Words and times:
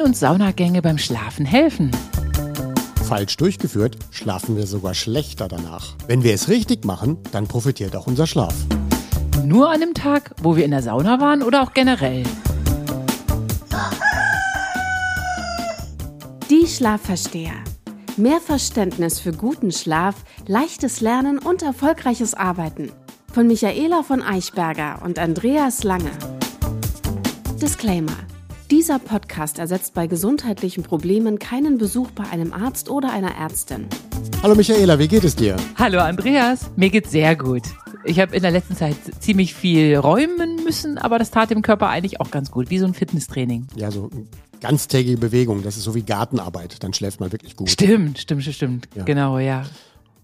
können 0.00 0.12
uns 0.12 0.20
Saunagänge 0.20 0.80
beim 0.80 0.96
Schlafen 0.96 1.44
helfen? 1.44 1.90
Falsch 3.06 3.36
durchgeführt, 3.36 3.98
schlafen 4.10 4.56
wir 4.56 4.66
sogar 4.66 4.94
schlechter 4.94 5.46
danach. 5.46 5.94
Wenn 6.06 6.22
wir 6.22 6.32
es 6.32 6.48
richtig 6.48 6.86
machen, 6.86 7.18
dann 7.32 7.46
profitiert 7.46 7.94
auch 7.94 8.06
unser 8.06 8.26
Schlaf. 8.26 8.54
Nur 9.44 9.70
an 9.70 9.80
dem 9.80 9.92
Tag, 9.92 10.34
wo 10.42 10.56
wir 10.56 10.64
in 10.64 10.70
der 10.70 10.82
Sauna 10.82 11.20
waren 11.20 11.42
oder 11.42 11.62
auch 11.62 11.74
generell? 11.74 12.22
Die 16.48 16.66
Schlafversteher. 16.66 17.52
Mehr 18.16 18.40
Verständnis 18.40 19.20
für 19.20 19.32
guten 19.32 19.70
Schlaf, 19.70 20.14
leichtes 20.46 21.02
Lernen 21.02 21.38
und 21.38 21.62
erfolgreiches 21.62 22.32
Arbeiten. 22.32 22.90
Von 23.34 23.48
Michaela 23.48 24.02
von 24.02 24.22
Eichberger 24.22 25.02
und 25.04 25.18
Andreas 25.18 25.84
Lange. 25.84 26.12
Disclaimer. 27.60 28.29
Dieser 28.70 28.98
Podcast 29.00 29.58
ersetzt 29.58 29.94
bei 29.94 30.06
gesundheitlichen 30.06 30.84
Problemen 30.84 31.38
keinen 31.40 31.76
Besuch 31.78 32.10
bei 32.12 32.24
einem 32.24 32.52
Arzt 32.52 32.88
oder 32.88 33.12
einer 33.12 33.34
Ärztin. 33.36 33.88
Hallo 34.42 34.54
Michaela, 34.54 34.98
wie 34.98 35.08
geht 35.08 35.24
es 35.24 35.34
dir? 35.34 35.56
Hallo 35.76 35.98
Andreas, 35.98 36.70
mir 36.76 36.90
geht's 36.90 37.10
sehr 37.10 37.34
gut. 37.34 37.62
Ich 38.04 38.20
habe 38.20 38.34
in 38.36 38.42
der 38.42 38.52
letzten 38.52 38.76
Zeit 38.76 38.94
ziemlich 39.18 39.54
viel 39.54 39.96
räumen 39.96 40.62
müssen, 40.64 40.98
aber 40.98 41.18
das 41.18 41.30
tat 41.32 41.50
dem 41.50 41.62
Körper 41.62 41.88
eigentlich 41.88 42.20
auch 42.20 42.30
ganz 42.30 42.50
gut, 42.50 42.70
wie 42.70 42.78
so 42.78 42.86
ein 42.86 42.94
Fitnesstraining. 42.94 43.66
Ja, 43.74 43.90
so 43.90 44.08
ganztägige 44.60 45.18
Bewegung, 45.18 45.62
das 45.62 45.76
ist 45.76 45.82
so 45.84 45.94
wie 45.94 46.02
Gartenarbeit, 46.02 46.82
dann 46.82 46.94
schläft 46.94 47.18
man 47.20 47.32
wirklich 47.32 47.56
gut. 47.56 47.70
Stimmt, 47.70 48.18
stimmt, 48.20 48.44
stimmt, 48.44 48.88
Ja. 48.94 49.02
genau, 49.02 49.38
ja. 49.38 49.64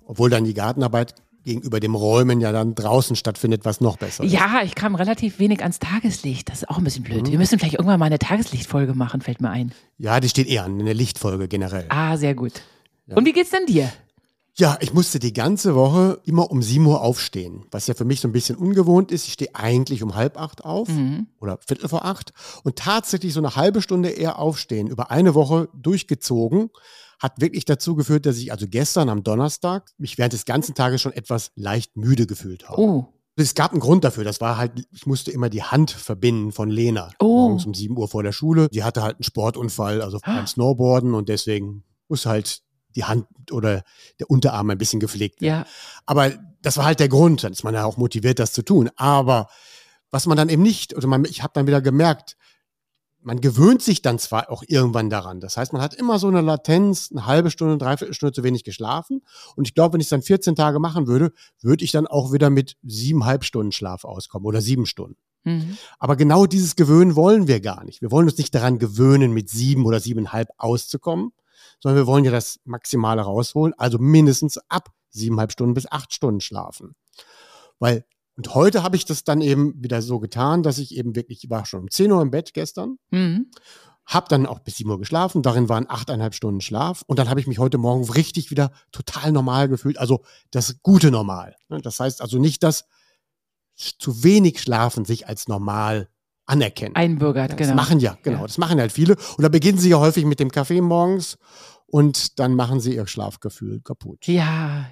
Obwohl 0.07 0.31
dann 0.31 0.45
die 0.45 0.55
Gartenarbeit 0.55 1.15
gegenüber 1.47 1.81
dem 1.81 1.95
Räumen 1.95 2.41
ja 2.43 2.53
dann 2.53 2.75
draußen 2.75 3.17
stattfindet, 3.17 3.65
was 3.65 3.81
noch 3.81 3.97
besser 3.97 4.25
ist. 4.25 4.33
Ja, 4.33 4.61
ich 4.63 4.75
kam 4.75 4.95
relativ 4.95 5.39
wenig 5.39 5.63
ans 5.63 5.79
Tageslicht. 5.79 6.51
Das 6.51 6.59
ist 6.63 6.69
auch 6.69 6.77
ein 6.77 6.85
bisschen 6.85 7.03
Mhm. 7.05 7.07
blöd. 7.09 7.31
Wir 7.31 7.39
müssen 7.39 7.59
vielleicht 7.59 7.75
irgendwann 7.77 7.99
mal 7.99 8.07
eine 8.07 8.19
Tageslichtfolge 8.19 8.93
machen, 8.95 9.23
fällt 9.23 9.41
mir 9.41 9.49
ein. 9.51 9.73
Ja, 9.97 10.21
die 10.21 10.29
steht 10.29 10.49
eher 10.49 10.65
an, 10.65 10.79
eine 10.79 10.93
Lichtfolge 10.93 11.49
generell. 11.49 11.87
Ah, 11.89 12.17
sehr 12.19 12.35
gut. 12.35 12.53
Und 13.09 13.25
wie 13.25 13.33
geht's 13.33 13.51
denn 13.51 13.65
dir? 13.67 13.91
Ja, 14.59 14.79
ich 14.81 14.95
musste 14.95 15.19
die 15.19 15.35
ganze 15.35 15.75
Woche 15.75 16.19
immer 16.25 16.51
um 16.51 16.63
7 16.63 16.87
Uhr 16.87 17.03
aufstehen, 17.03 17.67
was 17.71 17.87
ja 17.89 17.95
für 17.95 18.07
mich 18.07 18.21
so 18.23 18.29
ein 18.29 18.33
bisschen 18.33 18.57
ungewohnt 18.57 19.13
ist. 19.13 19.27
Ich 19.27 19.35
stehe 19.35 19.55
eigentlich 19.55 20.03
um 20.03 20.15
halb 20.15 20.41
acht 20.41 20.65
auf 20.65 20.89
oder 21.41 21.59
Viertel 21.67 21.89
vor 21.91 22.07
acht 22.07 22.33
und 22.65 22.77
tatsächlich 22.77 23.35
so 23.35 23.41
eine 23.41 23.55
halbe 23.55 23.83
Stunde 23.83 24.09
eher 24.09 24.39
aufstehen, 24.39 24.87
über 24.89 25.11
eine 25.11 25.35
Woche 25.35 25.69
durchgezogen, 25.75 26.71
hat 27.19 27.41
wirklich 27.41 27.65
dazu 27.65 27.95
geführt, 27.95 28.27
dass 28.27 28.37
ich 28.37 28.53
also 28.53 28.67
gestern 28.69 29.09
am 29.09 29.23
Donnerstag 29.23 29.91
mich 29.99 30.19
während 30.19 30.33
des 30.33 30.45
ganzen 30.45 30.75
Tages 30.75 31.01
schon 31.01 31.13
etwas 31.13 31.51
leicht 31.55 31.97
müde 31.97 32.27
gefühlt 32.27 32.69
habe. 32.69 32.81
Oh, 32.81 33.07
Es 33.37 33.55
gab 33.55 33.73
einen 33.73 33.81
Grund 33.81 34.05
dafür. 34.05 34.25
Das 34.25 34.41
war 34.41 34.57
halt, 34.59 34.73
ich 34.93 35.07
musste 35.07 35.31
immer 35.31 35.49
die 35.51 35.63
Hand 35.63 35.91
verbinden 35.91 36.53
von 36.53 36.71
Lena. 36.71 37.11
Oh. 37.19 37.27
Morgens 37.49 37.67
um 37.67 37.75
7 37.75 37.97
Uhr 37.97 38.09
vor 38.09 38.23
der 38.23 38.33
Schule. 38.33 38.69
Die 38.69 38.85
hatte 38.85 39.03
halt 39.03 39.17
einen 39.17 39.25
Sportunfall, 39.25 40.03
also 40.03 40.19
beim 40.25 40.47
Snowboarden 40.47 41.15
und 41.15 41.29
deswegen 41.29 41.85
muss 42.09 42.27
halt 42.27 42.61
die 42.95 43.05
Hand 43.05 43.27
oder 43.51 43.83
der 44.19 44.31
Unterarm 44.31 44.71
ein 44.71 44.79
bisschen 44.79 45.01
gepflegt 45.01 45.41
werden. 45.43 45.65
ja. 45.65 45.67
Aber 46.07 46.33
das 46.63 46.79
war 46.79 46.87
halt 46.87 46.99
der 46.99 47.09
Grund. 47.09 47.45
Dann 47.45 47.53
ist 47.53 47.63
man 47.63 47.75
ja 47.75 47.85
auch 47.85 47.97
motiviert, 47.97 48.39
das 48.39 48.53
zu 48.53 48.63
tun. 48.63 48.91
Aber 48.97 49.49
was 50.11 50.27
man 50.27 50.37
dann 50.37 50.49
eben 50.49 50.63
nicht, 50.63 50.97
oder 50.97 51.07
man, 51.07 51.25
ich 51.27 51.43
habe 51.43 51.53
dann 51.55 51.67
wieder 51.67 51.81
gemerkt, 51.83 52.37
man 53.27 53.41
gewöhnt 53.41 53.83
sich 53.83 54.03
dann 54.03 54.21
zwar 54.21 54.51
auch 54.51 54.63
irgendwann 54.69 55.11
daran. 55.11 55.41
Das 55.41 55.57
heißt, 55.57 55.73
man 55.73 55.83
hat 55.83 55.95
immer 55.95 56.21
so 56.21 56.29
eine 56.29 56.43
Latenz, 56.43 57.11
eine 57.11 57.27
halbe 57.27 57.51
Stunde, 57.51 57.77
dreiviertel 57.77 58.15
Stunde 58.15 58.33
zu 58.33 58.45
wenig 58.45 58.63
geschlafen. 58.63 59.23
Und 59.57 59.67
ich 59.67 59.75
glaube, 59.75 59.95
wenn 59.95 60.01
ich 60.01 60.07
es 60.07 60.11
dann 60.11 60.23
14 60.23 60.55
Tage 60.55 60.79
machen 60.79 61.09
würde, 61.09 61.33
würde 61.61 61.85
ich 61.85 61.91
dann 61.91 62.07
auch 62.07 62.33
wieder 62.33 62.51
mit 62.51 62.77
siebeneinhalb 62.85 63.43
Stunden 63.43 63.73
Schlaf 63.73 64.05
auskommen 64.05 64.47
oder 64.47 64.61
sieben 64.61 64.87
Stunden. 64.87 65.19
Mhm. 65.43 65.77
Aber 65.99 66.15
genau 66.15 66.47
dieses 66.47 66.77
Gewöhnen 66.77 67.17
wollen 67.17 67.49
wir 67.49 67.61
gar 67.61 67.83
nicht. 67.83 68.01
Wir 68.01 68.13
wollen 68.13 68.29
uns 68.29 68.39
nicht 68.39 68.55
daran 68.55 68.79
gewöhnen, 68.79 69.33
mit 69.33 69.51
sieben 69.51 69.87
oder 69.87 69.99
siebeneinhalb 69.99 70.49
auszukommen, 70.57 71.33
sondern 71.81 72.01
wir 72.01 72.07
wollen 72.07 72.25
ja 72.25 72.31
das 72.31 72.61
Maximale 72.65 73.23
rausholen, 73.23 73.75
also 73.77 73.99
mindestens 73.99 74.57
ab 74.69 74.91
siebeneinhalb 75.11 75.51
Stunden 75.51 75.75
bis 75.75 75.91
acht 75.91 76.15
Stunden 76.15 76.41
schlafen. 76.41 76.95
Weil, 77.81 78.05
und 78.37 78.55
heute 78.55 78.83
habe 78.83 78.97
ich 78.97 79.05
das 79.05 79.25
dann 79.25 79.41
eben 79.41 79.75
wieder 79.83 80.03
so 80.03 80.19
getan, 80.21 80.63
dass 80.63 80.79
ich 80.79 80.95
eben 80.97 81.17
wirklich, 81.17 81.45
ich 81.45 81.51
war 81.51 81.65
schon 81.67 81.81
um 81.81 81.91
10 81.91 82.11
Uhr 82.13 82.23
im 82.23 82.31
Bett 82.31 82.53
gestern, 82.55 82.99
Mhm. 83.11 83.51
habe 84.05 84.27
dann 84.29 84.47
auch 84.47 84.61
bis 84.61 84.77
7 84.77 84.91
Uhr 84.91 84.99
geschlafen, 84.99 85.43
darin 85.43 85.69
waren 85.69 85.87
achteinhalb 85.89 86.35
Stunden 86.35 86.61
Schlaf 86.61 87.03
und 87.07 87.19
dann 87.19 87.29
habe 87.29 87.41
ich 87.41 87.47
mich 87.47 87.59
heute 87.59 87.79
Morgen 87.79 88.09
richtig 88.11 88.51
wieder 88.51 88.71
total 88.93 89.33
normal 89.33 89.69
gefühlt, 89.69 89.99
also 89.99 90.23
das 90.51 90.77
gute 90.83 91.11
Normal. 91.11 91.57
ne? 91.69 91.81
Das 91.81 91.99
heißt 92.01 92.21
also 92.23 92.39
nicht, 92.39 92.63
dass 92.63 92.85
zu 93.99 94.23
wenig 94.23 94.61
Schlafen 94.61 95.05
sich 95.05 95.29
als 95.29 95.49
normal 95.49 96.09
anerkennen. 96.47 96.95
Einbürgert, 96.95 97.51
Das 97.53 97.57
genau. 97.59 97.75
machen 97.75 97.99
ja, 98.01 98.17
genau, 98.23 98.39
Ja. 98.41 98.47
das 98.47 98.57
machen 98.59 98.79
halt 98.81 98.93
viele 98.93 99.17
und 99.37 99.43
da 99.43 99.49
beginnen 99.49 99.79
sie 99.79 99.89
ja 99.91 99.99
häufig 99.99 100.25
mit 100.25 100.39
dem 100.41 100.51
Kaffee 100.53 100.81
morgens 100.81 101.37
und 101.87 102.39
dann 102.39 102.55
machen 102.55 102.79
sie 102.81 102.95
ihr 102.95 103.07
Schlafgefühl 103.07 103.81
kaputt. 103.81 104.27
Ja, 104.27 104.87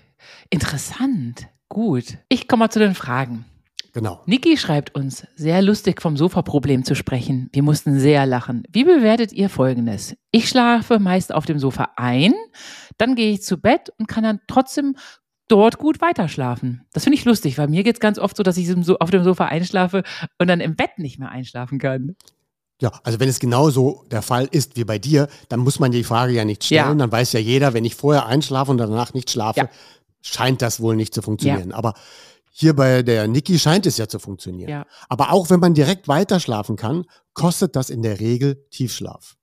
interessant. 0.51 1.47
Gut. 1.75 2.19
Ich 2.29 2.47
komme 2.47 2.61
mal 2.61 2.71
zu 2.71 2.79
den 2.79 2.95
Fragen. 2.95 3.47
Genau. 3.93 4.23
Niki 4.27 4.57
schreibt 4.57 4.95
uns, 4.95 5.27
sehr 5.35 5.61
lustig 5.61 6.01
vom 6.01 6.17
Sofaproblem 6.17 6.85
zu 6.85 6.95
sprechen. 6.95 7.51
Wir 7.53 7.65
mussten 7.65 7.99
sehr 7.99 8.27
lachen. 8.27 8.63
Wie 8.71 8.85
bewertet 8.85 9.33
ihr 9.33 9.49
Folgendes? 9.49 10.17
Ich 10.31 10.49
schlafe 10.49 11.01
meist 11.01 11.35
auf 11.35 11.47
dem 11.47 11.59
Sofa 11.59 11.91
ein, 11.97 12.33
dann 12.97 13.17
gehe 13.17 13.33
ich 13.33 13.43
zu 13.43 13.57
Bett 13.57 13.91
und 13.99 14.07
kann 14.07 14.23
dann 14.23 14.41
trotzdem 14.47 14.97
dort 15.49 15.79
gut 15.79 16.01
weiterschlafen. 16.01 16.87
Das 16.93 17.03
finde 17.03 17.19
ich 17.19 17.25
lustig, 17.25 17.59
weil 17.59 17.67
mir 17.67 17.83
geht 17.83 17.97
es 17.97 18.01
ganz 18.01 18.21
oft 18.21 18.37
so, 18.37 18.45
dass 18.45 18.57
ich 18.57 18.69
so 18.69 18.99
auf 18.99 19.11
dem 19.11 19.25
Sofa 19.25 19.47
einschlafe 19.47 20.05
und 20.39 20.47
dann 20.47 20.61
im 20.61 20.77
Bett 20.77 20.99
nicht 20.99 21.19
mehr 21.19 21.31
einschlafen 21.31 21.81
kann. 21.81 22.15
Ja, 22.81 22.93
also 23.05 23.21
wenn 23.21 23.29
es 23.29 23.39
genauso 23.39 24.05
der 24.11 24.23
Fall 24.23 24.49
ist 24.51 24.77
wie 24.77 24.85
bei 24.85 24.99
dir, 24.99 25.29
dann 25.49 25.61
muss 25.61 25.79
man 25.79 25.93
die 25.93 26.03
Frage 26.03 26.33
ja 26.33 26.45
nicht 26.45 26.65
stellen. 26.65 26.87
Ja. 26.87 26.95
Dann 26.95 27.13
weiß 27.13 27.33
ja 27.33 27.41
jeder, 27.41 27.73
wenn 27.73 27.85
ich 27.85 27.95
vorher 27.95 28.27
einschlafe 28.27 28.73
und 28.73 28.79
danach 28.79 29.15
nicht 29.15 29.31
schlafe, 29.31 29.61
Ja. 29.61 29.69
Scheint 30.25 30.63
das 30.63 30.81
wohl 30.81 30.97
nicht 30.97 31.15
zu 31.15 31.23
funktionieren. 31.23 31.73
Aber 31.73 31.95
hier 32.51 32.75
bei 32.75 33.03
der 33.03 33.27
Niki 33.29 33.59
scheint 33.59 33.87
es 33.87 33.99
ja 33.99 34.09
zu 34.09 34.19
funktionieren. 34.19 34.71
Ja. 34.71 34.87
Aber 35.09 35.33
auch 35.33 35.51
wenn 35.51 35.61
man 35.61 35.75
direkt 35.75 36.09
weiter 36.09 36.41
schlafen 36.41 36.77
kann, 36.77 37.05
kostet 37.33 37.77
das 37.77 37.91
in 37.91 38.03
der 38.03 38.21
Regel 38.21 38.67
Tiefschlaf. 38.71 39.37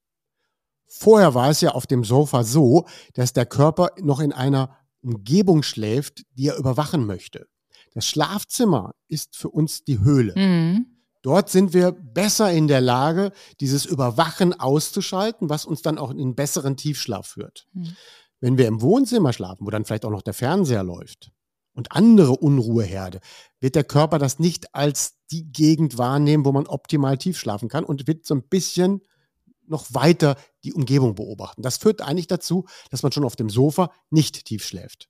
Vorher 0.86 1.34
war 1.34 1.50
es 1.50 1.60
ja 1.60 1.70
auf 1.70 1.86
dem 1.86 2.04
Sofa 2.04 2.44
so, 2.44 2.86
dass 3.14 3.32
der 3.32 3.46
Körper 3.46 3.90
noch 4.00 4.20
in 4.20 4.32
einer 4.32 4.76
Umgebung 5.02 5.62
schläft, 5.62 6.22
die 6.36 6.48
er 6.48 6.56
überwachen 6.56 7.06
möchte. 7.06 7.46
Das 7.94 8.06
Schlafzimmer 8.06 8.94
ist 9.08 9.36
für 9.36 9.50
uns 9.50 9.84
die 9.84 10.00
Höhle. 10.00 10.34
Mhm. 10.36 10.86
Dort 11.22 11.50
sind 11.50 11.72
wir 11.72 11.92
besser 11.92 12.50
in 12.50 12.66
der 12.66 12.80
Lage, 12.80 13.32
dieses 13.60 13.84
Überwachen 13.84 14.58
auszuschalten, 14.58 15.48
was 15.48 15.64
uns 15.64 15.82
dann 15.82 15.98
auch 15.98 16.10
in 16.10 16.20
einen 16.20 16.34
besseren 16.34 16.76
Tiefschlaf 16.76 17.26
führt. 17.26 17.66
Mhm. 17.72 17.96
Wenn 18.42 18.58
wir 18.58 18.66
im 18.66 18.82
Wohnzimmer 18.82 19.32
schlafen, 19.32 19.64
wo 19.64 19.70
dann 19.70 19.84
vielleicht 19.84 20.04
auch 20.04 20.10
noch 20.10 20.20
der 20.20 20.34
Fernseher 20.34 20.82
läuft 20.82 21.30
und 21.74 21.92
andere 21.92 22.32
Unruheherde, 22.32 23.20
wird 23.60 23.76
der 23.76 23.84
Körper 23.84 24.18
das 24.18 24.40
nicht 24.40 24.74
als 24.74 25.14
die 25.30 25.44
Gegend 25.52 25.96
wahrnehmen, 25.96 26.44
wo 26.44 26.50
man 26.50 26.66
optimal 26.66 27.16
tief 27.16 27.38
schlafen 27.38 27.68
kann 27.68 27.84
und 27.84 28.08
wird 28.08 28.26
so 28.26 28.34
ein 28.34 28.42
bisschen 28.42 29.00
noch 29.68 29.94
weiter 29.94 30.34
die 30.64 30.72
Umgebung 30.72 31.14
beobachten. 31.14 31.62
Das 31.62 31.76
führt 31.76 32.02
eigentlich 32.02 32.26
dazu, 32.26 32.66
dass 32.90 33.04
man 33.04 33.12
schon 33.12 33.22
auf 33.24 33.36
dem 33.36 33.48
Sofa 33.48 33.92
nicht 34.10 34.44
tief 34.44 34.64
schläft. 34.64 35.08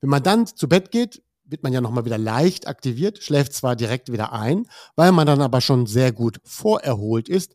Wenn 0.00 0.10
man 0.10 0.24
dann 0.24 0.48
zu 0.48 0.68
Bett 0.68 0.90
geht, 0.90 1.22
wird 1.44 1.62
man 1.62 1.72
ja 1.72 1.80
nochmal 1.80 2.04
wieder 2.04 2.18
leicht 2.18 2.66
aktiviert, 2.66 3.22
schläft 3.22 3.52
zwar 3.52 3.76
direkt 3.76 4.10
wieder 4.10 4.32
ein, 4.32 4.66
weil 4.96 5.12
man 5.12 5.28
dann 5.28 5.40
aber 5.40 5.60
schon 5.60 5.86
sehr 5.86 6.10
gut 6.10 6.40
vorerholt 6.42 7.28
ist, 7.28 7.54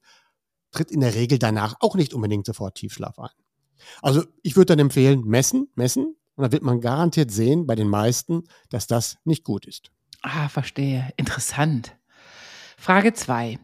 tritt 0.72 0.90
in 0.90 1.02
der 1.02 1.16
Regel 1.16 1.38
danach 1.38 1.76
auch 1.82 1.96
nicht 1.96 2.14
unbedingt 2.14 2.46
sofort 2.46 2.76
Tiefschlaf 2.76 3.20
ein. 3.20 3.47
Also 4.02 4.24
ich 4.44 4.56
würde 4.56 4.68
dann 4.68 4.80
empfehlen, 4.80 5.22
messen, 5.26 5.70
messen, 5.76 6.16
und 6.38 6.44
dann 6.44 6.52
wird 6.52 6.64
man 6.64 6.82
garantiert 6.82 7.32
sehen 7.32 7.66
bei 7.66 7.76
den 7.76 7.90
meisten, 7.90 8.44
dass 8.70 8.86
das 8.86 9.18
nicht 9.26 9.44
gut 9.44 9.66
ist. 9.66 9.92
Ah, 10.22 10.50
verstehe. 10.50 11.12
Interessant. 11.18 11.96
Frage 12.78 13.14
2. 13.14 13.60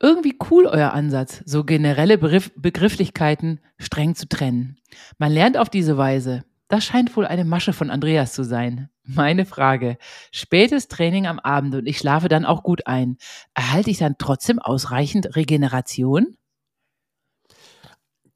Irgendwie 0.00 0.38
cool 0.50 0.66
euer 0.66 0.92
Ansatz, 0.92 1.42
so 1.44 1.64
generelle 1.64 2.18
Begriff 2.18 2.50
Begrifflichkeiten 2.56 3.60
streng 3.78 4.14
zu 4.14 4.28
trennen. 4.28 4.78
Man 5.18 5.32
lernt 5.32 5.58
auf 5.58 5.68
diese 5.68 5.98
Weise. 5.98 6.44
Das 6.68 6.84
scheint 6.84 7.16
wohl 7.16 7.26
eine 7.26 7.44
Masche 7.44 7.72
von 7.72 7.90
Andreas 7.90 8.32
zu 8.32 8.42
sein. 8.42 8.88
Meine 9.02 9.44
Frage. 9.44 9.98
Spätes 10.32 10.88
Training 10.88 11.26
am 11.26 11.38
Abend 11.38 11.74
und 11.74 11.86
ich 11.86 11.98
schlafe 11.98 12.28
dann 12.28 12.44
auch 12.44 12.62
gut 12.62 12.86
ein. 12.86 13.16
Erhalte 13.54 13.90
ich 13.90 13.98
dann 13.98 14.16
trotzdem 14.18 14.58
ausreichend 14.58 15.34
Regeneration? 15.34 16.36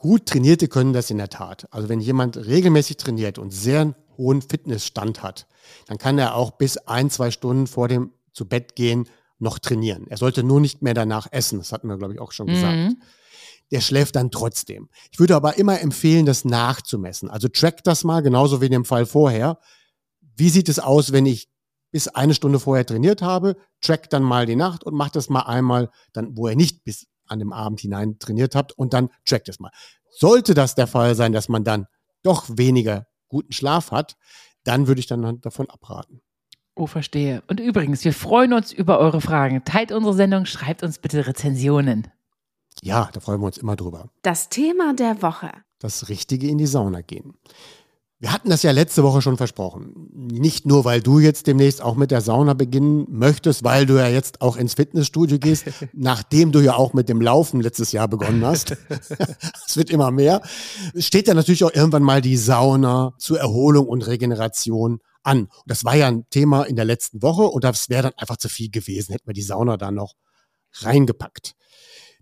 Gut 0.02 0.26
Trainierte 0.26 0.66
können 0.66 0.92
das 0.92 1.10
in 1.10 1.18
der 1.18 1.28
Tat. 1.28 1.68
Also 1.70 1.88
wenn 1.88 2.00
jemand 2.00 2.36
regelmäßig 2.36 2.96
trainiert 2.96 3.38
und 3.38 3.52
sehr 3.52 3.94
hohen 4.18 4.42
Fitnessstand 4.42 5.22
hat, 5.22 5.46
dann 5.86 5.96
kann 5.96 6.18
er 6.18 6.34
auch 6.34 6.50
bis 6.50 6.76
ein, 6.76 7.08
zwei 7.08 7.30
Stunden 7.30 7.68
vor 7.68 7.86
dem 7.86 8.10
zu 8.32 8.48
Bett 8.48 8.74
gehen 8.74 9.08
noch 9.38 9.60
trainieren. 9.60 10.08
Er 10.08 10.16
sollte 10.16 10.42
nur 10.42 10.60
nicht 10.60 10.82
mehr 10.82 10.94
danach 10.94 11.28
essen. 11.30 11.60
Das 11.60 11.70
hatten 11.70 11.86
wir, 11.86 11.98
glaube 11.98 12.14
ich, 12.14 12.20
auch 12.20 12.32
schon 12.32 12.48
gesagt. 12.48 12.76
Mhm. 12.76 13.00
Der 13.70 13.80
schläft 13.80 14.16
dann 14.16 14.32
trotzdem. 14.32 14.88
Ich 15.12 15.20
würde 15.20 15.36
aber 15.36 15.56
immer 15.56 15.80
empfehlen, 15.80 16.26
das 16.26 16.44
nachzumessen. 16.44 17.30
Also 17.30 17.46
track 17.46 17.84
das 17.84 18.02
mal, 18.02 18.22
genauso 18.22 18.60
wie 18.60 18.66
in 18.66 18.72
dem 18.72 18.84
Fall 18.84 19.06
vorher. 19.06 19.60
Wie 20.36 20.50
sieht 20.50 20.68
es 20.68 20.80
aus, 20.80 21.12
wenn 21.12 21.26
ich 21.26 21.48
bis 21.92 22.08
eine 22.08 22.34
Stunde 22.34 22.58
vorher 22.58 22.84
trainiert 22.84 23.22
habe? 23.22 23.56
Track 23.80 24.10
dann 24.10 24.24
mal 24.24 24.46
die 24.46 24.56
Nacht 24.56 24.82
und 24.82 24.94
mach 24.94 25.10
das 25.10 25.28
mal 25.28 25.42
einmal, 25.42 25.90
dann, 26.12 26.36
wo 26.36 26.48
er 26.48 26.56
nicht 26.56 26.82
bis 26.82 27.06
an 27.32 27.38
dem 27.38 27.52
Abend 27.52 27.80
hinein 27.80 28.18
trainiert 28.18 28.54
habt 28.54 28.72
und 28.72 28.92
dann 28.92 29.10
checkt 29.24 29.48
es 29.48 29.58
mal. 29.58 29.70
Sollte 30.10 30.54
das 30.54 30.74
der 30.74 30.86
Fall 30.86 31.14
sein, 31.14 31.32
dass 31.32 31.48
man 31.48 31.64
dann 31.64 31.86
doch 32.22 32.46
weniger 32.48 33.06
guten 33.28 33.52
Schlaf 33.52 33.90
hat, 33.90 34.16
dann 34.64 34.86
würde 34.86 35.00
ich 35.00 35.06
dann 35.06 35.40
davon 35.40 35.68
abraten. 35.68 36.20
Oh, 36.74 36.86
verstehe. 36.86 37.42
Und 37.48 37.60
übrigens, 37.60 38.04
wir 38.04 38.14
freuen 38.14 38.52
uns 38.52 38.72
über 38.72 38.98
eure 38.98 39.20
Fragen. 39.20 39.64
Teilt 39.64 39.92
unsere 39.92 40.14
Sendung, 40.14 40.46
schreibt 40.46 40.82
uns 40.82 40.98
bitte 40.98 41.26
Rezensionen. 41.26 42.08
Ja, 42.82 43.10
da 43.12 43.20
freuen 43.20 43.40
wir 43.40 43.46
uns 43.46 43.58
immer 43.58 43.76
drüber. 43.76 44.08
Das 44.22 44.48
Thema 44.48 44.94
der 44.94 45.20
Woche. 45.20 45.50
Das 45.78 46.08
Richtige 46.08 46.48
in 46.48 46.58
die 46.58 46.66
Sauna 46.66 47.02
gehen. 47.02 47.34
Wir 48.22 48.32
hatten 48.32 48.50
das 48.50 48.62
ja 48.62 48.70
letzte 48.70 49.02
Woche 49.02 49.20
schon 49.20 49.36
versprochen. 49.36 50.08
Nicht 50.14 50.64
nur, 50.64 50.84
weil 50.84 51.02
du 51.02 51.18
jetzt 51.18 51.48
demnächst 51.48 51.82
auch 51.82 51.96
mit 51.96 52.12
der 52.12 52.20
Sauna 52.20 52.54
beginnen 52.54 53.04
möchtest, 53.10 53.64
weil 53.64 53.84
du 53.84 53.94
ja 53.94 54.06
jetzt 54.06 54.40
auch 54.40 54.56
ins 54.56 54.74
Fitnessstudio 54.74 55.40
gehst, 55.40 55.64
nachdem 55.92 56.52
du 56.52 56.60
ja 56.60 56.76
auch 56.76 56.92
mit 56.92 57.08
dem 57.08 57.20
Laufen 57.20 57.60
letztes 57.60 57.90
Jahr 57.90 58.06
begonnen 58.06 58.46
hast. 58.46 58.76
Es 59.66 59.76
wird 59.76 59.90
immer 59.90 60.12
mehr. 60.12 60.40
Steht 60.96 61.26
ja 61.26 61.34
natürlich 61.34 61.64
auch 61.64 61.74
irgendwann 61.74 62.04
mal 62.04 62.20
die 62.20 62.36
Sauna 62.36 63.12
zur 63.18 63.40
Erholung 63.40 63.88
und 63.88 64.06
Regeneration 64.06 65.00
an. 65.24 65.46
Und 65.46 65.50
das 65.66 65.84
war 65.84 65.96
ja 65.96 66.06
ein 66.06 66.24
Thema 66.30 66.62
in 66.62 66.76
der 66.76 66.84
letzten 66.84 67.22
Woche 67.22 67.42
und 67.42 67.64
das 67.64 67.88
wäre 67.88 68.04
dann 68.04 68.12
einfach 68.18 68.36
zu 68.36 68.48
viel 68.48 68.70
gewesen, 68.70 69.10
hätten 69.10 69.26
wir 69.26 69.34
die 69.34 69.42
Sauna 69.42 69.76
da 69.76 69.90
noch 69.90 70.14
reingepackt. 70.74 71.54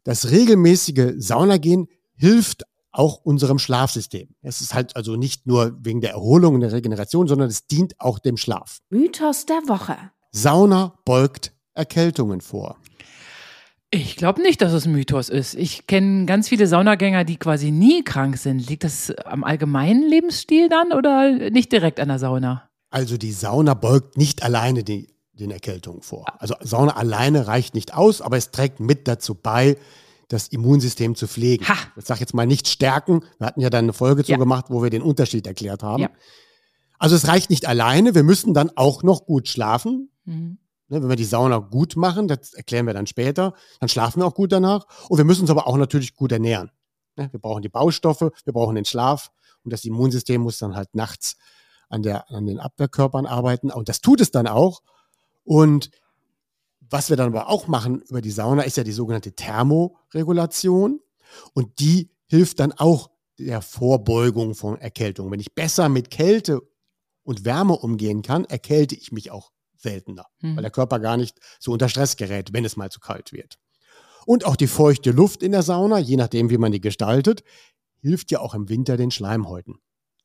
Das 0.05 0.31
regelmäßige 0.31 1.13
Saunagehen 1.19 1.89
hilft 2.17 2.63
auch 2.93 3.19
unserem 3.25 3.59
Schlafsystem. 3.59 4.29
Es 4.43 4.61
ist 4.61 4.75
halt 4.75 4.97
also 4.97 5.17
nicht 5.17 5.47
nur 5.47 5.77
wegen 5.81 6.01
der 6.01 6.11
Erholung 6.11 6.55
und 6.55 6.61
der 6.61 6.73
Regeneration, 6.73 7.29
sondern 7.29 7.49
es 7.49 7.67
dient 7.67 7.95
auch 7.99 8.19
dem 8.19 8.37
Schlaf. 8.37 8.79
Mythos 8.91 9.47
der 9.47 9.63
Woche. 9.69 9.97
Sauna 10.33 10.95
beugt 11.05 11.53
Erkältungen 11.75 12.41
vor. 12.41 12.77
Ich 13.93 14.15
glaube 14.15 14.41
nicht, 14.41 14.63
dass 14.63 14.73
es 14.73 14.87
ein 14.87 14.93
Mythos 14.93 15.29
ist. 15.29 15.55
Ich 15.55 15.89
kenne 15.89 16.25
ganz 16.25 16.49
viele 16.49 16.69
Saunagänger, 16.69 17.25
die 17.25 17.37
quasi 17.37 17.73
nie 17.73 18.05
krank 18.05 18.37
sind. 18.39 18.61
Liegt 18.69 18.85
das 18.85 19.11
am 19.25 19.43
allgemeinen 19.43 20.09
Lebensstil 20.09 20.69
dann 20.69 20.93
oder 20.93 21.51
nicht 21.51 21.73
direkt 21.73 21.99
an 21.99 22.07
der 22.07 22.21
Sauna? 22.21 22.71
Also 22.91 23.17
die 23.17 23.33
Sauna 23.33 23.75
beugt 23.75 24.17
nicht 24.17 24.45
alleine 24.45 24.85
die, 24.85 25.09
den 25.33 25.51
Erkältungen 25.51 26.03
vor. 26.03 26.25
Also 26.39 26.55
Sauna 26.61 26.97
alleine 26.97 27.49
reicht 27.49 27.75
nicht 27.75 27.93
aus, 27.93 28.21
aber 28.21 28.37
es 28.37 28.53
trägt 28.53 28.79
mit 28.79 29.09
dazu 29.09 29.35
bei, 29.35 29.77
das 30.31 30.49
Immunsystem 30.49 31.17
zu 31.17 31.27
pflegen. 31.27 31.69
Ha. 31.69 31.75
Ich 31.97 32.05
sage 32.07 32.21
jetzt 32.21 32.35
mal 32.35 32.47
nicht 32.47 32.69
stärken. 32.69 33.25
Wir 33.39 33.49
hatten 33.49 33.61
ja 33.61 33.69
dann 33.69 33.85
eine 33.85 33.93
Folge 33.93 34.25
zu 34.25 34.31
Ja. 34.31 34.39
gemacht, 34.39 34.67
wo 34.69 34.83
wir 34.83 34.89
den 34.91 35.03
Unterschied 35.03 35.47
erklärt 35.47 35.83
haben. 35.83 36.03
Ja. 36.05 36.11
Also 36.99 37.17
es 37.17 37.27
reicht 37.27 37.51
nicht 37.51 37.67
alleine. 37.67 38.15
Wir 38.15 38.23
müssen 38.23 38.55
dann 38.55 38.71
auch 38.77 39.03
noch 39.03 39.27
gut 39.27 39.49
schlafen. 39.49 40.11
Mhm. 40.25 40.59
Ne, 40.89 41.03
wenn 41.03 41.09
wir 41.09 41.17
die 41.17 41.25
Sauna 41.25 41.59
gut 41.59 41.97
machen, 41.97 42.29
das 42.29 42.53
erklären 42.53 42.87
wir 42.87 42.95
dann 42.95 43.07
später, 43.07 43.55
dann 43.81 43.89
schlafen 43.89 44.21
wir 44.21 44.27
auch 44.27 44.35
gut 44.35 44.53
danach. 44.53 44.87
Und 45.09 45.19
wir 45.19 45.25
müssen 45.25 45.43
uns 45.43 45.51
aber 45.51 45.67
auch 45.67 45.77
natürlich 45.77 46.15
gut 46.15 46.33
ernähren. 46.33 46.71
Ne, 47.17 47.29
wir 47.33 47.41
brauchen 47.41 47.63
die 47.63 47.69
Baustoffe, 47.69 48.31
wir 48.45 48.53
brauchen 48.53 48.75
den 48.77 48.85
Schlaf 48.85 49.31
und 49.65 49.73
das 49.73 49.85
Immunsystem 49.85 50.41
muss 50.41 50.59
dann 50.59 50.75
halt 50.77 50.95
nachts 50.95 51.37
an, 51.89 52.03
der, 52.03 52.31
an 52.31 52.47
den 52.47 52.59
Abwehrkörpern 52.61 53.27
arbeiten. 53.27 53.71
Und 53.71 53.89
das 53.89 54.01
tut 54.01 54.21
es 54.21 54.31
dann 54.31 54.47
auch. 54.47 54.83
Und 55.45 55.91
was 56.91 57.09
wir 57.09 57.17
dann 57.17 57.29
aber 57.29 57.49
auch 57.49 57.67
machen 57.69 58.03
über 58.03 58.21
die 58.21 58.31
Sauna, 58.31 58.63
ist 58.63 58.77
ja 58.77 58.85
die 58.85 58.93
sogenannte 58.93 59.33
Thermoregulation. 59.33 61.01
Und 61.55 61.79
die 61.81 62.11
hilft 62.27 62.61
dann 62.61 62.73
auch 62.73 63.11
der 63.39 63.63
Vorbeugung 63.63 64.55
von 64.55 64.77
Erkältung. 64.79 65.31
Wenn 65.31 65.41
ich 65.41 65.55
besser 65.55 65.89
mit 65.89 66.11
Kälte 66.11 66.61
und 67.23 67.45
Wärme 67.45 67.75
umgehen 67.75 68.23
kann, 68.23 68.45
erkälte 68.45 68.95
ich 68.95 69.13
mich 69.13 69.31
auch 69.31 69.53
seltener, 69.77 70.27
Mhm. 70.41 70.57
weil 70.57 70.63
der 70.63 70.71
Körper 70.71 70.99
gar 70.99 71.17
nicht 71.17 71.39
so 71.59 71.73
unter 71.73 71.89
Stress 71.89 72.17
gerät, 72.17 72.53
wenn 72.53 72.65
es 72.65 72.77
mal 72.77 72.91
zu 72.91 73.01
kalt 73.01 73.33
wird. 73.33 73.59
Und 74.27 74.45
auch 74.45 74.57
die 74.57 74.67
feuchte 74.67 75.13
Luft 75.13 75.43
in 75.43 75.53
der 75.53 75.63
Sauna, 75.63 75.99
je 75.99 76.17
nachdem, 76.17 76.51
wie 76.51 76.59
man 76.59 76.73
die 76.73 76.81
gestaltet, 76.81 77.43
hilft 78.03 78.31
ja 78.31 78.41
auch 78.41 78.55
im 78.55 78.69
Winter 78.69 78.97
den 78.97 79.11
Schleimhäuten. 79.11 79.77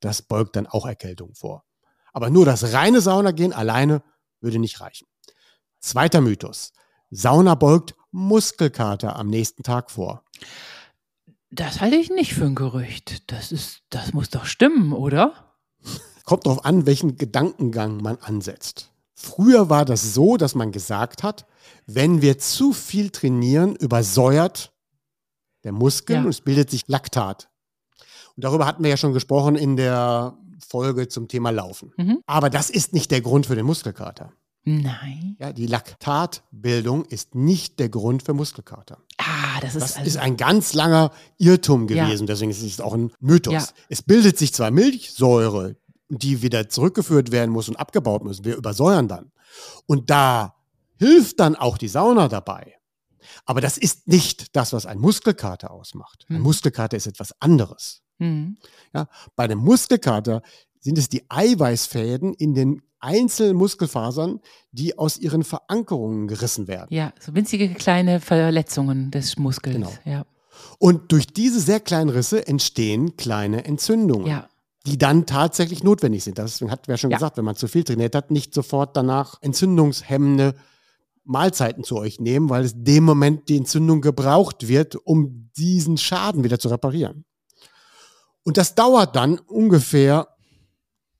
Das 0.01 0.21
beugt 0.21 0.55
dann 0.57 0.67
auch 0.67 0.85
Erkältung 0.85 1.33
vor. 1.35 1.63
Aber 2.11 2.29
nur 2.29 2.45
das 2.45 2.73
reine 2.73 3.01
Saunagehen 3.01 3.53
alleine 3.53 4.03
würde 4.41 4.59
nicht 4.59 4.81
reichen. 4.81 5.07
Zweiter 5.85 6.19
Mythos. 6.19 6.73
Sauna 7.11 7.53
beugt 7.53 7.93
Muskelkater 8.09 9.15
am 9.17 9.27
nächsten 9.27 9.61
Tag 9.61 9.91
vor. 9.91 10.23
Das 11.51 11.79
halte 11.79 11.95
ich 11.97 12.09
nicht 12.09 12.33
für 12.33 12.45
ein 12.45 12.55
Gerücht. 12.55 13.31
Das 13.31 13.51
ist, 13.51 13.83
das 13.91 14.11
muss 14.11 14.31
doch 14.31 14.45
stimmen, 14.45 14.93
oder? 14.93 15.53
Kommt 16.23 16.47
darauf 16.47 16.65
an, 16.65 16.87
welchen 16.87 17.17
Gedankengang 17.17 17.97
man 18.01 18.17
ansetzt. 18.17 18.89
Früher 19.13 19.69
war 19.69 19.85
das 19.85 20.15
so, 20.15 20.37
dass 20.37 20.55
man 20.55 20.71
gesagt 20.71 21.21
hat, 21.21 21.45
wenn 21.85 22.23
wir 22.23 22.39
zu 22.39 22.73
viel 22.73 23.11
trainieren, 23.11 23.75
übersäuert 23.75 24.73
der 25.65 25.71
Muskel 25.71 26.15
Ja. 26.15 26.21
und 26.23 26.29
es 26.29 26.41
bildet 26.41 26.71
sich 26.71 26.81
Laktat. 26.87 27.47
Und 28.35 28.43
darüber 28.43 28.65
hatten 28.65 28.81
wir 28.81 28.89
ja 28.89 28.97
schon 28.97 29.13
gesprochen 29.13 29.55
in 29.55 29.75
der 29.75 30.35
Folge 30.67 31.09
zum 31.09 31.27
Thema 31.27 31.51
Laufen. 31.51 31.93
Mhm. 31.95 32.21
Aber 32.25 32.49
das 32.49 32.71
ist 32.71 32.91
nicht 32.91 33.11
der 33.11 33.21
Grund 33.21 33.45
für 33.45 33.55
den 33.55 33.67
Muskelkater. 33.67 34.33
Nein. 34.65 35.35
Ja, 35.39 35.53
die 35.53 35.67
Laktatbildung 35.67 37.05
ist 37.05 37.35
nicht 37.35 37.79
der 37.79 37.89
Grund 37.89 38.23
für 38.23 38.33
Muskelkater. 38.33 38.97
Ah, 39.17 39.59
das 39.61 39.75
ist 39.75 39.81
Das 39.83 39.95
also, 39.97 40.07
ist 40.07 40.17
ein 40.17 40.37
ganz 40.37 40.73
langer 40.73 41.11
Irrtum 41.37 41.87
Ja. 41.87 42.05
gewesen, 42.05 42.25
deswegen 42.27 42.51
ist 42.51 42.61
es 42.63 42.81
auch 42.81 42.93
ein 42.93 43.11
Mythos. 43.19 43.53
Ja. 43.53 43.65
Es 43.89 44.01
bildet 44.01 44.37
sich 44.39 44.53
zwar 44.53 44.71
Milchsäure, 44.71 45.75
die 46.09 46.41
wieder 46.41 46.67
zurückgeführt 46.69 47.31
werden 47.31 47.51
muss 47.51 47.69
und 47.69 47.75
abgebaut 47.77 48.23
müssen. 48.23 48.43
Wir 48.43 48.55
übersäuern 48.57 49.07
dann. 49.07 49.31
Und 49.85 50.09
da 50.09 50.55
hilft 50.97 51.39
dann 51.39 51.55
auch 51.55 51.77
die 51.77 51.87
Sauna 51.87 52.27
dabei. 52.27 52.73
Aber 53.45 53.61
das 53.61 53.77
ist 53.77 54.07
nicht 54.07 54.55
das, 54.55 54.73
was 54.73 54.85
ein 54.85 54.97
Muskelkater 54.99 55.71
ausmacht. 55.71 56.25
Ein 56.29 56.37
Hm. 56.37 56.41
Muskelkater 56.43 56.97
ist 56.97 57.05
etwas 57.07 57.39
anderes. 57.39 58.01
Mhm. 58.17 58.57
Bei 59.35 59.43
einem 59.43 59.59
Muskelkater 59.59 60.41
sind 60.85 60.99
es 60.99 61.09
die 61.09 61.23
Eiweißfäden 61.29 62.35
in 62.35 62.53
den 62.53 62.83
einzelnen 62.99 63.57
Muskelfasern, 63.57 64.39
die 64.71 64.99
aus 64.99 65.17
ihren 65.17 65.43
Verankerungen 65.43 66.27
gerissen 66.27 66.67
werden. 66.67 66.93
Ja, 66.93 67.11
so 67.19 67.33
winzige 67.33 67.73
kleine 67.73 68.19
Verletzungen 68.19 69.09
des 69.09 69.35
Muskels. 69.37 69.75
Genau. 69.75 69.91
Ja. 70.05 70.27
Und 70.77 71.11
durch 71.11 71.25
diese 71.25 71.59
sehr 71.59 71.79
kleinen 71.79 72.11
Risse 72.11 72.45
entstehen 72.47 73.17
kleine 73.17 73.65
Entzündungen, 73.65 74.27
ja. 74.27 74.47
die 74.85 74.99
dann 74.99 75.25
tatsächlich 75.25 75.83
notwendig 75.83 76.23
sind. 76.23 76.37
Deswegen 76.37 76.69
hatten 76.69 76.85
wir 76.85 76.93
ja 76.93 76.97
schon 76.99 77.09
Ja. 77.09 77.17
gesagt, 77.17 77.37
wenn 77.37 77.45
man 77.45 77.55
zu 77.55 77.67
viel 77.67 77.83
trainiert 77.83 78.13
hat, 78.13 78.29
nicht 78.29 78.53
sofort 78.53 78.95
danach 78.95 79.41
entzündungshemmende 79.41 80.53
Mahlzeiten 81.23 81.83
zu 81.83 81.97
euch 81.97 82.19
nehmen, 82.19 82.51
weil 82.51 82.63
es 82.63 82.73
dem 82.75 83.03
Moment 83.05 83.49
die 83.49 83.57
Entzündung 83.57 84.01
gebraucht 84.01 84.67
wird, 84.67 84.95
um 84.95 85.49
diesen 85.57 85.97
Schaden 85.97 86.43
wieder 86.43 86.59
zu 86.59 86.67
reparieren. 86.67 87.25
Und 88.43 88.57
das 88.57 88.75
dauert 88.75 89.15
dann 89.15 89.39
ungefähr 89.39 90.27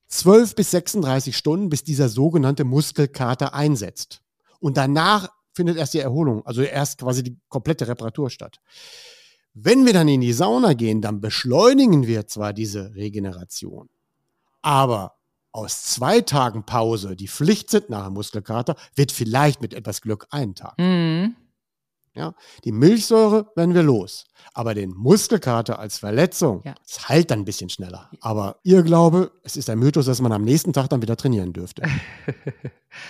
12 0.07 0.55
bis 0.55 0.71
36 0.71 1.35
Stunden, 1.35 1.69
bis 1.69 1.83
dieser 1.83 2.09
sogenannte 2.09 2.63
Muskelkater 2.63 3.53
einsetzt. 3.53 4.21
Und 4.59 4.77
danach 4.77 5.29
findet 5.53 5.77
erst 5.77 5.93
die 5.93 5.99
Erholung, 5.99 6.45
also 6.45 6.61
erst 6.61 6.99
quasi 6.99 7.23
die 7.23 7.37
komplette 7.49 7.87
Reparatur 7.87 8.29
statt. 8.29 8.59
Wenn 9.53 9.85
wir 9.85 9.93
dann 9.93 10.07
in 10.07 10.21
die 10.21 10.33
Sauna 10.33 10.73
gehen, 10.73 11.01
dann 11.01 11.21
beschleunigen 11.21 12.07
wir 12.07 12.27
zwar 12.27 12.51
diese 12.51 12.93
Regeneration, 12.93 13.89
aber 14.61 15.15
aus 15.53 15.83
zwei 15.83 16.19
Tagen 16.19 16.65
Pause, 16.65 17.15
die 17.15 17.29
Pflicht 17.29 17.69
sind 17.69 17.89
nach 17.89 18.07
dem 18.07 18.15
Muskelkater, 18.15 18.75
wird 18.95 19.13
vielleicht 19.13 19.61
mit 19.61 19.73
etwas 19.73 20.01
Glück 20.01 20.27
ein 20.29 20.53
Tag. 20.53 20.77
Mhm. 20.77 21.35
Die 22.63 22.71
Milchsäure 22.71 23.47
werden 23.55 23.73
wir 23.73 23.83
los. 23.83 24.25
Aber 24.53 24.73
den 24.73 24.91
Muskelkater 24.91 25.79
als 25.79 25.97
Verletzung, 25.97 26.61
Ja. 26.63 26.75
das 26.87 27.09
heilt 27.09 27.31
dann 27.31 27.39
ein 27.39 27.45
bisschen 27.45 27.69
schneller. 27.69 28.09
Aber 28.21 28.57
ihr 28.63 28.83
Glaube, 28.83 29.31
es 29.43 29.57
ist 29.57 29.69
ein 29.69 29.79
Mythos, 29.79 30.05
dass 30.05 30.21
man 30.21 30.31
am 30.31 30.43
nächsten 30.43 30.71
Tag 30.71 30.89
dann 30.89 31.01
wieder 31.01 31.17
trainieren 31.17 31.51
dürfte. 31.53 31.81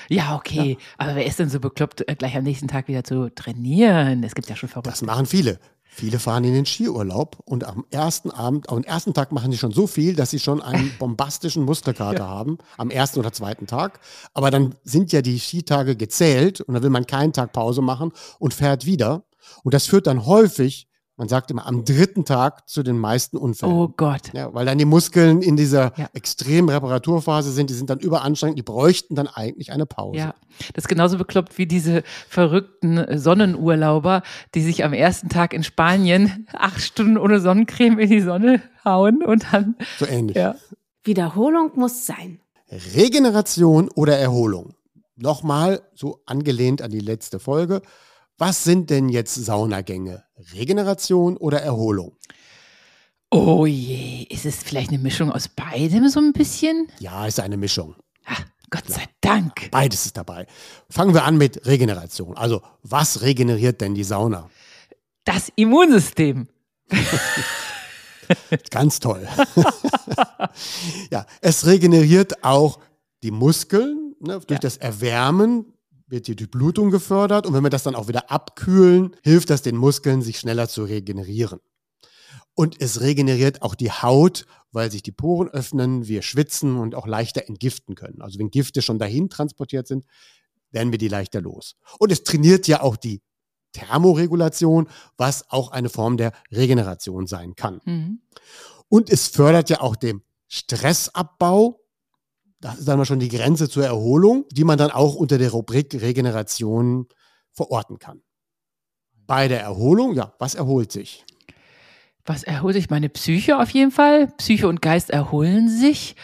Ja, 0.10 0.36
okay. 0.36 0.80
Aber 0.98 1.16
wer 1.16 1.28
ist 1.28 1.38
denn 1.38 1.50
so 1.50 1.60
bekloppt, 1.60 2.10
äh, 2.10 2.16
gleich 2.16 2.36
am 2.36 2.44
nächsten 2.44 2.68
Tag 2.68 2.88
wieder 2.88 3.04
zu 3.04 3.30
trainieren? 3.34 4.24
Es 4.24 4.34
gibt 4.34 4.50
ja 4.50 4.56
schon 4.56 4.68
verrückt. 4.68 4.88
Das 4.88 5.04
machen 5.04 5.28
viele. 5.28 5.60
Viele 5.98 6.20
fahren 6.20 6.44
in 6.44 6.54
den 6.54 6.66
Skiurlaub 6.66 7.38
und 7.46 7.64
am 7.64 7.86
ersten 7.90 8.30
Abend, 8.30 8.70
am 8.70 8.84
ersten 8.84 9.14
Tag 9.14 9.32
machen 9.32 9.54
sie 9.54 9.58
schon 9.58 9.72
so 9.72 9.88
viel, 9.88 10.14
dass 10.14 10.30
sie 10.30 10.40
schon 10.40 10.62
einen 10.62 10.92
bombastischen 11.00 11.64
Muskelkater 11.64 12.28
haben, 12.28 12.58
am 12.78 12.90
ersten 12.90 13.18
oder 13.18 13.32
zweiten 13.32 13.66
Tag. 13.66 14.02
Aber 14.34 14.52
dann 14.52 14.76
sind 14.84 15.14
ja 15.14 15.22
die 15.22 15.40
Skitage 15.40 15.96
gezählt 15.96 16.60
und 16.60 16.74
dann 16.74 16.84
will 16.84 16.90
man 16.90 17.08
keinen 17.08 17.32
Tag 17.32 17.54
Pause 17.54 17.82
machen 17.82 18.12
und 18.40 18.54
fährt 18.54 18.86
wieder. 18.86 19.24
Und 19.64 19.74
das 19.74 19.86
führt 19.86 20.08
dann 20.08 20.26
häufig, 20.26 20.90
man 21.18 21.30
sagt 21.30 21.50
immer, 21.50 21.66
am 21.66 21.86
dritten 21.86 22.26
Tag 22.26 22.68
zu 22.68 22.84
den 22.84 22.98
meisten 23.00 23.38
Unfällen. 23.38 23.72
Oh 23.72 23.88
Gott. 23.88 24.34
Ja, 24.34 24.54
weil 24.54 24.66
dann 24.66 24.78
die 24.78 24.86
Muskeln 24.86 25.42
in 25.42 25.56
dieser 25.56 25.94
Ja. 25.98 26.10
extremen 26.14 26.68
Reparaturphase 26.70 27.52
sind, 27.52 27.70
die 27.70 27.74
sind 27.74 27.90
dann 27.90 28.00
überanstrengend, 28.00 28.58
die 28.58 28.64
bräuchten 28.64 29.16
dann 29.16 29.28
eigentlich 29.28 29.72
eine 29.72 29.86
Pause. 29.86 30.18
Ja, 30.18 30.36
das 30.74 30.84
ist 30.84 30.88
genauso 30.90 31.18
bekloppt 31.18 31.58
wie 31.58 31.68
diese 31.68 32.04
verrückten 32.28 33.18
Sonnenurlauber, 33.18 34.24
die 34.56 34.62
sich 34.62 34.84
am 34.84 34.92
ersten 34.94 35.30
Tag 35.30 35.54
in 35.54 35.64
Spanien 35.64 36.48
acht 36.54 36.82
Stunden 36.82 37.18
ohne 37.18 37.40
Sonnencreme 37.40 38.00
in 38.00 38.10
die 38.10 38.22
Sonne 38.22 38.62
hauen 38.84 39.24
und 39.24 39.46
dann, 39.54 39.76
So 39.98 40.06
ähnlich. 40.06 40.36
ja. 40.36 40.56
Wiederholung 41.04 41.72
muss 41.76 42.06
sein. 42.06 42.40
Regeneration 42.96 43.90
oder 43.96 44.18
Erholung. 44.18 44.74
Nochmal 45.16 45.82
so 45.94 46.20
angelehnt 46.26 46.82
an 46.82 46.92
die 46.92 47.00
letzte 47.00 47.40
Folge. 47.40 47.82
Was 48.38 48.64
sind 48.64 48.90
denn 48.90 49.10
jetzt 49.10 49.36
Saunagänge? 49.36 50.24
Regeneration 50.54 51.38
oder 51.38 51.62
Erholung? 51.62 52.18
Oh 53.32 53.66
je, 53.66 54.24
ist 54.30 54.46
es 54.46 54.58
vielleicht 54.58 54.90
eine 54.90 55.00
Mischung 55.00 55.32
aus 55.32 55.48
beidem 55.48 56.10
so 56.10 56.20
ein 56.20 56.34
bisschen? 56.34 56.88
Ja, 57.00 57.26
ist 57.28 57.40
eine 57.40 57.58
Mischung. 57.58 57.96
Ah, 58.26 58.38
Gott 58.70 58.88
sei 58.88 59.04
Dank. 59.22 59.72
Beides 59.72 60.06
ist 60.06 60.18
dabei. 60.18 60.48
Fangen 60.90 61.14
wir 61.14 61.24
an 61.24 61.38
mit 61.38 61.66
Regeneration. 61.66 62.36
Also, 62.38 62.62
was 62.84 63.22
regeneriert 63.22 63.82
denn 63.82 63.96
die 63.96 64.04
Sauna? 64.04 64.50
Das 65.24 65.52
Immunsystem. 65.56 66.48
Ganz 68.70 69.00
toll. 69.00 69.28
ja, 71.12 71.26
es 71.42 71.66
regeneriert 71.66 72.44
auch 72.44 72.80
die 73.24 73.32
Muskeln. 73.32 74.16
Ne? 74.20 74.40
Durch 74.40 74.52
Ja. 74.52 74.58
das 74.60 74.78
Erwärmen 74.78 75.74
wird 76.08 76.28
die 76.28 76.36
Durchblutung 76.36 76.92
gefördert. 76.92 77.46
Und 77.46 77.54
wenn 77.54 77.64
wir 77.64 77.70
das 77.70 77.84
dann 77.84 77.96
auch 77.96 78.08
wieder 78.08 78.32
abkühlen, 78.32 79.16
hilft 79.24 79.50
das 79.50 79.62
den 79.62 79.76
Muskeln, 79.76 80.22
sich 80.22 80.40
schneller 80.40 80.68
zu 80.68 80.84
regenerieren. 80.84 81.60
Und 82.54 82.82
es 82.82 83.02
regeneriert 83.02 83.62
auch 83.62 83.76
die 83.76 83.92
Haut, 83.92 84.46
weil 84.72 84.92
sich 84.92 85.04
die 85.04 85.12
Poren 85.12 85.50
öffnen, 85.50 86.08
wir 86.08 86.22
schwitzen 86.22 86.78
und 86.78 86.96
auch 86.96 87.08
leichter 87.08 87.48
entgiften 87.48 87.96
können. 87.96 88.22
Also 88.22 88.40
wenn 88.40 88.50
Gifte 88.50 88.82
schon 88.82 89.00
dahin 89.00 89.30
transportiert 89.30 89.88
sind, 89.88 90.06
werden 90.72 90.92
wir 90.92 90.98
die 90.98 91.08
leichter 91.08 91.42
los. 91.42 91.76
Und 92.00 92.12
es 92.12 92.24
trainiert 92.24 92.68
ja 92.68 92.82
auch 92.82 92.98
die 92.98 93.22
Thermoregulation, 93.74 94.88
was 95.18 95.50
auch 95.50 95.72
eine 95.72 95.90
Form 95.90 96.18
der 96.18 96.32
Regeneration 96.52 97.28
sein 97.28 97.56
kann. 97.56 97.82
Mhm. 97.86 98.22
Und 98.88 99.10
es 99.10 99.28
fördert 99.28 99.70
ja 99.70 99.82
auch 99.82 99.96
den 99.96 100.22
Stressabbau. 100.48 101.82
Das 102.66 102.80
ist 102.80 102.88
dann 102.88 102.98
mal 102.98 103.06
schon 103.06 103.20
die 103.20 103.30
Grenze 103.30 103.70
zur 103.70 103.86
Erholung, 103.86 104.46
die 104.50 104.64
man 104.64 104.80
dann 104.80 104.90
auch 104.90 105.14
unter 105.14 105.38
der 105.38 105.52
Rubrik 105.52 106.02
Regeneration 106.02 107.08
verorten 107.52 108.00
kann. 108.00 108.24
Bei 109.28 109.48
der 109.48 109.62
Erholung, 109.62 110.16
ja, 110.16 110.34
was 110.40 110.56
erholt 110.56 110.92
sich? 110.92 111.24
Was 112.26 112.42
erholt 112.42 112.74
sich? 112.74 112.90
Meine 112.90 113.10
Psyche 113.10 113.60
auf 113.60 113.70
jeden 113.70 113.92
Fall. 113.92 114.30
Psyche 114.38 114.68
und 114.68 114.82
Geist 114.82 115.12
erholen 115.12 115.70
sich. 115.70 116.16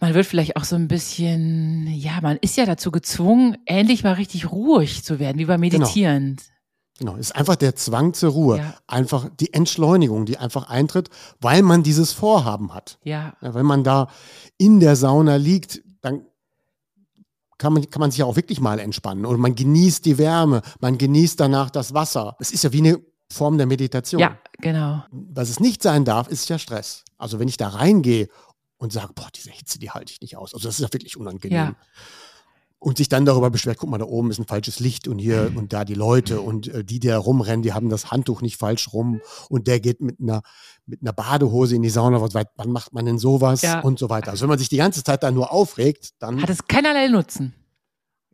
Man 0.00 0.12
wird 0.12 0.26
vielleicht 0.26 0.58
auch 0.58 0.64
so 0.64 0.76
ein 0.76 0.86
bisschen, 0.86 1.86
ja, 1.86 2.18
man 2.20 2.36
ist 2.42 2.58
ja 2.58 2.66
dazu 2.66 2.90
gezwungen, 2.90 3.56
endlich 3.64 4.04
mal 4.04 4.12
richtig 4.12 4.52
ruhig 4.52 5.02
zu 5.02 5.18
werden, 5.18 5.38
wie 5.38 5.46
beim 5.46 5.60
Meditieren. 5.60 6.36
Genau, 7.00 7.16
ist 7.16 7.34
einfach 7.34 7.56
der 7.56 7.74
Zwang 7.76 8.12
zur 8.12 8.32
Ruhe. 8.32 8.58
Ja. 8.58 8.74
Einfach 8.86 9.30
die 9.40 9.54
Entschleunigung, 9.54 10.26
die 10.26 10.36
einfach 10.36 10.68
eintritt, 10.68 11.08
weil 11.40 11.62
man 11.62 11.82
dieses 11.82 12.12
Vorhaben 12.12 12.74
hat. 12.74 12.98
Ja, 13.04 13.32
Ja, 13.40 13.54
wenn 13.54 13.64
man 13.64 13.82
da 13.84 14.08
in 14.58 14.80
der 14.80 14.96
Sauna 14.96 15.36
liegt, 15.36 15.82
dann 16.02 16.26
kann 17.56 17.72
man, 17.72 17.88
kann 17.88 18.00
man 18.00 18.10
sich 18.10 18.18
ja 18.18 18.26
auch 18.26 18.36
wirklich 18.36 18.60
mal 18.60 18.78
entspannen. 18.78 19.24
Und 19.24 19.40
man 19.40 19.54
genießt 19.54 20.04
die 20.04 20.18
Wärme, 20.18 20.60
man 20.80 20.98
genießt 20.98 21.40
danach 21.40 21.70
das 21.70 21.94
Wasser. 21.94 22.36
Es 22.38 22.52
ist 22.52 22.64
ja 22.64 22.72
wie 22.72 22.80
eine 22.80 23.00
Form 23.32 23.56
der 23.56 23.66
Meditation. 23.66 24.20
ja, 24.20 24.38
genau. 24.60 25.02
Was 25.10 25.48
es 25.48 25.58
nicht 25.58 25.82
sein 25.82 26.04
darf, 26.04 26.28
ist 26.28 26.50
ja 26.50 26.58
Stress. 26.58 27.04
Also 27.16 27.38
wenn 27.38 27.48
ich 27.48 27.56
da 27.56 27.68
reingehe 27.68 28.28
und 28.76 28.92
sage, 28.92 29.14
boah, 29.14 29.28
diese 29.34 29.50
Hitze, 29.50 29.78
die 29.78 29.90
halte 29.90 30.12
ich 30.12 30.20
nicht 30.20 30.36
aus. 30.36 30.52
Also 30.52 30.68
das 30.68 30.74
ist 30.78 30.82
ja 30.82 30.92
wirklich 30.92 31.16
unangenehm. 31.16 31.56
Ja. 31.56 31.74
Und 32.82 32.96
sich 32.96 33.10
dann 33.10 33.26
darüber 33.26 33.50
beschwert, 33.50 33.76
guck 33.76 33.90
mal, 33.90 33.98
da 33.98 34.06
oben 34.06 34.30
ist 34.30 34.38
ein 34.38 34.46
falsches 34.46 34.80
Licht 34.80 35.06
und 35.06 35.18
hier 35.18 35.52
und 35.54 35.74
da 35.74 35.84
die 35.84 35.92
Leute 35.94 36.40
und 36.40 36.66
äh, 36.68 36.82
die, 36.82 36.98
die 36.98 37.08
da 37.08 37.18
rumrennen, 37.18 37.60
die 37.62 37.74
haben 37.74 37.90
das 37.90 38.10
Handtuch 38.10 38.40
nicht 38.40 38.56
falsch 38.56 38.92
rum 38.94 39.20
und 39.50 39.66
der 39.66 39.80
geht 39.80 40.00
mit 40.00 40.18
einer, 40.18 40.40
mit 40.86 41.02
einer 41.02 41.12
Badehose 41.12 41.76
in 41.76 41.82
die 41.82 41.90
Sauna. 41.90 42.22
Was, 42.22 42.32
wann 42.32 42.72
macht 42.72 42.94
man 42.94 43.04
denn 43.04 43.18
sowas? 43.18 43.60
Ja. 43.60 43.80
Und 43.80 43.98
so 43.98 44.08
weiter. 44.08 44.30
Also 44.30 44.42
wenn 44.42 44.48
man 44.48 44.58
sich 44.58 44.70
die 44.70 44.78
ganze 44.78 45.04
Zeit 45.04 45.22
da 45.22 45.30
nur 45.30 45.52
aufregt, 45.52 46.12
dann 46.20 46.40
Hat 46.40 46.48
es 46.48 46.66
keinerlei 46.66 47.08
Nutzen. 47.08 47.52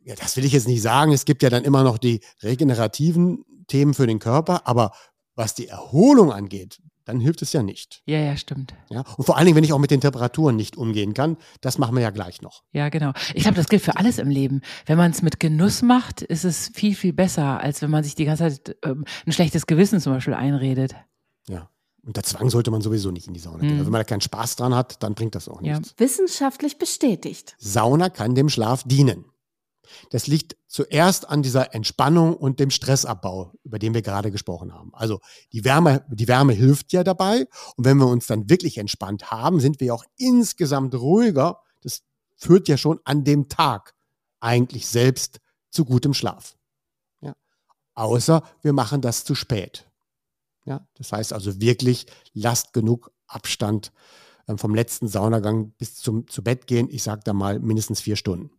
ja, 0.05 0.15
das 0.15 0.37
will 0.37 0.45
ich 0.45 0.53
jetzt 0.53 0.69
nicht 0.69 0.81
sagen. 0.83 1.11
Es 1.11 1.25
gibt 1.25 1.43
ja 1.43 1.51
dann 1.51 1.65
immer 1.65 1.83
noch 1.83 1.99
die 1.99 2.21
regenerativen 2.45 3.45
Themen 3.67 3.95
für 3.95 4.07
den 4.07 4.21
Körper, 4.21 4.65
aber 4.69 4.93
was 5.35 5.55
die 5.55 5.67
Erholung 5.67 6.31
angeht, 6.33 6.81
dann 7.07 7.21
hilft 7.21 7.41
es 7.41 7.53
ja 7.55 7.63
nicht. 7.63 8.03
Ja, 8.05 8.19
ja, 8.19 8.37
stimmt. 8.37 8.75
Ja? 8.91 9.05
Und 9.17 9.25
vor 9.25 9.37
allen 9.39 9.47
Dingen, 9.47 9.57
wenn 9.57 9.65
ich 9.65 9.73
auch 9.73 9.79
mit 9.79 9.91
den 9.91 10.01
Temperaturen 10.03 10.57
nicht 10.57 10.77
umgehen 10.77 11.15
kann, 11.15 11.39
das 11.63 11.79
machen 11.79 11.95
wir 11.95 12.03
ja 12.03 12.11
gleich 12.11 12.43
noch. 12.43 12.65
Ja, 12.73 12.89
genau. 12.91 13.13
Ich 13.33 13.45
glaube, 13.45 13.57
das 13.57 13.69
gilt 13.69 13.83
für 13.83 13.97
alles 13.97 14.19
im 14.19 14.29
Leben. 14.29 14.61
Wenn 14.85 14.99
man 14.99 15.13
es 15.13 15.23
mit 15.23 15.41
Genuss 15.41 15.81
macht, 15.83 16.21
ist 16.21 16.45
es 16.45 16.71
viel, 16.75 16.95
viel 16.95 17.13
besser, 17.15 17.61
als 17.61 17.81
wenn 17.81 17.91
man 17.91 18.05
sich 18.05 18.15
die 18.17 18.25
ganze 18.27 18.43
Zeit 18.51 18.77
ähm, 18.85 19.05
ein 19.25 19.33
schlechtes 19.33 19.67
Gewissen 19.67 20.01
zum 20.01 20.13
Beispiel 20.13 20.35
einredet. 20.35 20.95
Ja. 21.49 21.71
Und 22.05 22.17
der 22.17 22.25
Zwang 22.25 22.51
sollte 22.51 22.71
man 22.71 22.83
sowieso 22.83 23.11
nicht 23.11 23.27
in 23.29 23.35
die 23.35 23.41
Sauna 23.41 23.59
gehen. 23.59 23.75
Mhm. 23.79 23.85
Wenn 23.87 23.93
man 23.93 24.01
da 24.01 24.05
keinen 24.05 24.21
Spaß 24.21 24.57
dran 24.57 24.75
hat, 24.75 25.03
dann 25.03 25.15
bringt 25.15 25.35
das 25.35 25.49
auch 25.49 25.63
Ja. 25.63 25.79
nichts. 25.79 25.95
Wissenschaftlich 25.99 26.79
bestätigt. 26.79 27.55
Sauna 27.59 28.11
kann 28.11 28.35
dem 28.35 28.49
Schlaf 28.49 28.83
dienen. 28.85 29.25
Das 30.11 30.27
liegt 30.27 30.57
zuerst 30.67 31.29
an 31.29 31.43
dieser 31.43 31.75
Entspannung 31.75 32.37
und 32.37 32.61
dem 32.61 32.71
Stressabbau, 32.71 33.53
über 33.63 33.79
den 33.79 33.95
wir 33.95 34.03
gerade 34.03 34.31
gesprochen 34.31 34.75
haben. 34.75 34.95
Also 34.95 35.21
die 35.53 35.65
Wärme, 35.65 36.05
die 36.11 36.29
Wärme 36.29 36.53
hilft 36.53 36.93
ja 36.93 37.05
dabei. 37.05 37.47
Und 37.77 37.85
wenn 37.85 37.99
wir 37.99 38.07
uns 38.07 38.27
dann 38.27 38.49
wirklich 38.49 38.79
entspannt 38.79 39.31
haben, 39.31 39.61
sind 39.61 39.81
wir 39.81 39.95
auch 39.95 40.05
insgesamt 40.17 40.95
ruhiger. 40.95 41.61
Das 41.83 42.03
führt 42.37 42.69
ja 42.69 42.77
schon 42.77 43.01
an 43.05 43.25
dem 43.25 43.49
Tag 43.49 43.95
eigentlich 44.41 44.87
selbst 44.87 45.41
zu 45.71 45.85
gutem 45.85 46.15
Schlaf. 46.15 46.57
Ja. 47.21 47.35
Außer 47.95 48.43
wir 48.63 48.73
machen 48.73 49.01
das 49.01 49.25
zu 49.25 49.35
spät. 49.35 49.91
Ja. 50.65 50.87
Das 50.95 51.13
heißt 51.13 51.33
also 51.33 51.61
wirklich, 51.61 52.07
lasst 52.33 52.73
genug 52.73 53.11
Abstand 53.27 53.93
ähm, 54.49 54.59
vom 54.59 54.75
letzten 54.75 55.09
Saunagang 55.09 55.73
bis 55.73 55.97
zum 55.97 56.27
zu 56.29 56.43
Bett 56.43 56.67
gehen. 56.67 56.89
Ich 56.91 57.03
sage 57.03 57.23
da 57.25 57.33
mal 57.33 57.59
mindestens 57.59 58.01
vier 58.01 58.17
Stunden. 58.17 58.51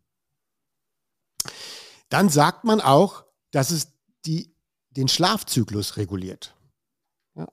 Dann 2.09 2.29
sagt 2.29 2.63
man 2.63 2.81
auch, 2.81 3.25
dass 3.51 3.71
es 3.71 3.93
die, 4.25 4.55
den 4.91 5.07
Schlafzyklus 5.07 5.97
reguliert. 5.97 6.55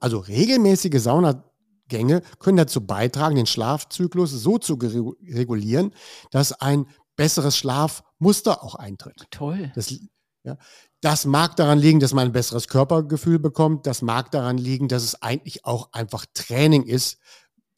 Also 0.00 0.18
regelmäßige 0.18 1.00
Saunagänge 1.00 2.23
können 2.38 2.56
dazu 2.56 2.87
beitragen, 2.87 3.37
den 3.37 3.46
Schlafzyklus 3.46 4.30
so 4.30 4.58
zu 4.58 4.75
regulieren, 4.75 5.94
dass 6.30 6.52
ein 6.52 6.87
besseres 7.16 7.56
Schlafmuster 7.56 8.62
auch 8.62 8.75
eintritt. 8.75 9.26
Toll. 9.30 9.70
Das, 9.75 9.94
ja, 10.42 10.56
das 11.00 11.26
mag 11.26 11.56
daran 11.56 11.78
liegen, 11.78 12.00
dass 12.00 12.14
man 12.14 12.28
ein 12.28 12.32
besseres 12.32 12.68
Körpergefühl 12.68 13.38
bekommt. 13.38 13.87
Das 13.87 14.02
mag 14.02 14.30
daran 14.30 14.58
liegen, 14.58 14.88
dass 14.88 15.02
es 15.02 15.23
eigentlich 15.23 15.64
auch 15.64 15.92
einfach 15.92 16.25
Training 16.32 16.84
ist. 16.84 17.18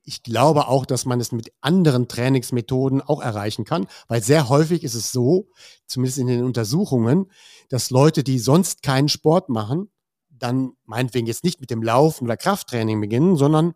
Ich 0.07 0.23
glaube 0.23 0.69
auch, 0.69 0.87
dass 0.87 1.05
man 1.05 1.21
es 1.21 1.33
mit 1.33 1.53
anderen 1.61 2.09
Trainingsmethoden 2.09 3.03
auch 3.03 3.21
erreichen 3.21 3.65
kann, 3.65 3.87
weil 4.09 4.23
sehr 4.23 4.49
häufig 4.49 4.85
ist 4.85 4.95
es 4.95 5.13
so, 5.13 5.51
zumindest 5.87 6.19
in 6.19 6.29
den 6.29 6.45
Untersuchungen, 6.45 7.31
dass 7.69 7.91
Leute, 7.91 8.23
die 8.23 8.39
sonst 8.39 8.83
keinen 8.83 9.09
Sport 9.09 9.49
machen, 9.49 9.91
dann 10.31 10.73
meinetwegen 10.85 11.27
jetzt 11.27 11.45
nicht 11.45 11.61
mit 11.61 11.71
dem 11.71 11.83
Laufen 11.83 12.25
oder 12.25 12.37
Krafttraining 12.37 13.01
beginnen, 13.01 13.37
sondern 13.37 13.75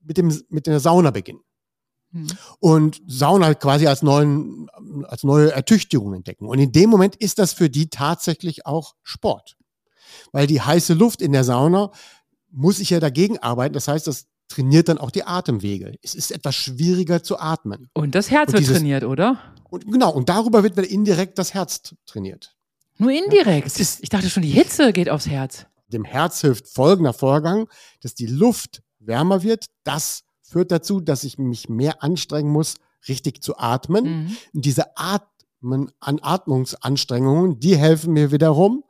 mit, 0.00 0.18
dem, 0.18 0.32
mit 0.48 0.66
der 0.66 0.80
Sauna 0.80 1.10
beginnen 1.10 1.40
Hm. 2.14 2.28
und 2.60 3.02
Sauna 3.08 3.54
quasi 3.54 3.88
als, 3.88 4.02
neuen, 4.02 4.70
als 5.04 5.24
neue 5.24 5.50
Ertüchtigung 5.50 6.14
entdecken. 6.14 6.46
Und 6.46 6.60
in 6.60 6.70
dem 6.70 6.88
Moment 6.88 7.16
ist 7.16 7.40
das 7.40 7.52
für 7.52 7.68
die 7.68 7.90
tatsächlich 7.90 8.66
auch 8.66 8.94
Sport. 9.02 9.56
Weil 10.30 10.46
die 10.46 10.60
heiße 10.60 10.94
Luft 10.94 11.20
in 11.20 11.32
der 11.32 11.42
Sauna 11.42 11.90
muss 12.52 12.78
ich 12.78 12.90
ja 12.90 13.00
dagegen 13.00 13.38
arbeiten. 13.38 13.74
Das 13.74 13.88
heißt, 13.88 14.06
das 14.06 14.26
trainiert 14.48 14.88
dann 14.88 14.98
auch 14.98 15.10
die 15.10 15.24
Atemwege. 15.24 15.94
Es 16.02 16.14
ist 16.14 16.30
etwas 16.30 16.54
schwieriger 16.54 17.22
zu 17.22 17.38
atmen. 17.38 17.88
Und 17.94 18.14
das 18.14 18.30
Herz 18.30 18.48
Und 18.48 18.54
wird 18.54 18.60
dieses- 18.62 18.76
trainiert, 18.78 19.04
oder? 19.04 19.38
Und 19.70 19.90
genau, 19.90 20.12
und 20.12 20.28
darüber 20.28 20.62
wird 20.62 20.76
dann 20.78 20.84
indirekt 20.84 21.38
das 21.38 21.54
Herz 21.54 21.94
trainiert. 22.06 22.54
Nur 22.98 23.10
indirekt. 23.10 23.66
ist- 23.80 24.02
ich 24.02 24.08
dachte 24.08 24.30
schon, 24.30 24.42
die 24.42 24.50
Hitze 24.50 24.92
geht 24.92 25.08
aufs 25.10 25.26
Herz. 25.26 25.66
Dem 25.88 26.04
Herz 26.04 26.40
hilft 26.42 26.68
folgender 26.68 27.12
Vorgang, 27.12 27.68
dass 28.02 28.14
die 28.14 28.26
Luft 28.26 28.82
wärmer 29.00 29.42
wird. 29.42 29.66
Das 29.82 30.22
führt 30.42 30.70
dazu, 30.70 31.00
dass 31.00 31.24
ich 31.24 31.36
mich 31.38 31.68
mehr 31.68 32.02
anstrengen 32.02 32.50
muss, 32.52 32.74
richtig 33.08 33.42
zu 33.42 33.58
atmen. 33.58 34.04
Mhm. 34.04 34.36
Und 34.54 34.64
diese 34.64 34.96
Atmen, 34.96 35.90
an 36.00 36.20
Atmungsanstrengungen, 36.22 37.58
die 37.60 37.76
helfen 37.76 38.12
mir 38.12 38.30
wiederum, 38.30 38.84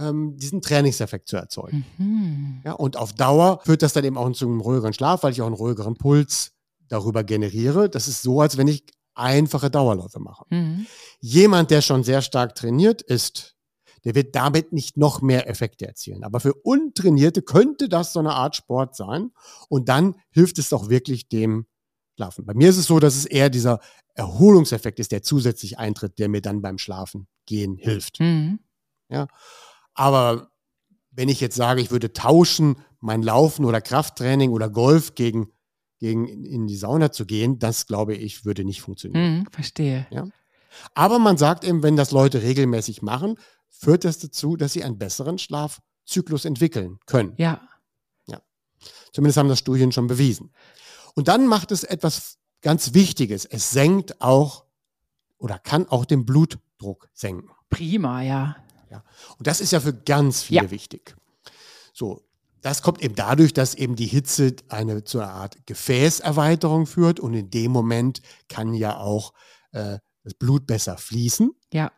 ähm, 0.00 0.36
diesen 0.36 0.62
Trainingseffekt 0.62 1.28
zu 1.28 1.36
erzeugen. 1.36 1.84
Mhm. 1.98 2.62
Ja, 2.64 2.72
und 2.72 2.96
auf 2.96 3.12
Dauer 3.12 3.60
führt 3.64 3.82
das 3.82 3.92
dann 3.92 4.04
eben 4.04 4.16
auch 4.16 4.30
zu 4.32 4.46
einem 4.46 4.60
ruhigeren 4.60 4.92
Schlaf, 4.92 5.22
weil 5.22 5.32
ich 5.32 5.42
auch 5.42 5.46
einen 5.46 5.54
ruhigeren 5.54 5.94
Puls 5.94 6.52
darüber 6.88 7.22
generiere. 7.22 7.88
Das 7.88 8.08
ist 8.08 8.22
so, 8.22 8.40
als 8.40 8.56
wenn 8.56 8.68
ich 8.68 8.84
einfache 9.14 9.70
Dauerläufe 9.70 10.18
mache. 10.20 10.44
Mhm. 10.50 10.86
Jemand, 11.20 11.70
der 11.70 11.82
schon 11.82 12.02
sehr 12.02 12.22
stark 12.22 12.54
trainiert 12.54 13.02
ist, 13.02 13.56
der 14.04 14.14
wird 14.14 14.34
damit 14.34 14.72
nicht 14.72 14.96
noch 14.96 15.20
mehr 15.20 15.48
Effekte 15.48 15.86
erzielen. 15.86 16.24
Aber 16.24 16.40
für 16.40 16.54
Untrainierte 16.54 17.42
könnte 17.42 17.88
das 17.88 18.14
so 18.14 18.20
eine 18.20 18.32
Art 18.32 18.56
Sport 18.56 18.96
sein. 18.96 19.30
Und 19.68 19.90
dann 19.90 20.16
hilft 20.30 20.58
es 20.58 20.72
auch 20.72 20.88
wirklich 20.88 21.28
dem 21.28 21.66
Schlafen. 22.16 22.46
Bei 22.46 22.54
mir 22.54 22.70
ist 22.70 22.78
es 22.78 22.86
so, 22.86 22.98
dass 22.98 23.14
es 23.14 23.26
eher 23.26 23.50
dieser 23.50 23.80
Erholungseffekt 24.14 24.98
ist, 25.00 25.12
der 25.12 25.22
zusätzlich 25.22 25.78
eintritt, 25.78 26.18
der 26.18 26.28
mir 26.28 26.40
dann 26.40 26.62
beim 26.62 26.78
Schlafen 26.78 27.28
gehen 27.46 27.76
hilft. 27.76 28.20
Mhm. 28.20 28.60
Aber 29.94 30.50
wenn 31.10 31.28
ich 31.28 31.40
jetzt 31.40 31.56
sage, 31.56 31.80
ich 31.80 31.90
würde 31.90 32.12
tauschen, 32.12 32.76
mein 33.00 33.22
Laufen 33.22 33.64
oder 33.64 33.80
Krafttraining 33.80 34.50
oder 34.50 34.68
Golf 34.70 35.14
gegen, 35.14 35.52
gegen 35.98 36.26
in 36.26 36.66
die 36.66 36.76
Sauna 36.76 37.12
zu 37.12 37.26
gehen, 37.26 37.58
das 37.58 37.86
glaube 37.86 38.14
ich, 38.14 38.44
würde 38.44 38.64
nicht 38.64 38.80
funktionieren. 38.80 39.40
Mhm. 39.40 39.46
Verstehe. 39.50 40.06
Aber 40.94 41.18
man 41.18 41.36
sagt 41.36 41.64
eben, 41.64 41.82
wenn 41.82 41.96
das 41.96 42.10
Leute 42.10 42.42
regelmäßig 42.42 43.02
machen, 43.02 43.36
führt 43.68 44.04
das 44.04 44.18
dazu, 44.18 44.56
dass 44.56 44.72
sie 44.72 44.84
einen 44.84 44.98
besseren 44.98 45.38
Schlafzyklus 45.38 46.44
entwickeln 46.44 46.98
können. 47.06 47.34
Ja. 47.36 47.60
Zumindest 49.12 49.38
haben 49.38 49.48
das 49.48 49.58
Studien 49.58 49.92
schon 49.92 50.06
bewiesen. 50.06 50.52
Und 51.14 51.28
dann 51.28 51.46
macht 51.46 51.72
es 51.72 51.84
etwas 51.84 52.38
ganz 52.62 52.94
Wichtiges. 52.94 53.44
Es 53.44 53.70
senkt 53.70 54.20
auch 54.20 54.64
oder 55.38 55.58
kann 55.58 55.88
auch 55.88 56.04
den 56.04 56.24
Blutdruck 56.24 57.08
senken. 57.12 57.50
Prima, 57.68 58.22
ja. 58.22 58.56
Ja. 58.90 59.04
Und 59.38 59.46
das 59.46 59.60
ist 59.60 59.72
ja 59.72 59.80
für 59.80 59.94
ganz 59.94 60.42
viele 60.42 60.64
Ja. 60.64 60.70
wichtig. 60.70 61.16
So, 61.92 62.22
das 62.60 62.82
kommt 62.82 63.02
eben 63.02 63.14
dadurch, 63.14 63.52
dass 63.52 63.74
eben 63.74 63.96
die 63.96 64.06
Hitze 64.06 64.54
eine 64.68 65.04
zu 65.04 65.20
einer 65.20 65.32
Art 65.32 65.66
Gefäßerweiterung 65.66 66.86
führt 66.86 67.20
und 67.20 67.34
in 67.34 67.50
dem 67.50 67.72
Moment 67.72 68.20
kann 68.48 68.74
ja 68.74 68.98
auch 68.98 69.32
äh, 69.72 69.98
das 70.24 70.34
Blut 70.34 70.66
besser 70.66 70.98
fließen. 70.98 71.52
Ja. 71.72 71.90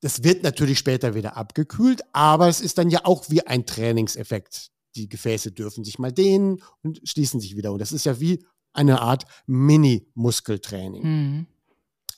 Das 0.00 0.24
wird 0.24 0.42
natürlich 0.42 0.78
später 0.78 1.14
wieder 1.14 1.36
abgekühlt, 1.36 2.02
aber 2.12 2.48
es 2.48 2.60
ist 2.60 2.78
dann 2.78 2.90
ja 2.90 3.04
auch 3.04 3.30
wie 3.30 3.46
ein 3.46 3.64
Trainingseffekt. 3.64 4.70
Die 4.96 5.08
Gefäße 5.08 5.52
dürfen 5.52 5.84
sich 5.84 6.00
mal 6.00 6.10
dehnen 6.12 6.60
und 6.82 7.00
schließen 7.04 7.38
sich 7.40 7.56
wieder. 7.56 7.70
Und 7.70 7.78
das 7.78 7.92
ist 7.92 8.04
ja 8.04 8.18
wie 8.18 8.44
eine 8.72 9.00
Art 9.00 9.24
Mini-Muskeltraining. 9.46 11.02
Mhm. 11.02 11.46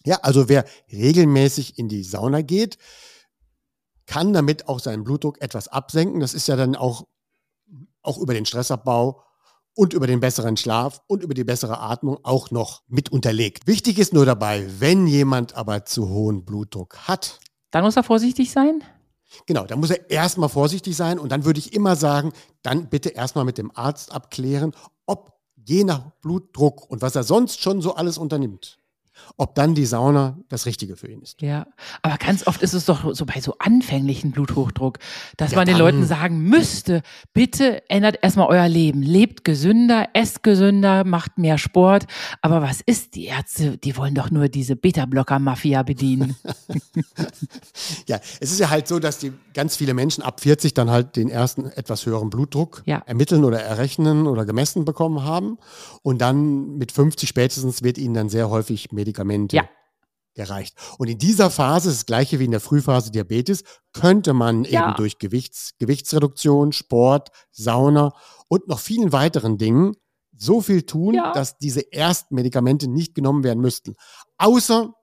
Ja, 0.06 0.16
also 0.22 0.48
wer 0.48 0.64
regelmäßig 0.90 1.78
in 1.78 1.88
die 1.88 2.02
Sauna 2.04 2.40
geht, 2.40 2.78
kann 4.10 4.32
damit 4.32 4.66
auch 4.66 4.80
seinen 4.80 5.04
Blutdruck 5.04 5.40
etwas 5.40 5.68
absenken. 5.68 6.18
Das 6.18 6.34
ist 6.34 6.48
ja 6.48 6.56
dann 6.56 6.74
auch, 6.74 7.06
auch 8.02 8.18
über 8.18 8.34
den 8.34 8.44
Stressabbau 8.44 9.22
und 9.74 9.92
über 9.92 10.08
den 10.08 10.18
besseren 10.18 10.56
Schlaf 10.56 11.00
und 11.06 11.22
über 11.22 11.32
die 11.32 11.44
bessere 11.44 11.78
Atmung 11.78 12.18
auch 12.24 12.50
noch 12.50 12.82
mit 12.88 13.12
unterlegt. 13.12 13.68
Wichtig 13.68 14.00
ist 14.00 14.12
nur 14.12 14.26
dabei, 14.26 14.68
wenn 14.80 15.06
jemand 15.06 15.54
aber 15.54 15.84
zu 15.84 16.08
hohen 16.08 16.44
Blutdruck 16.44 16.98
hat, 17.06 17.38
Dann 17.70 17.84
muss 17.84 17.96
er 17.96 18.02
vorsichtig 18.02 18.50
sein. 18.50 18.82
Genau, 19.46 19.64
da 19.64 19.76
muss 19.76 19.90
er 19.90 20.10
erstmal 20.10 20.48
vorsichtig 20.48 20.96
sein 20.96 21.20
und 21.20 21.30
dann 21.30 21.44
würde 21.44 21.60
ich 21.60 21.72
immer 21.72 21.94
sagen, 21.94 22.32
dann 22.62 22.88
bitte 22.88 23.10
erstmal 23.10 23.44
mit 23.44 23.58
dem 23.58 23.70
Arzt 23.76 24.10
abklären, 24.10 24.74
ob 25.06 25.38
je 25.54 25.84
nach 25.84 26.10
Blutdruck 26.20 26.90
und 26.90 27.00
was 27.00 27.14
er 27.14 27.22
sonst 27.22 27.60
schon 27.60 27.80
so 27.80 27.94
alles 27.94 28.18
unternimmt, 28.18 28.79
ob 29.36 29.54
dann 29.54 29.74
die 29.74 29.86
Sauna 29.86 30.38
das 30.48 30.66
Richtige 30.66 30.96
für 30.96 31.08
ihn 31.10 31.22
ist. 31.22 31.40
Ja, 31.42 31.66
aber 32.02 32.16
ganz 32.18 32.46
oft 32.46 32.62
ist 32.62 32.74
es 32.74 32.84
doch 32.86 33.14
so 33.14 33.26
bei 33.26 33.40
so 33.40 33.54
anfänglichen 33.58 34.32
Bluthochdruck, 34.32 34.98
dass 35.36 35.52
Ja, 35.52 35.56
man 35.58 35.66
den 35.66 35.78
Leuten 35.78 36.04
sagen 36.04 36.40
müsste, 36.42 37.02
bitte 37.32 37.88
ändert 37.88 38.18
erstmal 38.22 38.48
euer 38.48 38.68
Leben, 38.68 39.02
lebt 39.02 39.44
gesünder, 39.44 40.08
esst 40.12 40.42
gesünder, 40.42 41.04
macht 41.04 41.38
mehr 41.38 41.58
Sport. 41.58 42.06
Aber 42.42 42.62
was 42.62 42.80
ist 42.80 43.14
die 43.14 43.26
Ärzte? 43.26 43.78
Die 43.78 43.96
wollen 43.96 44.14
doch 44.14 44.30
nur 44.30 44.48
diese 44.48 44.76
Beta-Blocker-Mafia 44.76 45.82
bedienen. 45.82 46.36
Ja, 48.10 48.18
es 48.40 48.50
ist 48.50 48.58
ja 48.58 48.70
halt 48.70 48.88
so, 48.88 48.98
dass 48.98 49.18
die 49.18 49.32
ganz 49.54 49.76
viele 49.76 49.94
Menschen 49.94 50.22
ab 50.24 50.40
40 50.40 50.74
dann 50.74 50.90
halt 50.90 51.14
den 51.14 51.28
ersten 51.28 51.66
etwas 51.66 52.04
höheren 52.06 52.28
Blutdruck 52.28 52.82
Ja. 52.84 53.04
ermitteln 53.06 53.44
oder 53.44 53.62
errechnen 53.62 54.26
oder 54.26 54.44
gemessen 54.44 54.84
bekommen 54.84 55.22
haben. 55.22 55.58
Und 56.02 56.18
dann 56.20 56.76
mit 56.76 56.90
50 56.90 57.28
spätestens 57.28 57.84
wird 57.84 57.98
ihnen 57.98 58.14
dann 58.14 58.28
sehr 58.28 58.50
häufig 58.50 58.90
Medikamente 58.90 59.54
Ja. 59.54 59.68
gereicht. 60.34 60.74
Und 60.98 61.06
in 61.08 61.18
dieser 61.18 61.50
Phase, 61.50 61.88
das 61.88 62.04
gleiche 62.04 62.40
wie 62.40 62.46
in 62.46 62.50
der 62.50 62.58
Frühphase 62.58 63.12
Diabetes, 63.12 63.62
könnte 63.92 64.32
man 64.32 64.64
Ja. 64.64 64.86
eben 64.88 64.96
durch 64.96 65.18
Gewichts, 65.18 65.74
Gewichtsreduktion, 65.78 66.72
Sport, 66.72 67.28
Sauna 67.52 68.12
und 68.48 68.66
noch 68.66 68.80
vielen 68.80 69.12
weiteren 69.12 69.56
Dingen 69.56 69.94
so 70.36 70.60
viel 70.60 70.82
tun, 70.82 71.16
dass 71.34 71.58
diese 71.58 71.92
ersten 71.92 72.34
Medikamente 72.34 72.88
nicht 72.88 73.14
genommen 73.14 73.44
werden 73.44 73.60
müssten. 73.60 73.94
Außer 74.36 74.94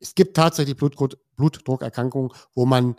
es 0.00 0.16
gibt 0.16 0.36
tatsächlich 0.36 0.74
Blutdruck, 0.76 1.12
Blutdruckerkrankungen, 1.36 2.30
wo 2.54 2.66
man 2.66 2.96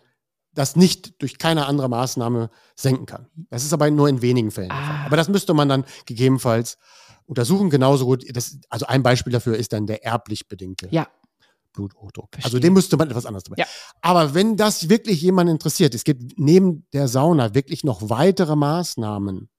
das 0.54 0.76
nicht 0.76 1.22
durch 1.22 1.38
keine 1.38 1.66
andere 1.66 1.90
Maßnahme 1.90 2.50
senken 2.76 3.06
kann. 3.06 3.28
Das 3.50 3.64
ist 3.64 3.74
aber 3.74 3.90
nur 3.92 4.08
in 4.08 4.22
wenigen 4.22 4.52
Fällen. 4.52 4.70
der 4.70 4.78
Fall. 4.78 4.96
Ah. 5.02 5.06
Aber 5.06 5.18
das 5.18 5.28
müsste 5.28 5.54
man 5.54 5.68
dann 5.70 5.84
gegebenenfalls 6.06 6.78
untersuchen. 7.26 7.70
Genauso 7.70 8.06
gut. 8.06 8.26
Das, 8.36 8.58
also 8.70 8.86
ein 8.86 9.04
Beispiel 9.04 9.34
dafür 9.34 9.58
ist 9.58 9.74
dann 9.74 9.86
der 9.86 10.04
erblich 10.06 10.48
bedingte 10.48 10.88
Ja. 10.92 11.08
Bluthochdruck. 11.74 12.30
Verstehe. 12.32 12.46
Also 12.46 12.60
dem 12.60 12.74
müsste 12.74 12.96
man 12.96 13.10
etwas 13.10 13.26
anderes 13.26 13.44
dabei. 13.44 13.58
Ja. 13.62 13.66
Aber 14.02 14.34
wenn 14.34 14.56
das 14.56 14.88
wirklich 14.88 15.22
jemand 15.22 15.50
interessiert, 15.50 15.94
es 15.94 16.06
gibt 16.06 16.40
neben 16.40 16.88
der 16.94 17.10
Sauna 17.10 17.54
wirklich 17.54 17.84
noch 17.84 18.10
weitere 18.10 18.56
Maßnahmen, 18.56 19.50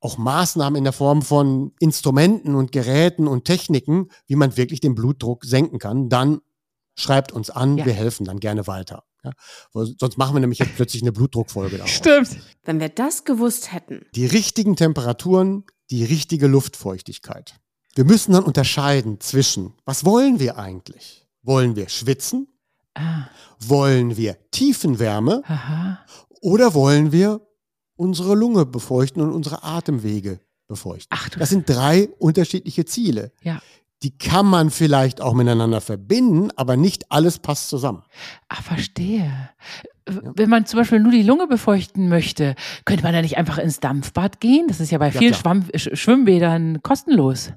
auch 0.00 0.18
Maßnahmen 0.18 0.76
in 0.76 0.84
der 0.84 0.92
Form 0.92 1.22
von 1.22 1.72
Instrumenten 1.80 2.54
und 2.54 2.70
Geräten 2.70 3.26
und 3.26 3.46
Techniken, 3.46 4.10
wie 4.26 4.36
man 4.36 4.58
wirklich 4.58 4.80
den 4.80 4.94
Blutdruck 4.94 5.46
senken 5.46 5.78
kann, 5.78 6.10
dann 6.10 6.42
schreibt 6.96 7.32
uns 7.32 7.50
an, 7.50 7.78
Ja. 7.78 7.86
wir 7.86 7.92
helfen 7.92 8.24
dann 8.24 8.40
gerne 8.40 8.66
weiter. 8.66 9.04
Ja? 9.22 9.32
Sonst 9.72 10.16
machen 10.18 10.34
wir 10.34 10.40
nämlich 10.40 10.58
jetzt 10.58 10.74
plötzlich 10.76 11.02
eine 11.02 11.12
Blutdruckfolge 11.12 11.76
daraus. 11.76 11.90
Stimmt. 11.92 12.36
Wenn 12.64 12.80
wir 12.80 12.88
das 12.88 13.24
gewusst 13.24 13.72
hätten. 13.72 14.04
Die 14.14 14.26
richtigen 14.26 14.76
Temperaturen, 14.76 15.64
die 15.90 16.04
richtige 16.04 16.46
Luftfeuchtigkeit. 16.46 17.54
Wir 17.94 18.04
müssen 18.04 18.32
dann 18.32 18.44
unterscheiden 18.44 19.20
zwischen, 19.20 19.74
was 19.84 20.04
wollen 20.04 20.38
wir 20.40 20.58
eigentlich? 20.58 21.26
Wollen 21.42 21.76
wir 21.76 21.88
schwitzen? 21.88 22.48
Ah, 22.94 23.26
Wollen 23.60 24.16
wir 24.16 24.36
Tiefenwärme 24.50 25.42
aha. 25.46 25.98
oder 26.40 26.72
wollen 26.74 27.12
wir 27.12 27.40
unsere 27.96 28.34
Lunge 28.34 28.64
befeuchten 28.66 29.22
und 29.22 29.32
unsere 29.32 29.62
Atemwege 29.64 30.40
befeuchten? 30.66 31.08
Ach 31.10 31.28
du. 31.28 31.38
Das 31.38 31.50
sind 31.50 31.68
drei 31.68 32.08
unterschiedliche 32.18 32.84
Ziele. 32.86 33.32
Ja. 33.42 33.60
Die 34.02 34.16
kann 34.16 34.46
man 34.46 34.70
vielleicht 34.70 35.20
auch 35.20 35.32
miteinander 35.32 35.80
verbinden, 35.80 36.50
aber 36.56 36.76
nicht 36.76 37.10
alles 37.10 37.38
passt 37.38 37.68
zusammen. 37.70 38.02
Ah, 38.48 38.60
verstehe. 38.62 39.50
Wenn 40.04 40.50
man 40.50 40.66
zum 40.66 40.78
Beispiel 40.80 41.00
nur 41.00 41.10
die 41.12 41.22
Lunge 41.22 41.46
befeuchten 41.46 42.08
möchte, 42.08 42.54
könnte 42.84 43.02
man 43.02 43.12
da 43.14 43.22
nicht 43.22 43.38
einfach 43.38 43.58
ins 43.58 43.80
Dampfbad 43.80 44.38
gehen? 44.40 44.66
Das 44.68 44.80
ist 44.80 44.90
ja 44.90 44.98
bei 44.98 45.08
Ja, 45.10 45.18
vielen. 45.18 45.34
Schwamm 45.34 45.64
Sch 45.74 45.88
Schwimmbädern 45.94 46.82
kostenlos. 46.82 47.52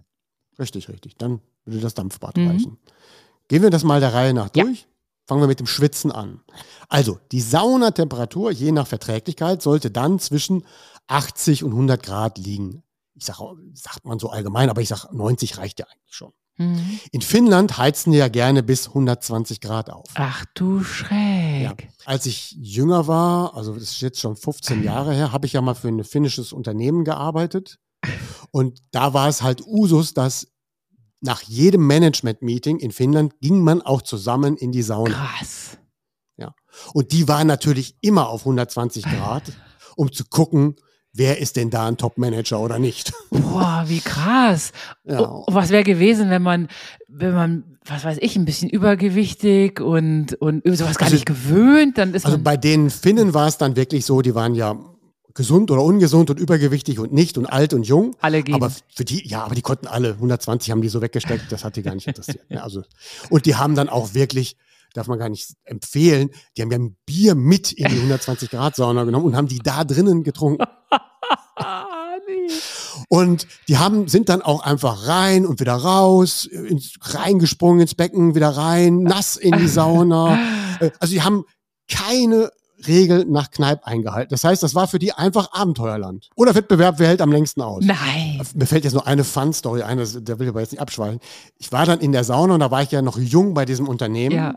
Richtig, 0.57 0.89
richtig. 0.89 1.17
Dann 1.17 1.41
würde 1.65 1.81
das 1.81 1.93
Dampfbad 1.93 2.37
Mhm. 2.37 2.47
reichen. 2.47 2.77
Gehen 3.49 3.61
wir 3.61 3.69
das 3.69 3.83
mal 3.83 3.99
der 3.99 4.13
Reihe 4.13 4.33
nach 4.33 4.49
Ja. 4.55 4.63
durch. 4.63 4.87
Fangen 5.27 5.41
wir 5.41 5.47
mit 5.47 5.59
dem 5.59 5.67
Schwitzen 5.67 6.11
an. 6.11 6.39
Also, 6.87 7.19
die 7.31 7.41
Saunatemperatur, 7.41 8.49
je 8.51 8.71
nach 8.71 8.87
Verträglichkeit, 8.87 9.61
sollte 9.61 9.91
dann 9.91 10.17
zwischen 10.17 10.63
80 11.07 11.63
und 11.63 11.73
100 11.73 12.01
Grad 12.01 12.39
liegen. 12.39 12.81
Ich 13.19 13.25
sage, 13.25 13.43
sagt 13.73 14.05
man 14.05 14.19
so 14.19 14.29
allgemein, 14.29 14.69
aber 14.69 14.81
ich 14.81 14.89
sage, 14.89 15.15
90 15.15 15.57
reicht 15.57 15.79
ja 15.79 15.85
eigentlich 15.85 16.15
schon. 16.15 16.31
Mhm. 16.57 16.99
In 17.11 17.21
Finnland 17.21 17.77
heizen 17.77 18.11
die 18.11 18.17
ja 18.17 18.27
gerne 18.27 18.63
bis 18.63 18.87
120 18.87 19.61
Grad 19.61 19.89
auf. 19.89 20.07
Ach 20.15 20.45
du 20.53 20.83
Schreck. 20.83 21.61
Ja. 21.61 21.75
Als 22.05 22.25
ich 22.25 22.51
jünger 22.51 23.07
war, 23.07 23.55
also 23.55 23.73
das 23.73 23.83
ist 23.83 24.01
jetzt 24.01 24.19
schon 24.19 24.35
15 24.35 24.83
Jahre 24.83 25.13
her, 25.13 25.31
habe 25.31 25.45
ich 25.45 25.53
ja 25.53 25.61
mal 25.61 25.75
für 25.75 25.89
ein 25.89 26.03
finnisches 26.03 26.51
Unternehmen 26.51 27.03
gearbeitet. 27.03 27.79
Und 28.51 28.81
da 28.91 29.13
war 29.13 29.27
es 29.27 29.41
halt 29.41 29.65
Usus, 29.65 30.13
dass 30.13 30.47
nach 31.21 31.41
jedem 31.41 31.85
Management-Meeting 31.85 32.79
in 32.79 32.91
Finnland 32.91 33.39
ging 33.41 33.61
man 33.61 33.81
auch 33.81 34.01
zusammen 34.01 34.55
in 34.55 34.71
die 34.71 34.83
Sauna. 34.83 35.13
Krass. 35.13 35.77
Und 36.93 37.11
die 37.11 37.27
waren 37.27 37.47
natürlich 37.47 37.95
immer 38.01 38.29
auf 38.29 38.41
120 38.41 39.03
Grad, 39.03 39.43
um 39.95 40.11
zu 40.11 40.25
gucken, 40.25 40.75
wer 41.13 41.39
ist 41.39 41.55
denn 41.55 41.69
da 41.69 41.87
ein 41.87 41.97
Top-Manager 41.97 42.59
oder 42.59 42.79
nicht. 42.79 43.11
Boah, 43.31 43.83
wie 43.87 43.99
krass. 43.99 44.71
Ja. 45.05 45.21
Oh, 45.21 45.45
was 45.47 45.69
wäre 45.69 45.83
gewesen, 45.83 46.29
wenn 46.29 46.41
man, 46.43 46.67
wenn 47.07 47.33
man, 47.33 47.77
was 47.85 48.03
weiß 48.03 48.17
ich, 48.21 48.35
ein 48.35 48.45
bisschen 48.45 48.69
übergewichtig 48.69 49.81
und, 49.81 50.35
und 50.35 50.63
sowas 50.77 50.97
gar 50.97 51.05
Also- 51.07 51.15
nicht 51.15 51.25
gewöhnt, 51.25 51.97
dann 51.97 52.13
ist 52.13 52.25
Also 52.25 52.37
man. 52.37 52.43
bei 52.43 52.57
den 52.57 52.89
Finnen 52.89 53.33
war 53.33 53.47
es 53.47 53.57
dann 53.57 53.75
wirklich 53.75 54.05
so, 54.05 54.21
die 54.21 54.35
waren 54.35 54.53
ja 54.55 54.77
gesund 55.33 55.71
oder 55.71 55.83
ungesund 55.83 56.29
und 56.29 56.39
übergewichtig 56.39 56.99
und 56.99 57.13
nicht 57.13 57.37
und 57.37 57.45
alt 57.45 57.73
und 57.73 57.83
jung. 57.83 58.15
Alle 58.19 58.43
gehen. 58.43 58.55
Aber 58.55 58.71
für 58.93 59.05
die, 59.05 59.25
ja, 59.27 59.43
aber 59.43 59.55
die 59.55 59.61
konnten 59.61 59.87
alle, 59.87 60.13
120 60.13 60.71
haben 60.71 60.81
die 60.81 60.89
so 60.89 61.01
weggesteckt, 61.01 61.51
das 61.51 61.63
hat 61.63 61.75
die 61.75 61.81
gar 61.81 61.95
nicht 61.95 62.07
interessiert. 62.07 62.49
ne? 62.49 62.61
Also, 62.61 62.83
und 63.29 63.45
die 63.45 63.55
haben 63.55 63.73
dann 63.75 63.89
auch 63.89 64.13
wirklich, 64.13 64.57
darf 64.93 65.07
man 65.07 65.19
gar 65.19 65.29
nicht 65.29 65.53
empfehlen, 65.63 66.29
die 66.57 66.61
haben 66.61 66.71
ja 66.71 66.77
ein 66.79 66.97
Bier 67.05 67.35
mit 67.35 67.71
in 67.71 67.87
die 67.87 67.95
120 67.97 68.49
Grad 68.49 68.75
Sauna 68.75 69.03
genommen 69.03 69.25
und 69.25 69.35
haben 69.35 69.47
die 69.47 69.59
da 69.59 69.83
drinnen 69.83 70.23
getrunken. 70.23 70.65
Und 73.07 73.47
die 73.67 73.77
haben, 73.77 74.07
sind 74.07 74.29
dann 74.29 74.41
auch 74.41 74.61
einfach 74.61 75.07
rein 75.07 75.45
und 75.45 75.59
wieder 75.59 75.73
raus, 75.73 76.45
ins, 76.45 76.93
reingesprungen 77.01 77.81
ins 77.81 77.95
Becken, 77.95 78.35
wieder 78.35 78.49
rein, 78.49 79.03
nass 79.03 79.35
in 79.35 79.57
die 79.57 79.67
Sauna. 79.67 80.37
Äh, 80.79 80.91
Also 80.99 81.13
die 81.13 81.21
haben 81.21 81.43
keine 81.91 82.51
Regel 82.87 83.25
nach 83.25 83.51
Kneipp 83.51 83.81
eingehalten. 83.83 84.29
Das 84.29 84.45
heißt, 84.45 84.63
das 84.63 84.75
war 84.75 84.87
für 84.87 84.97
die 84.97 85.11
einfach 85.11 85.51
Abenteuerland. 85.51 86.29
Oder 86.37 86.55
Wettbewerb, 86.55 86.99
wer 86.99 87.09
hält 87.09 87.19
am 87.21 87.33
längsten 87.33 87.61
aus. 87.61 87.83
Nein. 87.83 88.41
Mir 88.55 88.65
fällt 88.65 88.85
jetzt 88.85 88.93
nur 88.93 89.05
eine 89.05 89.25
Fun-Story 89.25 89.81
ein, 89.81 89.97
das, 89.97 90.17
da 90.21 90.39
will 90.39 90.45
ich 90.45 90.51
aber 90.51 90.61
jetzt 90.61 90.71
nicht 90.71 90.79
abschweifen. 90.79 91.19
Ich 91.57 91.73
war 91.73 91.85
dann 91.85 91.99
in 91.99 92.13
der 92.13 92.23
Sauna 92.23 92.53
und 92.53 92.61
da 92.61 92.71
war 92.71 92.81
ich 92.81 92.91
ja 92.91 93.01
noch 93.01 93.17
jung 93.17 93.53
bei 93.53 93.65
diesem 93.65 93.89
Unternehmen 93.89 94.33
Ja. 94.35 94.55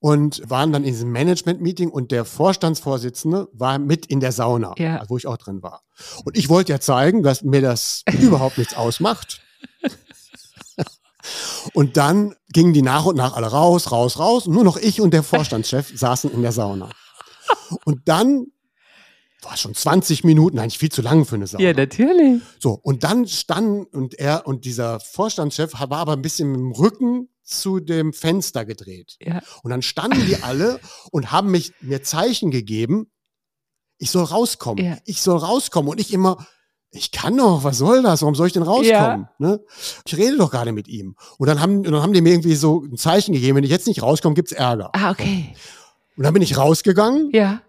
Und 0.00 0.42
waren 0.48 0.72
dann 0.72 0.84
in 0.84 0.92
diesem 0.92 1.10
Management-Meeting 1.12 1.90
und 1.90 2.10
der 2.12 2.24
Vorstandsvorsitzende 2.24 3.48
war 3.52 3.78
mit 3.78 4.06
in 4.06 4.20
der 4.20 4.32
Sauna, 4.32 4.74
Ja. 4.78 5.02
wo 5.08 5.16
ich 5.16 5.26
auch 5.26 5.36
drin 5.36 5.62
war. 5.62 5.82
Und 6.24 6.36
ich 6.36 6.48
wollte 6.48 6.72
ja 6.72 6.80
zeigen, 6.80 7.22
dass 7.22 7.42
mir 7.42 7.60
das 7.62 8.02
überhaupt 8.20 8.58
nichts 8.58 8.74
ausmacht. 8.74 9.40
Und 11.72 11.96
dann 11.96 12.34
gingen 12.52 12.74
die 12.74 12.82
nach 12.82 13.06
und 13.06 13.16
nach 13.16 13.34
alle 13.34 13.46
raus, 13.46 13.90
raus, 13.90 14.18
raus. 14.18 14.46
Und 14.46 14.52
nur 14.52 14.64
noch 14.64 14.76
ich 14.76 15.00
und 15.00 15.14
der 15.14 15.22
Vorstandschef 15.22 15.90
saßen 15.98 16.30
in 16.30 16.42
der 16.42 16.52
Sauna. 16.52 16.90
Und 17.84 18.02
dann 18.06 18.48
war 19.40 19.56
schon 19.56 19.74
20 19.74 20.24
Minuten, 20.24 20.58
eigentlich 20.58 20.78
viel 20.78 20.90
zu 20.92 21.00
lang 21.02 21.24
für 21.24 21.36
eine 21.36 21.46
Sauna. 21.46 21.64
Ja, 21.64 21.72
natürlich. 21.72 22.42
So, 22.58 22.78
und 22.82 23.04
dann 23.04 23.26
standen 23.26 23.84
und 23.96 24.14
er 24.18 24.46
und 24.46 24.64
dieser 24.66 25.00
Vorstandschef 25.00 25.72
war 25.72 25.90
aber 25.98 26.12
ein 26.12 26.22
bisschen 26.22 26.50
mit 26.50 26.60
dem 26.60 26.72
Rücken 26.72 27.28
zu 27.44 27.78
dem 27.80 28.12
Fenster 28.12 28.64
gedreht. 28.64 29.16
Ja. 29.20 29.40
Und 29.62 29.70
dann 29.70 29.82
standen 29.82 30.24
die 30.26 30.36
alle 30.42 30.80
und 31.12 31.30
haben 31.32 31.50
mich 31.50 31.72
mir 31.80 32.02
Zeichen 32.02 32.50
gegeben, 32.50 33.10
ich 33.98 34.10
soll 34.10 34.24
rauskommen. 34.24 34.84
Ja. 34.84 34.98
Ich 35.04 35.22
soll 35.22 35.38
rauskommen. 35.38 35.90
Und 35.90 36.00
ich 36.00 36.12
immer, 36.12 36.44
ich 36.90 37.10
kann 37.12 37.36
doch, 37.36 37.64
was 37.64 37.78
soll 37.78 38.02
das? 38.02 38.22
Warum 38.22 38.34
soll 38.34 38.48
ich 38.48 38.52
denn 38.52 38.62
rauskommen? 38.62 39.28
Ne? 39.38 39.60
Ich 40.06 40.16
rede 40.16 40.36
doch 40.36 40.50
gerade 40.50 40.72
mit 40.72 40.88
ihm. 40.88 41.16
Und 41.38 41.46
dann 41.48 41.60
haben, 41.60 41.78
und 41.78 41.84
dann 41.92 42.02
haben 42.02 42.12
die 42.12 42.20
mir 42.20 42.30
irgendwie 42.32 42.56
so 42.56 42.82
ein 42.82 42.96
Zeichen 42.96 43.32
gegeben, 43.34 43.56
wenn 43.56 43.64
ich 43.64 43.70
jetzt 43.70 43.86
nicht 43.86 44.02
rauskomme, 44.02 44.34
gibt's 44.34 44.52
Ärger. 44.52 44.90
Ah, 44.94 45.10
okay. 45.10 45.54
Und 46.16 46.24
dann 46.24 46.32
bin 46.34 46.42
ich 46.42 46.56
rausgegangen 46.56 47.30
Ja. 47.32 47.60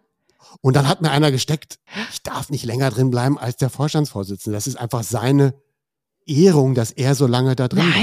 und 0.62 0.76
dann 0.76 0.88
hat 0.88 1.02
mir 1.02 1.12
einer 1.12 1.32
gesteckt, 1.32 1.80
ich 2.12 2.22
darf 2.22 2.50
nicht 2.50 2.66
länger 2.66 2.90
drin 2.92 3.10
bleiben 3.12 3.38
als 3.40 3.58
der 3.58 3.70
Vorstandsvorsitzende. 3.70 4.56
Das 4.56 4.68
ist 4.68 4.76
einfach 4.76 5.04
seine 5.04 5.56
Ehrung, 6.28 6.74
dass 6.76 6.92
er 6.92 7.16
so 7.16 7.28
lange 7.28 7.56
da 7.56 7.68
drin 7.68 7.84
bleibt. 7.86 7.98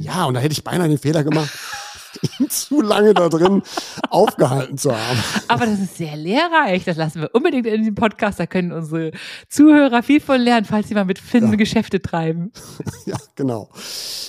Ja, 0.00 0.24
und 0.26 0.34
da 0.34 0.40
hätte 0.40 0.52
ich 0.52 0.64
beinahe 0.64 0.88
den 0.88 0.98
Fehler 0.98 1.24
gemacht, 1.24 1.50
ihn 2.40 2.48
zu 2.50 2.80
lange 2.80 3.12
da 3.14 3.28
drin 3.28 3.62
aufgehalten 4.10 4.78
zu 4.78 4.90
haben. 4.92 5.18
Aber 5.48 5.66
das 5.66 5.78
ist 5.78 5.96
sehr 5.98 6.16
lehrreich. 6.16 6.84
Das 6.84 6.96
lassen 6.96 7.20
wir 7.20 7.30
unbedingt 7.34 7.66
in 7.66 7.84
den 7.84 7.94
Podcast. 7.94 8.40
Da 8.40 8.46
können 8.46 8.72
unsere 8.72 9.12
Zuhörer 9.48 10.02
viel 10.02 10.20
von 10.20 10.40
lernen, 10.40 10.64
falls 10.64 10.88
sie 10.88 10.94
mal 10.94 11.04
mit 11.04 11.18
Finn 11.18 11.50
Ja. 11.50 11.56
Geschäfte 11.56 12.00
treiben. 12.02 12.52
Ja, 13.06 13.16
genau. 13.36 13.70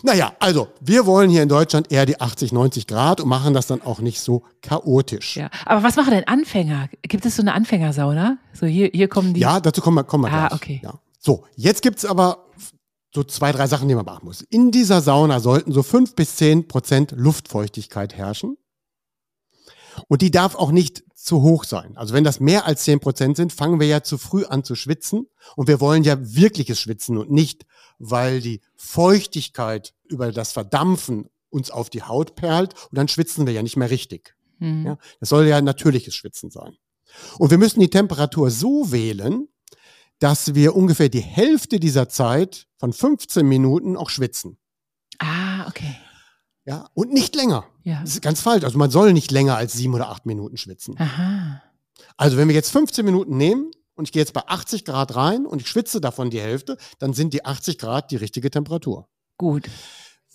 Naja, 0.04 0.32
also, 0.40 0.70
wir 0.80 1.06
wollen 1.06 1.30
hier 1.30 1.44
in 1.44 1.50
Deutschland 1.50 1.92
eher 1.92 2.06
die 2.06 2.22
80, 2.22 2.54
90 2.54 2.88
Grad 2.88 3.20
und 3.20 3.28
machen 3.28 3.54
das 3.54 3.68
dann 3.68 3.82
auch 3.82 4.00
nicht 4.00 4.22
so 4.22 4.44
chaotisch. 4.62 5.36
Ja. 5.36 5.50
Aber 5.66 5.84
was 5.84 5.98
machen 5.98 6.12
denn 6.12 6.26
Anfänger? 6.28 6.88
Gibt 7.02 7.26
es 7.26 7.36
so 7.36 7.42
eine 7.42 7.54
Anfängersauna? 7.54 8.38
So 8.54 8.66
hier, 8.68 8.90
hier 8.94 9.10
kommen 9.10 9.34
die. 9.34 9.42
Ja, 9.42 9.60
dazu 9.60 9.82
kommen 9.82 9.96
wir, 9.98 10.06
kommen 10.06 10.24
wir 10.26 10.32
Ah, 10.34 10.48
gleich. 10.48 10.54
okay. 10.62 10.82
Ja. 10.84 10.94
So, 11.20 11.44
jetzt 11.58 11.82
gibt's 11.82 12.06
aber 12.06 12.46
so 13.14 13.24
zwei, 13.24 13.52
drei 13.52 13.68
Sachen, 13.68 13.88
die 13.88 13.96
man 13.96 14.06
beachten 14.06 14.26
muss. 14.26 14.42
In 14.42 14.72
dieser 14.72 15.02
Sauna 15.02 15.40
sollten 15.40 15.72
so 15.72 15.84
fünf 15.84 16.16
bis 16.16 16.36
zehn 16.36 16.68
Prozent 16.68 17.14
Luftfeuchtigkeit 17.16 18.16
herrschen. 18.16 18.58
Und 20.08 20.22
die 20.22 20.32
darf 20.32 20.56
auch 20.56 20.72
nicht 20.72 21.04
zu 21.16 21.42
hoch 21.42 21.64
sein. 21.64 21.98
Also 21.98 22.14
wenn 22.14 22.24
das 22.24 22.40
mehr 22.40 22.66
als 22.66 22.84
zehn 22.84 23.00
Prozent 23.00 23.36
sind, 23.36 23.52
fangen 23.52 23.80
wir 23.80 23.88
ja 23.88 24.04
zu 24.04 24.18
früh 24.18 24.46
an 24.46 24.64
zu 24.64 24.76
schwitzen. 24.76 25.28
Und 25.56 25.68
wir 25.68 25.82
wollen 25.82 26.04
ja 26.04 26.18
wirkliches 26.20 26.80
Schwitzen 26.80 27.18
und 27.18 27.32
nicht, 27.32 27.66
weil 27.98 28.42
die 28.42 28.62
Feuchtigkeit 28.76 29.94
über 30.06 30.32
das 30.32 30.54
Verdampfen 30.54 31.30
uns 31.50 31.72
auf 31.72 31.90
die 31.90 32.04
Haut 32.04 32.36
perlt 32.36 32.74
und 32.90 32.98
dann 32.98 33.08
schwitzen 33.08 33.48
wir 33.48 33.54
ja 33.54 33.64
nicht 33.64 33.76
mehr 33.76 33.90
richtig. 33.90 34.36
Hm. 34.60 34.86
Ja, 34.86 34.98
das 35.20 35.30
soll 35.30 35.48
ja 35.48 35.62
natürliches 35.62 36.16
Schwitzen 36.16 36.52
sein. 36.52 36.78
Und 37.38 37.50
wir 37.50 37.58
müssen 37.58 37.80
die 37.80 37.90
Temperatur 37.90 38.52
so 38.52 38.92
wählen, 38.92 39.48
dass 40.20 40.54
wir 40.54 40.76
ungefähr 40.76 41.10
die 41.10 41.22
Hälfte 41.22 41.80
dieser 41.80 42.10
Zeit 42.10 42.68
von 42.78 42.94
15 42.94 43.46
Minuten 43.48 43.96
auch 43.98 44.10
schwitzen. 44.10 44.58
Ah, 45.18 45.68
okay. 45.68 45.96
Ja, 46.66 46.88
und 46.94 47.12
nicht 47.12 47.36
länger. 47.36 47.66
Ja. 47.84 48.02
Das 48.02 48.12
ist 48.12 48.22
ganz 48.22 48.42
falsch. 48.42 48.64
Also 48.64 48.78
man 48.78 48.92
soll 48.92 49.14
nicht 49.14 49.32
länger 49.32 49.56
als 49.56 49.74
sieben 49.74 49.94
oder 49.94 50.10
acht 50.10 50.26
Minuten 50.26 50.58
schwitzen. 50.58 50.96
Aha. 51.00 51.64
Also 52.18 52.38
wenn 52.38 52.48
wir 52.48 52.56
jetzt 52.56 52.72
15 52.72 53.04
Minuten 53.04 53.38
nehmen 53.38 53.72
und 53.96 54.06
ich 54.06 54.12
gehe 54.12 54.22
jetzt 54.22 54.34
bei 54.34 54.46
80 54.46 54.86
Grad 54.86 55.16
rein 55.16 55.46
und 55.46 55.62
ich 55.62 55.68
schwitze 55.68 56.00
davon 56.00 56.30
die 56.30 56.40
Hälfte, 56.40 56.78
dann 57.00 57.14
sind 57.14 57.34
die 57.34 57.46
80 57.46 57.78
Grad 57.78 58.12
die 58.12 58.18
richtige 58.18 58.52
Temperatur. 58.52 59.08
Gut. 59.38 59.70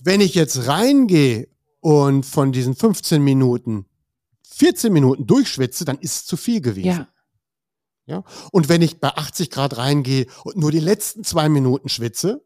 Wenn 0.01 0.21
ich 0.21 0.35
jetzt 0.35 0.67
reingehe 0.67 1.49
und 1.81 2.27
von 2.27 2.53
diesen 2.53 2.75
15 2.75 3.23
Minuten 3.23 3.87
14 4.57 4.93
Minuten 4.93 5.27
durchschwitze, 5.27 5.85
dann 5.85 5.99
ist 5.99 6.15
es 6.17 6.27
zu 6.27 6.37
viel 6.37 6.61
gewesen. 6.61 6.87
Ja. 6.87 7.09
Und 8.53 8.69
wenn 8.69 8.83
ich 8.83 9.01
bei 9.01 9.09
80 9.09 9.51
Grad 9.51 9.77
reingehe 9.77 10.27
und 10.45 10.57
nur 10.57 10.71
die 10.71 10.81
letzten 10.81 11.25
zwei 11.25 11.49
Minuten 11.49 11.89
schwitze, 11.89 12.45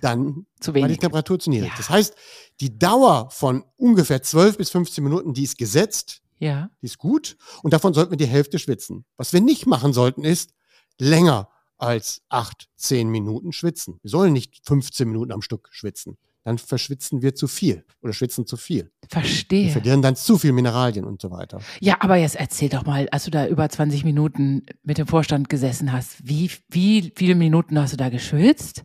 dann 0.00 0.46
zu 0.60 0.74
war 0.74 0.88
die. 0.88 0.96
Temperatur 0.96 1.38
zu 1.38 1.50
niedrig. 1.50 1.70
Ja. 1.70 1.76
Das 1.76 1.90
heißt, 1.90 2.14
die 2.60 2.78
Dauer 2.78 3.28
von 3.30 3.64
ungefähr 3.76 4.22
12 4.22 4.56
bis 4.56 4.70
15 4.70 5.04
Minuten, 5.04 5.34
die 5.34 5.44
ist 5.44 5.58
gesetzt, 5.58 6.22
Ja. 6.38 6.70
die 6.80 6.86
ist 6.86 6.98
gut 6.98 7.36
und 7.62 7.72
davon 7.72 7.92
sollten 7.92 8.10
wir 8.12 8.16
die 8.16 8.26
Hälfte 8.26 8.58
schwitzen. 8.58 9.04
Was 9.16 9.32
wir 9.32 9.40
nicht 9.40 9.66
machen 9.66 9.92
sollten, 9.92 10.24
ist 10.24 10.54
länger 10.98 11.50
als 11.76 12.22
8, 12.28 12.68
10 12.76 13.08
Minuten 13.10 13.52
schwitzen. 13.52 13.98
Wir 14.02 14.10
sollen 14.10 14.32
nicht 14.32 14.60
15 14.66 15.08
Minuten 15.08 15.32
am 15.32 15.42
Stück 15.42 15.68
schwitzen. 15.72 16.16
Dann 16.44 16.56
verschwitzen 16.58 17.20
wir 17.20 17.34
zu 17.34 17.48
viel 17.48 17.84
oder 18.00 18.12
schwitzen 18.12 18.46
zu 18.46 18.56
viel. 18.56 18.90
Wir 19.02 19.08
Verstehe. 19.10 19.70
verlieren 19.70 20.00
dann 20.00 20.16
zu 20.16 20.38
viel 20.38 20.52
Mineralien 20.52 21.04
und 21.04 21.20
so 21.20 21.30
weiter. 21.30 21.60
Ja, 21.80 21.98
aber 22.00 22.16
jetzt 22.16 22.36
erzähl 22.36 22.70
doch 22.70 22.86
mal, 22.86 23.08
als 23.10 23.24
du 23.24 23.30
da 23.30 23.46
über 23.46 23.68
20 23.68 24.04
Minuten 24.04 24.62
mit 24.82 24.98
dem 24.98 25.06
Vorstand 25.06 25.48
gesessen 25.50 25.92
hast, 25.92 26.16
wie, 26.26 26.50
wie 26.68 27.12
viele 27.14 27.34
Minuten 27.34 27.78
hast 27.78 27.92
du 27.92 27.96
da 27.98 28.08
geschwitzt? 28.08 28.84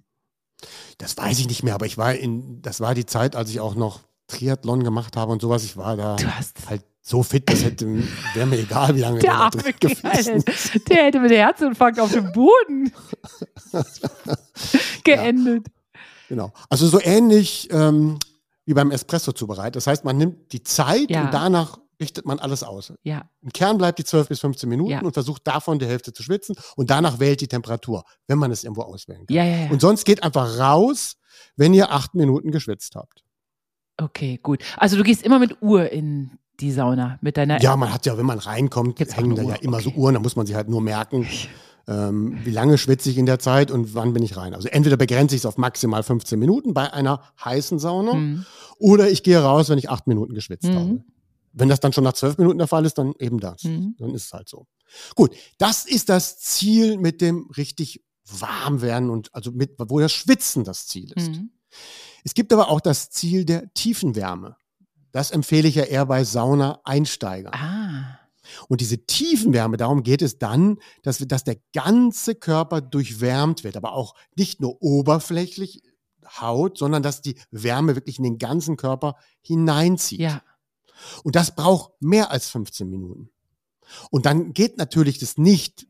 Das 0.98 1.18
weiß 1.18 1.39
ich 1.39 1.48
nicht 1.48 1.63
mehr, 1.63 1.76
aber 1.76 1.86
ich 1.86 1.98
war 1.98 2.13
in, 2.13 2.62
das 2.62 2.82
war 2.82 2.94
die 2.94 3.06
Zeit, 3.06 3.36
als 3.36 3.50
ich 3.50 3.60
auch 3.60 3.76
noch 3.76 4.02
Triathlon 4.28 4.84
gemacht 4.84 5.15
habe 5.15 5.32
und 5.32 5.41
sowas. 5.41 5.63
Ich 5.63 5.78
war 5.78 5.96
da 5.96 6.18
halt 6.68 6.84
so 7.02 7.22
fit, 7.22 7.48
das 7.50 7.63
hätte, 7.63 8.04
wäre 8.34 8.48
mir 8.48 8.58
egal, 8.58 8.96
wie 8.96 9.02
lange 9.02 9.20
der 9.20 9.32
da 9.32 9.38
arme 9.38 9.74
Kerl, 9.74 10.44
der 10.89 11.04
hätte 11.06 11.20
mit 11.20 11.32
Herzinfarkt 11.32 12.00
auf 12.00 12.12
dem 12.12 12.32
Boden 12.32 12.91
geendet. 15.04 15.68
Genau. 16.30 16.52
Also 16.70 16.88
so 16.88 17.00
ähnlich 17.02 17.70
ähm, 17.72 18.18
wie 18.66 18.74
beim 18.74 18.92
Espresso 18.92 19.32
zubereitet. 19.32 19.76
Das 19.76 19.88
heißt, 19.88 20.04
man 20.06 20.18
nimmt 20.18 20.52
die 20.54 20.64
Zeit 20.64 21.10
Ja. 21.10 21.26
und 21.26 21.34
danach 21.34 21.78
richtet 22.02 22.26
man 22.26 22.40
alles 22.40 22.62
aus. 22.64 22.92
Ja, 23.04 23.30
Im 23.42 23.54
Kern 23.54 23.78
bleibt 23.78 24.00
die 24.00 24.04
12 24.04 24.28
bis 24.28 24.40
15 24.42 24.68
Minuten 24.68 24.92
Ja. 24.92 25.02
und 25.02 25.14
versucht 25.14 25.48
davon 25.48 25.80
die 25.80 25.86
Hälfte 25.86 26.12
zu 26.12 26.24
schwitzen 26.24 26.56
und 26.76 26.90
danach 26.90 27.20
wählt 27.20 27.40
die 27.42 27.48
Temperatur, 27.48 28.04
wenn 28.28 28.38
man 28.38 28.52
es 28.52 28.64
irgendwo 28.64 28.82
auswählen 28.82 29.26
kann. 29.26 29.36
ja, 29.36 29.44
ja, 29.46 29.56
ja. 29.66 29.72
Und 29.72 29.80
sonst 29.82 30.04
geht 30.06 30.22
einfach 30.24 30.60
raus, 30.60 31.16
wenn 31.56 31.74
ihr 31.74 31.92
acht 31.92 32.14
Minuten 32.16 32.52
geschwitzt 32.52 32.96
habt. 32.96 33.24
Okay, 33.98 34.40
gut. 34.44 34.62
Also 34.78 34.98
du 34.98 35.04
gehst 35.04 35.24
immer 35.24 35.40
mit 35.40 35.62
Uhr 35.62 35.90
in 35.90 36.32
die 36.60 36.72
Sauna 36.72 37.18
mit 37.22 37.38
deiner 37.38 37.62
Ja, 37.62 37.76
man 37.78 37.94
hat 37.94 38.06
ja, 38.06 38.18
wenn 38.18 38.26
man 38.26 38.40
reinkommt, 38.40 38.98
Gibt's 38.98 39.16
hängen 39.16 39.36
da 39.36 39.44
ja 39.44 39.56
immer 39.56 39.80
so 39.80 39.90
okay. 39.90 40.00
Uhren, 40.00 40.14
da 40.16 40.20
muss 40.20 40.36
man 40.36 40.46
sich 40.46 40.56
halt 40.56 40.68
nur 40.70 40.82
merken, 40.82 41.26
ähm, 41.88 42.39
wie 42.43 42.52
lange 42.52 42.78
schwitze 42.78 43.10
ich 43.10 43.17
in 43.17 43.26
der 43.26 43.39
Zeit 43.39 43.69
und 43.71 43.93
wann 43.93 44.13
bin 44.13 44.24
ich 44.24 44.38
rein. 44.38 44.54
Also 44.56 44.67
entweder 44.69 44.98
begrenze 44.98 45.36
ich 45.36 45.41
es 45.41 45.45
auf 45.45 45.58
maximal 45.58 46.02
15 46.04 46.39
Minuten 46.39 46.74
bei 46.74 46.91
einer 46.91 47.21
heißen 47.43 47.78
Sauna 47.80 48.13
Hm. 48.13 48.45
oder 48.80 49.10
ich 49.10 49.24
gehe 49.24 49.39
raus, 49.41 49.69
wenn 49.69 49.78
ich 49.78 49.89
acht 49.89 50.08
Minuten 50.08 50.34
geschwitzt 50.34 50.67
Mhm. 50.69 50.76
habe. 50.76 51.04
Wenn 51.54 51.69
das 51.69 51.80
dann 51.80 51.93
schon 51.93 52.04
nach 52.04 52.13
zwölf 52.13 52.38
Minuten 52.38 52.58
der 52.58 52.67
Fall 52.67 52.86
ist, 52.86 52.98
dann 52.98 53.13
eben 53.19 53.39
das. 53.39 53.63
Mhm. 53.63 53.95
Dann 53.98 54.13
ist 54.13 54.26
es 54.26 54.34
halt 54.34 54.50
so. 54.50 54.67
Gut, 55.15 55.34
das 55.58 55.86
ist 55.86 56.10
das 56.10 56.38
Ziel 56.39 56.98
mit 56.98 57.21
dem 57.21 57.50
richtig 57.56 58.04
warm 58.28 58.82
werden 58.82 59.10
und 59.10 59.34
also 59.34 59.52
mit, 59.52 59.76
wo 59.78 60.00
das 60.00 60.12
Schwitzen 60.12 60.63
das 60.63 60.88
Ziel 60.88 61.12
ist. 61.15 61.30
Mhm. 61.32 61.52
Es 62.24 62.34
gibt 62.34 62.52
aber 62.52 62.69
auch 62.69 62.82
das 62.82 63.10
Ziel 63.12 63.45
der 63.45 63.71
Tiefenwärme. 63.74 64.56
Das 65.12 65.32
empfehle 65.32 65.67
ich 65.67 65.76
ja 65.76 65.84
eher 65.84 66.08
bei 66.08 66.24
Sauna-Einsteigern. 66.24 67.54
Ah, 67.54 68.19
Und 68.68 68.82
diese 68.82 69.06
Tiefenwärme, 69.06 69.78
darum 69.78 70.04
geht 70.04 70.22
es 70.22 70.38
dann, 70.38 70.78
dass, 71.04 71.18
dass 71.20 71.44
der 71.44 71.58
ganze 71.74 72.36
Körper 72.36 72.82
durchwärmt 72.82 73.64
wird, 73.64 73.78
aber 73.78 73.94
auch 73.94 74.16
nicht 74.36 74.62
nur 74.62 74.82
oberflächlich 74.82 75.82
Haut, 76.40 76.78
sondern 76.78 77.04
dass 77.04 77.22
die 77.22 77.36
Wärme 77.52 77.96
wirklich 77.96 78.18
in 78.18 78.24
den 78.24 78.40
ganzen 78.40 78.78
Körper 78.78 79.16
hineinzieht. 79.42 80.20
ja. 80.20 80.42
Und 81.24 81.36
das 81.36 81.56
braucht 81.56 81.92
mehr 82.00 82.32
als 82.32 82.50
15 82.50 82.90
Minuten. 82.90 83.30
Und 84.12 84.26
dann 84.26 84.54
geht 84.54 84.78
natürlich 84.78 85.20
das 85.20 85.38
nicht. 85.38 85.88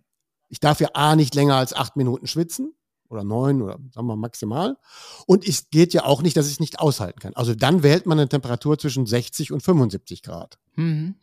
Ich 0.50 0.60
darf 0.60 0.80
ja 0.80 0.90
A 0.94 1.16
nicht 1.16 1.36
länger 1.36 1.56
als 1.56 1.74
acht 1.74 1.96
Minuten 1.96 2.28
schwitzen 2.28 2.74
oder 3.10 3.24
neun 3.24 3.62
oder 3.62 3.80
sagen 3.94 4.08
wir 4.08 4.16
maximal. 4.16 4.78
Und 5.26 5.48
es 5.48 5.70
geht 5.70 5.94
ja 5.94 6.06
auch 6.06 6.22
nicht, 6.22 6.38
dass 6.38 6.48
ich 6.48 6.54
es 6.54 6.60
nicht 6.60 6.80
aushalten 6.80 7.20
kann. 7.20 7.36
Also 7.36 7.56
dann 7.56 7.84
wählt 7.84 8.06
man 8.06 8.20
eine 8.20 8.30
Temperatur 8.30 8.78
zwischen 8.78 9.06
60 9.06 9.52
und 9.52 9.62
75 9.62 10.24
Grad. 10.24 10.58
Mhm. 10.76 11.16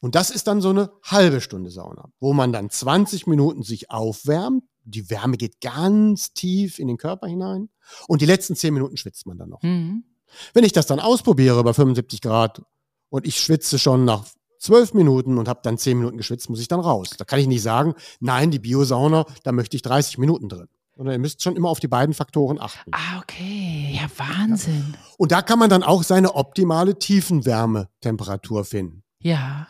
Und 0.00 0.14
das 0.14 0.30
ist 0.30 0.46
dann 0.46 0.60
so 0.60 0.70
eine 0.70 0.90
halbe 1.02 1.40
Stunde 1.40 1.70
Sauna, 1.70 2.10
wo 2.20 2.32
man 2.32 2.52
dann 2.52 2.70
20 2.70 3.26
Minuten 3.26 3.62
sich 3.62 3.90
aufwärmt. 3.90 4.64
Die 4.84 5.10
Wärme 5.10 5.36
geht 5.36 5.60
ganz 5.60 6.32
tief 6.32 6.78
in 6.78 6.88
den 6.88 6.96
Körper 6.96 7.26
hinein. 7.26 7.68
Und 8.08 8.22
die 8.22 8.26
letzten 8.26 8.54
10 8.54 8.74
Minuten 8.74 8.96
schwitzt 8.96 9.26
man 9.26 9.38
dann 9.38 9.48
noch. 9.48 9.62
Mhm. 9.62 10.04
Wenn 10.52 10.64
ich 10.64 10.72
das 10.72 10.86
dann 10.86 11.00
ausprobiere 11.00 11.62
bei 11.64 11.72
75 11.72 12.20
Grad 12.20 12.62
und 13.08 13.26
ich 13.26 13.38
schwitze 13.38 13.78
schon 13.78 14.04
nach 14.04 14.24
12 14.58 14.94
Minuten 14.94 15.38
und 15.38 15.48
habe 15.48 15.60
dann 15.62 15.78
10 15.78 15.98
Minuten 15.98 16.16
geschwitzt, 16.16 16.50
muss 16.50 16.60
ich 16.60 16.68
dann 16.68 16.80
raus. 16.80 17.10
Da 17.16 17.24
kann 17.24 17.38
ich 17.38 17.46
nicht 17.46 17.62
sagen, 17.62 17.94
nein, 18.20 18.50
die 18.50 18.58
Biosauna, 18.58 19.26
da 19.44 19.52
möchte 19.52 19.76
ich 19.76 19.82
30 19.82 20.18
Minuten 20.18 20.48
drin. 20.48 20.68
Sondern 20.96 21.14
ihr 21.14 21.18
müsst 21.18 21.42
schon 21.42 21.56
immer 21.56 21.68
auf 21.68 21.78
die 21.78 21.88
beiden 21.88 22.14
Faktoren 22.14 22.58
achten. 22.58 22.90
Ah, 22.92 23.18
okay. 23.20 23.92
Ja, 23.94 24.08
Wahnsinn. 24.16 24.96
Und 25.18 25.30
da 25.30 25.42
kann 25.42 25.58
man 25.58 25.70
dann 25.70 25.82
auch 25.82 26.02
seine 26.02 26.34
optimale 26.34 26.98
Tiefenwärmetemperatur 26.98 28.64
finden. 28.64 29.02
Ja. 29.20 29.68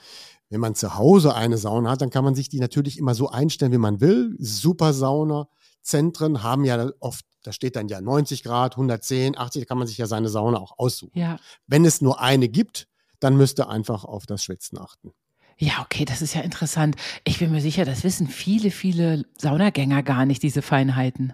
Wenn 0.48 0.60
man 0.60 0.76
zu 0.76 0.94
Hause 0.94 1.34
eine 1.34 1.58
Sauna 1.58 1.90
hat, 1.90 2.00
dann 2.00 2.10
kann 2.10 2.24
man 2.24 2.36
sich 2.36 2.48
die 2.48 2.60
natürlich 2.60 2.98
immer 2.98 3.14
so 3.14 3.28
einstellen, 3.28 3.72
wie 3.72 3.78
man 3.78 4.00
will. 4.00 4.36
Super 4.38 4.92
Sauna. 4.92 5.48
Zentren 5.82 6.42
haben 6.42 6.64
ja 6.64 6.90
oft 7.00 7.24
da 7.46 7.52
steht 7.52 7.76
dann 7.76 7.86
ja 7.86 8.00
90 8.00 8.42
Grad, 8.42 8.72
110, 8.72 9.38
80, 9.38 9.62
da 9.62 9.66
kann 9.66 9.78
man 9.78 9.86
sich 9.86 9.98
ja 9.98 10.06
seine 10.06 10.28
Sauna 10.28 10.58
auch 10.58 10.78
aussuchen. 10.78 11.16
Ja. 11.16 11.38
Wenn 11.68 11.84
es 11.84 12.00
nur 12.00 12.20
eine 12.20 12.48
gibt, 12.48 12.88
dann 13.20 13.36
müsste 13.36 13.68
einfach 13.68 14.04
auf 14.04 14.26
das 14.26 14.42
Schwitzen 14.42 14.78
achten. 14.78 15.12
Ja, 15.58 15.80
okay, 15.82 16.04
das 16.04 16.20
ist 16.22 16.34
ja 16.34 16.42
interessant. 16.42 16.96
Ich 17.24 17.38
bin 17.38 17.50
mir 17.50 17.60
sicher, 17.62 17.84
das 17.84 18.04
wissen 18.04 18.28
viele, 18.28 18.70
viele 18.70 19.24
Saunagänger 19.38 20.02
gar 20.02 20.26
nicht, 20.26 20.42
diese 20.42 20.60
Feinheiten. 20.62 21.32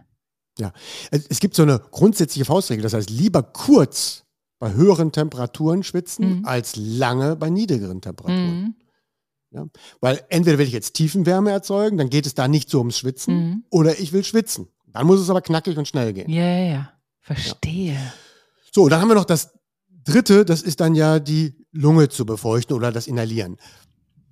Ja, 0.59 0.73
es 1.11 1.41
gibt 1.41 1.55
so 1.57 1.63
eine 1.63 1.79
grundsätzliche 1.79 2.45
Faustregel, 2.45 2.83
das 2.83 2.93
heißt 2.93 3.11
lieber 3.11 3.43
kurz 3.43 4.25
bei 4.59 4.73
höheren 4.75 5.11
Temperaturen 5.11 5.83
schwitzen 5.83 6.39
Mhm. 6.41 6.45
als 6.45 6.77
lange 6.77 7.35
bei 7.37 7.51
niedrigeren 7.51 8.01
Temperaturen. 8.01 8.77
Mhm. 9.51 9.71
Weil 10.01 10.23
entweder 10.29 10.59
will 10.59 10.67
ich 10.67 10.73
jetzt 10.73 10.95
Tiefenwärme 10.95 11.51
erzeugen, 11.51 11.99
dann 11.99 12.09
geht 12.11 12.27
es 12.27 12.35
da 12.35 12.49
nicht 12.49 12.71
so 12.71 12.79
ums 12.79 12.99
Schwitzen, 12.99 13.35
Mhm. 13.35 13.65
oder 13.71 13.99
ich 13.99 14.13
will 14.13 14.25
schwitzen. 14.25 14.69
Dann 14.87 15.07
muss 15.07 15.21
es 15.21 15.31
aber 15.31 15.41
knackig 15.43 15.77
und 15.79 15.89
schnell 15.89 16.13
gehen. 16.13 16.31
Ja, 16.31 16.43
ja, 16.47 16.73
ja. 16.73 16.93
Verstehe. 17.21 17.97
So, 18.73 18.89
dann 18.89 19.01
haben 19.01 19.09
wir 19.09 19.15
noch 19.15 19.25
das 19.25 19.53
dritte, 20.05 20.45
das 20.45 20.63
ist 20.63 20.81
dann 20.81 20.95
ja 20.95 21.19
die 21.19 21.55
Lunge 21.73 22.09
zu 22.09 22.27
befeuchten 22.27 22.77
oder 22.77 22.93
das 22.93 23.07
Inhalieren. 23.07 23.57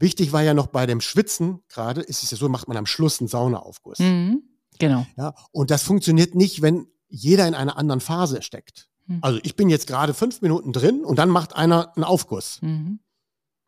Wichtig 0.01 0.33
war 0.33 0.43
ja 0.43 0.55
noch 0.55 0.67
bei 0.67 0.87
dem 0.87 1.01
Schwitzen 1.01 1.63
gerade, 1.69 2.01
ist 2.01 2.23
es 2.25 2.31
ja 2.33 2.37
so, 2.37 2.49
macht 2.49 2.67
man 2.67 2.77
am 2.77 2.87
Schluss 2.87 3.21
einen 3.21 3.29
Saunaaufguss. 3.29 4.01
Mhm. 4.01 4.43
Genau. 4.79 5.07
Ja, 5.17 5.35
und 5.53 5.71
das 5.71 5.83
funktioniert 5.83 6.35
nicht, 6.35 6.63
wenn 6.63 6.87
jeder 7.09 7.47
in 7.47 7.55
einer 7.55 7.77
anderen 7.77 8.01
Phase 8.01 8.41
steckt. 8.43 8.89
Hm. 9.07 9.19
Also 9.21 9.39
ich 9.43 9.55
bin 9.57 9.69
jetzt 9.69 9.87
gerade 9.87 10.15
fünf 10.15 10.41
Minuten 10.41 10.73
drin 10.73 11.05
und 11.05 11.19
dann 11.19 11.29
macht 11.29 11.55
einer 11.55 11.95
einen 11.97 12.05
Aufguss. 12.05 12.59
Mhm. 12.63 13.01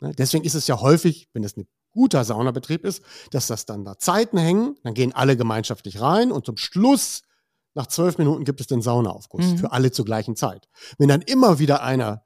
Ne, 0.00 0.14
Deswegen 0.16 0.44
ist 0.44 0.54
es 0.54 0.66
ja 0.66 0.80
häufig, 0.80 1.28
wenn 1.34 1.44
es 1.44 1.56
ein 1.56 1.66
guter 1.90 2.24
Saunabetrieb 2.24 2.84
ist, 2.84 3.02
dass 3.30 3.46
das 3.48 3.66
dann 3.66 3.84
da 3.84 3.98
Zeiten 3.98 4.38
hängen, 4.38 4.76
dann 4.84 4.94
gehen 4.94 5.12
alle 5.12 5.36
gemeinschaftlich 5.36 6.00
rein 6.00 6.32
und 6.32 6.46
zum 6.46 6.56
Schluss, 6.56 7.22
nach 7.74 7.86
zwölf 7.88 8.16
Minuten, 8.16 8.44
gibt 8.44 8.60
es 8.62 8.66
den 8.66 8.80
Saunaaufguss 8.80 9.44
Mhm. 9.44 9.58
für 9.58 9.72
alle 9.72 9.92
zur 9.92 10.06
gleichen 10.06 10.34
Zeit. 10.36 10.68
Wenn 10.96 11.08
dann 11.08 11.20
immer 11.20 11.58
wieder 11.58 11.82
einer 11.82 12.24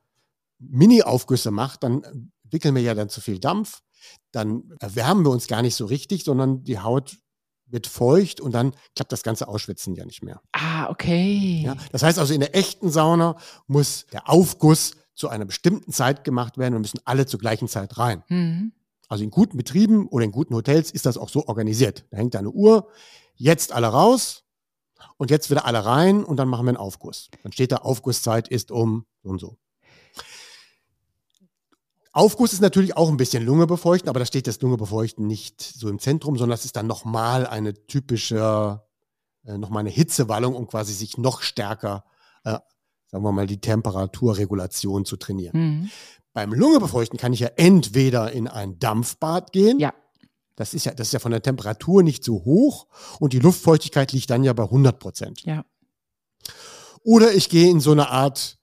Mini-Aufgüsse 0.58 1.50
macht, 1.50 1.82
dann 1.82 2.30
entwickeln 2.44 2.74
wir 2.74 2.82
ja 2.82 2.94
dann 2.94 3.08
zu 3.08 3.20
viel 3.20 3.38
Dampf, 3.40 3.82
dann 4.32 4.72
erwärmen 4.80 5.24
wir 5.24 5.30
uns 5.30 5.46
gar 5.46 5.62
nicht 5.62 5.74
so 5.74 5.86
richtig, 5.86 6.24
sondern 6.24 6.64
die 6.64 6.78
Haut 6.78 7.18
wird 7.66 7.86
feucht 7.86 8.40
und 8.40 8.52
dann 8.52 8.72
klappt 8.94 9.12
das 9.12 9.22
ganze 9.22 9.48
Ausschwitzen 9.48 9.94
ja 9.94 10.04
nicht 10.04 10.22
mehr. 10.22 10.40
Ah, 10.52 10.88
okay. 10.88 11.62
Ja? 11.64 11.76
Das 11.92 12.02
heißt 12.02 12.18
also, 12.18 12.32
in 12.32 12.40
der 12.40 12.54
echten 12.54 12.90
Sauna 12.90 13.36
muss 13.66 14.06
der 14.12 14.28
Aufguss 14.28 14.92
zu 15.14 15.28
einer 15.28 15.44
bestimmten 15.44 15.92
Zeit 15.92 16.24
gemacht 16.24 16.58
werden 16.58 16.74
und 16.74 16.82
müssen 16.82 17.00
alle 17.04 17.26
zur 17.26 17.40
gleichen 17.40 17.68
Zeit 17.68 17.98
rein. 17.98 18.22
Mhm. 18.28 18.72
Also 19.08 19.24
in 19.24 19.30
guten 19.30 19.56
Betrieben 19.56 20.08
oder 20.08 20.24
in 20.24 20.32
guten 20.32 20.54
Hotels 20.54 20.90
ist 20.90 21.06
das 21.06 21.16
auch 21.16 21.28
so 21.28 21.46
organisiert. 21.46 22.04
Da 22.10 22.18
hängt 22.18 22.36
eine 22.36 22.50
Uhr, 22.50 22.88
jetzt 23.34 23.72
alle 23.72 23.86
raus 23.86 24.44
und 25.16 25.30
jetzt 25.30 25.50
wieder 25.50 25.64
alle 25.64 25.84
rein 25.84 26.24
und 26.24 26.36
dann 26.36 26.48
machen 26.48 26.66
wir 26.66 26.70
einen 26.70 26.76
Aufguss. 26.76 27.30
Dann 27.42 27.52
steht 27.52 27.72
da, 27.72 27.76
Aufgusszeit 27.78 28.48
ist 28.48 28.70
um 28.70 29.06
so 29.22 29.30
und 29.30 29.38
so. 29.40 29.58
Aufguss 32.16 32.54
ist 32.54 32.62
natürlich 32.62 32.96
auch 32.96 33.10
ein 33.10 33.18
bisschen 33.18 33.44
Lunge 33.44 33.66
befeuchten, 33.66 34.08
aber 34.08 34.20
da 34.20 34.24
steht 34.24 34.46
das 34.46 34.62
Lunge 34.62 34.78
befeuchten 34.78 35.26
nicht 35.26 35.60
so 35.60 35.90
im 35.90 35.98
Zentrum, 35.98 36.38
sondern 36.38 36.54
es 36.54 36.64
ist 36.64 36.74
dann 36.74 36.86
nochmal 36.86 37.46
eine 37.46 37.74
typische, 37.74 38.80
äh, 39.44 39.58
nochmal 39.58 39.80
eine 39.80 39.90
Hitzewallung, 39.90 40.54
um 40.54 40.66
quasi 40.66 40.94
sich 40.94 41.18
noch 41.18 41.42
stärker, 41.42 42.04
äh, 42.44 42.58
sagen 43.08 43.22
wir 43.22 43.32
mal, 43.32 43.46
die 43.46 43.60
Temperaturregulation 43.60 45.04
zu 45.04 45.18
trainieren. 45.18 45.60
Mhm. 45.60 45.90
Beim 46.32 46.54
Lunge 46.54 46.80
befeuchten 46.80 47.18
kann 47.18 47.34
ich 47.34 47.40
ja 47.40 47.50
entweder 47.56 48.32
in 48.32 48.48
ein 48.48 48.78
Dampfbad 48.78 49.52
gehen. 49.52 49.78
Ja. 49.78 49.92
Das 50.54 50.72
ist 50.72 50.86
ja, 50.86 50.94
das 50.94 51.08
ist 51.08 51.12
ja 51.12 51.18
von 51.18 51.32
der 51.32 51.42
Temperatur 51.42 52.02
nicht 52.02 52.24
so 52.24 52.46
hoch 52.46 52.86
und 53.20 53.34
die 53.34 53.40
Luftfeuchtigkeit 53.40 54.12
liegt 54.12 54.30
dann 54.30 54.42
ja 54.42 54.54
bei 54.54 54.64
100 54.64 54.98
Prozent. 54.98 55.42
Ja. 55.44 55.66
Oder 57.02 57.34
ich 57.34 57.50
gehe 57.50 57.70
in 57.70 57.80
so 57.80 57.92
eine 57.92 58.08
Art 58.08 58.58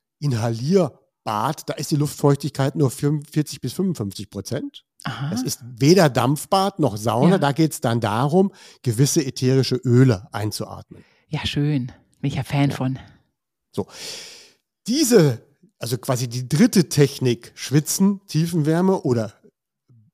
Inhalierbad, 1.26 1.70
da 1.70 1.74
ist 1.74 1.92
die 1.92 1.96
Luftfeuchtigkeit 1.96 2.76
nur 2.76 2.92
45 2.92 3.62
bis 3.62 3.74
55 3.74 4.30
Prozent. 4.30 4.84
Aha. 5.04 5.30
Das 5.32 5.44
ist 5.44 5.62
weder 5.64 6.10
Dampfbad 6.10 6.80
noch 6.80 6.98
Sauna. 6.98 7.32
Ja. 7.32 7.38
Da 7.38 7.52
geht 7.52 7.74
es 7.74 7.82
dann 7.82 8.00
darum, 8.00 8.52
gewisse 8.84 9.26
ätherische 9.26 9.76
Öle 9.76 10.28
einzuatmen. 10.32 11.04
ja, 11.28 11.46
schön. 11.46 11.92
Bin 12.22 12.30
ich 12.30 12.36
ja 12.36 12.44
Fan 12.44 12.72
von. 12.72 13.00
Diese, 14.88 15.42
also 15.78 15.98
quasi 15.98 16.30
die 16.30 16.48
dritte 16.48 16.88
Technik, 16.88 17.52
Schwitzen, 17.56 18.22
Tiefenwärme 18.28 19.02
oder 19.02 19.34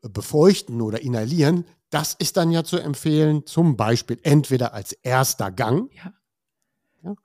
befeuchten 0.01 0.81
oder 0.81 1.01
inhalieren, 1.01 1.65
das 1.91 2.13
ist 2.13 2.37
dann 2.37 2.51
ja 2.51 2.63
zu 2.63 2.77
empfehlen, 2.77 3.45
zum 3.45 3.75
Beispiel 3.75 4.19
entweder 4.23 4.73
als 4.73 4.93
erster 4.93 5.51
Gang. 5.51 5.91
Ja. 5.93 6.13
Ja. 7.03 7.15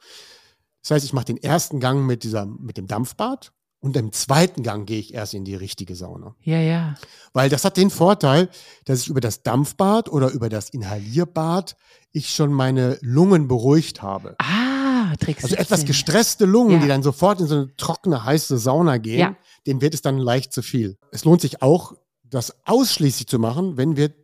Das 0.83 0.91
heißt, 0.91 1.05
ich 1.07 1.13
mache 1.15 1.27
den 1.27 1.39
ersten 1.39 1.81
Gang 1.81 2.05
mit, 2.05 2.25
dieser, 2.25 2.45
mit 2.45 2.77
dem 2.77 2.87
Dampfbad 2.87 3.53
und 3.85 3.97
im 3.99 4.13
zweiten 4.13 4.63
Gang 4.63 4.87
gehe 4.87 4.99
ich 4.99 5.13
erst 5.13 5.35
in 5.35 5.45
die 5.45 5.55
richtige 5.55 5.95
Sauna. 5.95 6.35
Ja, 6.41 6.59
ja. 6.59 6.95
Weil 7.35 7.51
das 7.51 7.65
hat 7.67 7.77
den 7.77 7.91
Vorteil, 7.91 8.49
dass 8.87 9.01
ich 9.03 9.09
über 9.09 9.21
das 9.21 9.43
Dampfbad 9.43 10.09
oder 10.09 10.31
über 10.31 10.49
das 10.49 10.71
Inhalierbad 10.71 11.77
ich 12.11 12.31
schon 12.35 12.51
meine 12.53 12.97
Lungen 13.03 13.47
beruhigt 13.47 14.01
habe. 14.01 14.37
Ah, 14.39 15.15
Tricks. 15.21 15.45
Also 15.45 15.57
etwas 15.57 15.85
gestresste 15.85 16.47
Lungen, 16.47 16.77
Ja. 16.77 16.79
die 16.79 16.89
dann 16.89 17.03
sofort 17.03 17.41
in 17.41 17.47
so 17.47 17.55
eine 17.57 17.77
trockene, 17.77 18.25
heiße 18.25 18.57
Sauna 18.57 18.97
gehen, 18.97 19.19
Ja. 19.21 19.37
denen 19.67 19.83
wird 19.83 19.93
es 19.93 20.01
dann 20.01 20.17
leicht 20.17 20.55
zu 20.55 20.63
viel. 20.63 20.97
Es 21.13 21.27
lohnt 21.27 21.43
sich 21.43 21.61
auch, 21.61 21.93
das 22.25 22.55
ausschließlich 22.67 23.27
zu 23.29 23.39
machen, 23.39 23.77
wenn 23.77 23.97
wir 23.97 24.15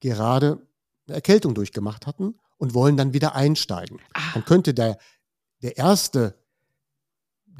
gerade 0.00 0.64
eine 1.08 1.16
Erkältung 1.16 1.54
durchgemacht 1.54 2.06
hatten 2.06 2.36
und 2.56 2.72
wollen 2.72 2.96
dann 2.96 3.12
wieder 3.12 3.34
einsteigen. 3.34 3.98
Ah, 4.14 4.20
Dann 4.34 4.44
könnte 4.44 4.74
der, 4.74 4.96
der 5.62 5.76
erste 5.76 6.37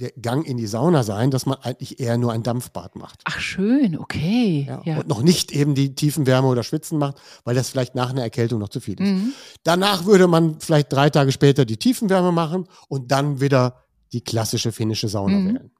der 0.01 0.13
Gang 0.13 0.47
in 0.47 0.57
die 0.57 0.67
Sauna 0.69 1.03
sein, 1.03 1.31
dass 1.33 1.45
man 1.45 1.59
eigentlich 1.59 1.99
eher 1.99 2.19
nur 2.19 2.33
ein 2.33 2.43
Dampfbad 2.45 2.95
macht. 2.97 3.21
ach, 3.25 3.41
schön, 3.41 3.99
okay. 3.99 4.65
Ja, 4.69 4.81
Ja. 4.85 4.99
Und 5.01 5.09
noch 5.09 5.23
nicht 5.23 5.51
eben 5.53 5.75
die 5.75 5.95
Tiefenwärme 5.95 6.47
oder 6.47 6.63
Schwitzen 6.63 6.99
macht, 6.99 7.17
weil 7.45 7.55
das 7.57 7.69
vielleicht 7.69 7.95
nach 7.97 8.11
einer 8.11 8.23
Erkältung 8.23 8.61
noch 8.61 8.69
zu 8.69 8.81
viel 8.81 8.95
ist. 8.95 9.01
Mhm. 9.09 9.33
Danach 9.65 10.05
würde 10.07 10.29
man 10.29 10.61
vielleicht 10.61 10.93
drei 10.93 11.11
Tage 11.11 11.33
später 11.33 11.65
die 11.65 11.79
Tiefenwärme 11.79 12.31
machen 12.31 12.67
und 12.89 13.11
dann 13.11 13.41
wieder 13.41 13.83
die 14.13 14.21
klassische 14.23 14.71
finnische 14.73 15.09
Sauna 15.09 15.37
Mhm. 15.39 15.47
wählen. 15.49 15.71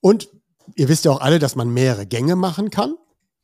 Und 0.00 0.28
ihr 0.74 0.88
wisst 0.88 1.04
ja 1.04 1.12
auch 1.12 1.20
alle, 1.20 1.38
dass 1.38 1.56
man 1.56 1.72
mehrere 1.72 2.06
Gänge 2.06 2.36
machen 2.36 2.70
kann. 2.70 2.94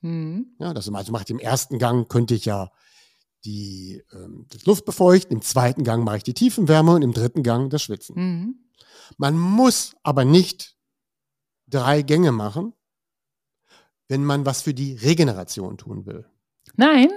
Mhm. 0.00 0.48
Ja, 0.58 0.74
das 0.74 0.88
also 0.88 1.12
mache 1.12 1.22
ich 1.24 1.30
im 1.30 1.38
ersten 1.38 1.78
Gang 1.78 2.08
könnte 2.08 2.34
ich 2.34 2.44
ja 2.44 2.70
die 3.44 4.02
ähm, 4.12 4.46
das 4.50 4.64
Luft 4.66 4.84
befeuchten, 4.86 5.36
im 5.36 5.42
zweiten 5.42 5.84
Gang 5.84 6.04
mache 6.04 6.16
ich 6.18 6.22
die 6.22 6.34
Tiefenwärme 6.34 6.94
und 6.94 7.02
im 7.02 7.12
dritten 7.12 7.42
Gang 7.42 7.70
das 7.70 7.82
Schwitzen. 7.82 8.16
Mhm. 8.16 8.54
Man 9.18 9.38
muss 9.38 9.94
aber 10.02 10.24
nicht 10.24 10.76
drei 11.66 12.02
Gänge 12.02 12.32
machen, 12.32 12.72
wenn 14.08 14.24
man 14.24 14.44
was 14.46 14.62
für 14.62 14.74
die 14.74 14.94
Regeneration 14.94 15.78
tun 15.78 16.06
will. 16.06 16.26
Nein? 16.76 17.08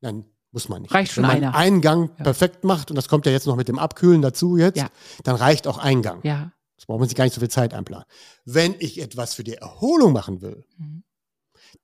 Nein, 0.00 0.24
muss 0.50 0.68
man 0.68 0.82
nicht. 0.82 0.92
Reicht 0.94 1.12
schon 1.12 1.22
Wenn 1.22 1.28
man 1.28 1.36
einer. 1.44 1.54
einen 1.54 1.80
Gang 1.80 2.10
Ja. 2.18 2.24
perfekt 2.24 2.64
macht, 2.64 2.90
und 2.90 2.96
das 2.96 3.08
kommt 3.08 3.26
ja 3.26 3.32
jetzt 3.32 3.46
noch 3.46 3.56
mit 3.56 3.68
dem 3.68 3.78
Abkühlen 3.78 4.20
dazu 4.22 4.56
jetzt, 4.56 4.78
Ja. 4.78 4.88
dann 5.24 5.36
reicht 5.36 5.66
auch 5.66 5.78
ein 5.78 6.02
Gang. 6.02 6.24
Ja. 6.24 6.52
Das 6.76 6.86
braucht 6.86 6.98
man 6.98 7.08
sich 7.08 7.16
gar 7.16 7.24
nicht 7.24 7.34
so 7.34 7.40
viel 7.40 7.50
Zeit 7.50 7.74
einplanen. 7.74 8.04
Wenn 8.44 8.74
ich 8.80 9.00
etwas 9.00 9.34
für 9.34 9.44
die 9.44 9.54
Erholung 9.54 10.12
machen 10.12 10.42
will, 10.42 10.64
Mhm. 10.76 11.04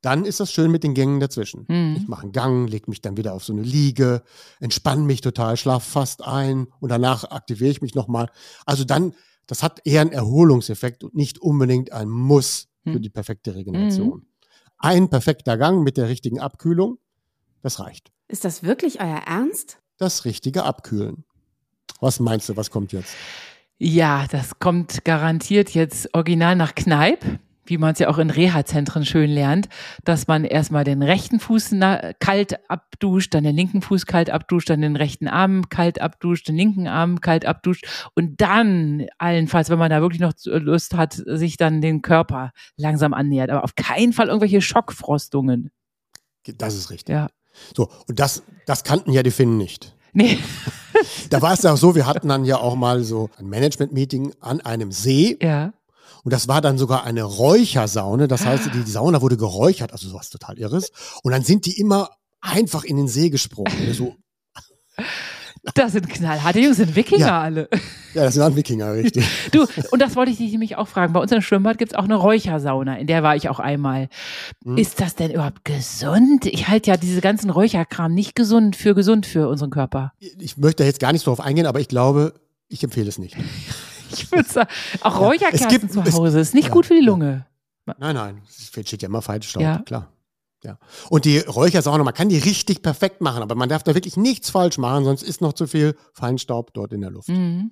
Dann 0.00 0.24
ist 0.24 0.40
das 0.40 0.52
schön 0.52 0.70
mit 0.70 0.84
den 0.84 0.94
Gängen 0.94 1.20
dazwischen. 1.20 1.64
Mhm. 1.68 1.96
Ich 1.98 2.08
mache 2.08 2.22
einen 2.22 2.32
Gang, 2.32 2.68
lege 2.68 2.90
mich 2.90 3.00
dann 3.00 3.16
wieder 3.16 3.34
auf 3.34 3.44
so 3.44 3.52
eine 3.52 3.62
Liege, 3.62 4.22
entspanne 4.60 5.02
mich 5.02 5.20
total, 5.20 5.56
schlafe 5.56 5.88
fast 5.90 6.22
ein 6.24 6.68
und 6.80 6.90
danach 6.90 7.24
aktiviere 7.24 7.70
ich 7.70 7.82
mich 7.82 7.94
nochmal. 7.94 8.28
Also 8.66 8.84
dann, 8.84 9.14
das 9.46 9.62
hat 9.62 9.80
eher 9.84 10.00
einen 10.02 10.12
Erholungseffekt 10.12 11.04
und 11.04 11.14
nicht 11.14 11.38
unbedingt 11.40 11.92
ein 11.92 12.08
Muss 12.08 12.68
für 12.84 12.94
Hm. 12.94 13.02
die 13.02 13.10
perfekte 13.10 13.54
Regeneration. 13.54 14.26
Ein 14.78 15.10
perfekter 15.10 15.56
Gang 15.58 15.82
mit 15.82 15.96
der 15.96 16.08
richtigen 16.08 16.38
Abkühlung, 16.38 16.98
das 17.62 17.80
reicht. 17.80 18.12
Ist 18.28 18.44
das 18.44 18.62
wirklich 18.62 19.00
euer 19.00 19.22
Ernst? 19.26 19.78
Das 19.96 20.24
richtige 20.24 20.62
Abkühlen. 20.64 21.24
Was 22.00 22.20
meinst 22.20 22.48
du, 22.48 22.56
was 22.56 22.70
kommt 22.70 22.92
jetzt? 22.92 23.12
Ja, 23.78 24.26
das 24.30 24.58
kommt 24.58 25.04
garantiert 25.04 25.70
jetzt 25.70 26.14
original 26.14 26.54
nach 26.56 26.74
Kneipp, 26.74 27.24
wie 27.68 27.78
man 27.78 27.92
es 27.92 27.98
ja 27.98 28.08
auch 28.08 28.18
in 28.18 28.30
Reha-Zentren 28.30 29.04
schön 29.04 29.30
lernt, 29.30 29.68
dass 30.04 30.26
man 30.26 30.44
erstmal 30.44 30.84
den 30.84 31.02
rechten 31.02 31.40
Fuß 31.40 31.70
kalt 32.20 32.58
abduscht, 32.70 33.34
dann 33.34 33.44
den 33.44 33.56
linken 33.56 33.82
Fuß 33.82 34.06
kalt 34.06 34.30
abduscht, 34.30 34.70
dann 34.70 34.80
den 34.80 34.96
rechten 34.96 35.28
Arm 35.28 35.68
kalt 35.68 36.00
abduscht, 36.00 36.48
den 36.48 36.56
linken 36.56 36.86
Arm 36.86 37.20
kalt 37.20 37.46
abduscht 37.46 37.86
und 38.14 38.40
dann 38.40 39.06
allenfalls, 39.18 39.70
wenn 39.70 39.78
man 39.78 39.90
da 39.90 40.00
wirklich 40.00 40.20
noch 40.20 40.32
Lust 40.44 40.94
hat, 40.94 41.12
sich 41.14 41.56
dann 41.56 41.80
den 41.80 42.02
Körper 42.02 42.52
langsam 42.76 43.14
annähert. 43.14 43.50
Aber 43.50 43.64
auf 43.64 43.74
keinen 43.74 44.12
Fall 44.12 44.28
irgendwelche 44.28 44.60
Schockfrostungen. 44.60 45.70
Das 46.56 46.74
ist 46.74 46.90
richtig. 46.90 47.14
Ja. 47.14 47.28
So, 47.76 47.88
und 48.06 48.18
das, 48.18 48.42
das 48.66 48.84
kannten 48.84 49.12
ja 49.12 49.22
die 49.22 49.30
Finnen 49.30 49.58
nicht. 49.58 49.94
Nee. 50.12 50.38
Da 51.30 51.42
war 51.42 51.52
es 51.52 51.62
ja 51.62 51.72
auch 51.72 51.76
so, 51.76 51.94
wir 51.94 52.06
hatten 52.06 52.28
dann 52.28 52.44
ja 52.44 52.56
auch 52.56 52.74
mal 52.74 53.04
so 53.04 53.30
ein 53.38 53.46
Management-Meeting 53.46 54.34
an 54.40 54.60
einem 54.60 54.90
See 54.90 55.38
Ja. 55.40 55.72
Und 56.24 56.32
das 56.32 56.48
war 56.48 56.60
dann 56.60 56.78
sogar 56.78 57.04
eine 57.04 57.22
Räuchersaune. 57.22 58.28
Das 58.28 58.44
heißt, 58.46 58.66
die, 58.74 58.84
die 58.84 58.90
Sauna 58.90 59.22
wurde 59.22 59.36
geräuchert, 59.36 59.92
also 59.92 60.08
sowas 60.08 60.30
total 60.30 60.58
Irres. 60.58 60.90
Und 61.22 61.32
dann 61.32 61.42
sind 61.42 61.66
die 61.66 61.78
immer 61.78 62.10
einfach 62.40 62.84
in 62.84 62.96
den 62.96 63.08
See 63.08 63.30
gesprungen. 63.30 63.72
So, 63.94 64.14
Das 65.74 65.92
sind 65.92 66.08
knallharte 66.08 66.60
Jungs, 66.60 66.76
sind 66.76 66.94
Wikinger 66.96 67.26
Ja. 67.26 67.40
alle. 67.42 67.68
Ja, 68.14 68.24
das 68.24 68.38
waren 68.38 68.56
Wikinger, 68.56 68.94
richtig. 68.94 69.24
Du, 69.52 69.66
und 69.90 70.00
das 70.00 70.16
wollte 70.16 70.32
ich 70.32 70.38
dich 70.38 70.50
nämlich 70.50 70.76
auch 70.76 70.88
fragen. 70.88 71.12
Bei 71.12 71.20
uns 71.20 71.30
im 71.30 71.42
Schwimmbad 71.42 71.76
gibt 71.76 71.92
es 71.92 71.98
auch 71.98 72.04
eine 72.04 72.14
Räuchersauna, 72.16 72.96
in 72.98 73.06
der 73.06 73.22
war 73.22 73.36
ich 73.36 73.50
auch 73.50 73.60
einmal. 73.60 74.08
Hm. 74.64 74.78
Ist 74.78 75.00
das 75.00 75.14
denn 75.14 75.30
überhaupt 75.30 75.64
gesund? 75.64 76.46
Ich 76.46 76.68
halte 76.68 76.90
ja 76.90 76.96
diese 76.96 77.20
ganzen 77.20 77.50
Räucherkram 77.50 78.14
nicht 78.14 78.34
gesund 78.34 78.76
für 78.76 78.94
gesund 78.94 79.26
für 79.26 79.48
unseren 79.48 79.70
Körper. 79.70 80.12
Ich 80.18 80.56
möchte 80.56 80.82
da 80.82 80.86
jetzt 80.86 81.00
gar 81.00 81.12
nicht 81.12 81.26
drauf 81.26 81.38
eingehen, 81.38 81.66
aber 81.66 81.80
ich 81.80 81.88
glaube, 81.88 82.32
ich 82.68 82.82
empfehle 82.82 83.08
es 83.08 83.18
nicht. 83.18 83.36
Ich 84.12 84.30
würde 84.32 84.48
sagen, 84.48 84.68
auch 85.02 85.20
Räucherkerzen 85.20 85.68
gibt- 85.68 85.92
zu 85.92 86.00
es- 86.00 86.14
Hause 86.14 86.40
ist 86.40 86.54
nicht 86.54 86.70
gut 86.70 86.86
für 86.86 86.94
die. 86.94 87.00
Lunge. 87.04 87.46
Nein, 87.98 88.14
nein, 88.14 88.42
es 88.48 88.66
steht 88.68 89.02
ja 89.02 89.08
immer 89.08 89.22
Feinstaub, 89.22 89.62
Ja. 89.62 89.78
klar. 89.78 90.12
Ja. 90.64 90.76
Und 91.08 91.24
die 91.24 91.38
Räuchersauna, 91.38 92.02
man 92.02 92.12
kann 92.14 92.28
die 92.28 92.38
richtig 92.38 92.82
perfekt 92.82 93.20
machen, 93.20 93.42
aber 93.42 93.54
man 93.54 93.68
darf 93.68 93.84
da 93.84 93.94
wirklich 93.94 94.16
nichts 94.16 94.50
falsch 94.50 94.76
machen, 94.76 95.04
sonst 95.04 95.22
ist 95.22 95.40
noch 95.40 95.52
zu 95.52 95.66
viel 95.68 95.96
Feinstaub 96.14 96.74
dort 96.74 96.92
in 96.92 97.00
der 97.00 97.10
Luft. 97.10 97.28
Mhm. 97.28 97.70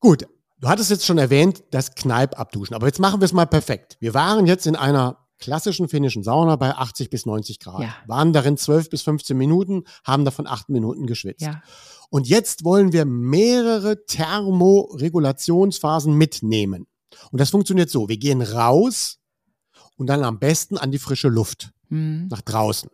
Gut, 0.00 0.26
du 0.60 0.68
hattest 0.68 0.90
jetzt 0.90 1.04
schon 1.04 1.18
erwähnt, 1.18 1.62
das 1.70 1.94
Kneipp 1.94 2.38
abduschen, 2.40 2.74
aber 2.74 2.86
jetzt 2.86 2.98
machen 3.00 3.20
wir 3.20 3.26
es 3.26 3.32
mal 3.34 3.46
perfekt. 3.46 3.96
Wir 4.00 4.14
waren 4.14 4.46
jetzt 4.46 4.66
in 4.66 4.76
einer 4.76 5.18
klassischen 5.38 5.88
finnischen 5.88 6.22
Sauna 6.22 6.56
bei 6.56 6.74
80 6.74 7.10
bis 7.10 7.26
90 7.26 7.60
Grad, 7.60 7.82
Ja. 7.82 7.94
waren 8.06 8.32
darin 8.32 8.56
12 8.56 8.90
bis 8.90 9.02
15 9.02 9.36
Minuten, 9.36 9.84
haben 10.04 10.24
davon 10.24 10.46
8 10.46 10.68
Minuten 10.68 11.06
geschwitzt. 11.06 11.42
Ja. 11.42 11.62
Und 12.10 12.26
jetzt 12.26 12.64
wollen 12.64 12.92
wir 12.92 13.04
mehrere 13.04 14.04
Thermoregulationsphasen 14.06 16.14
mitnehmen. 16.14 16.86
Und 17.30 17.40
das 17.40 17.50
funktioniert 17.50 17.90
so, 17.90 18.08
wir 18.08 18.16
gehen 18.18 18.42
raus 18.42 19.18
und 19.96 20.06
dann 20.06 20.24
am 20.24 20.38
besten 20.38 20.78
an 20.78 20.90
die 20.90 20.98
frische 20.98 21.28
Luft, 21.28 21.70
Mhm. 21.88 22.28
nach 22.30 22.40
draußen. 22.42 22.90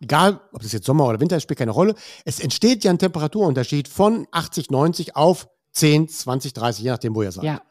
Egal, 0.00 0.40
ob 0.52 0.62
das 0.62 0.72
jetzt 0.72 0.86
Sommer 0.86 1.06
oder 1.06 1.20
Winter 1.20 1.36
ist, 1.36 1.44
spielt 1.44 1.58
keine 1.58 1.70
Rolle. 1.70 1.94
Es 2.24 2.40
entsteht 2.40 2.84
ja 2.84 2.90
ein 2.90 2.98
Temperaturunterschied 2.98 3.88
von 3.88 4.26
80, 4.32 4.70
90 4.70 5.16
auf 5.16 5.48
10, 5.72 6.08
20, 6.08 6.52
30, 6.52 6.84
je 6.84 6.90
nachdem, 6.90 7.14
wo 7.14 7.22
ihr 7.22 7.32
seid. 7.32 7.44
Ja, 7.44 7.62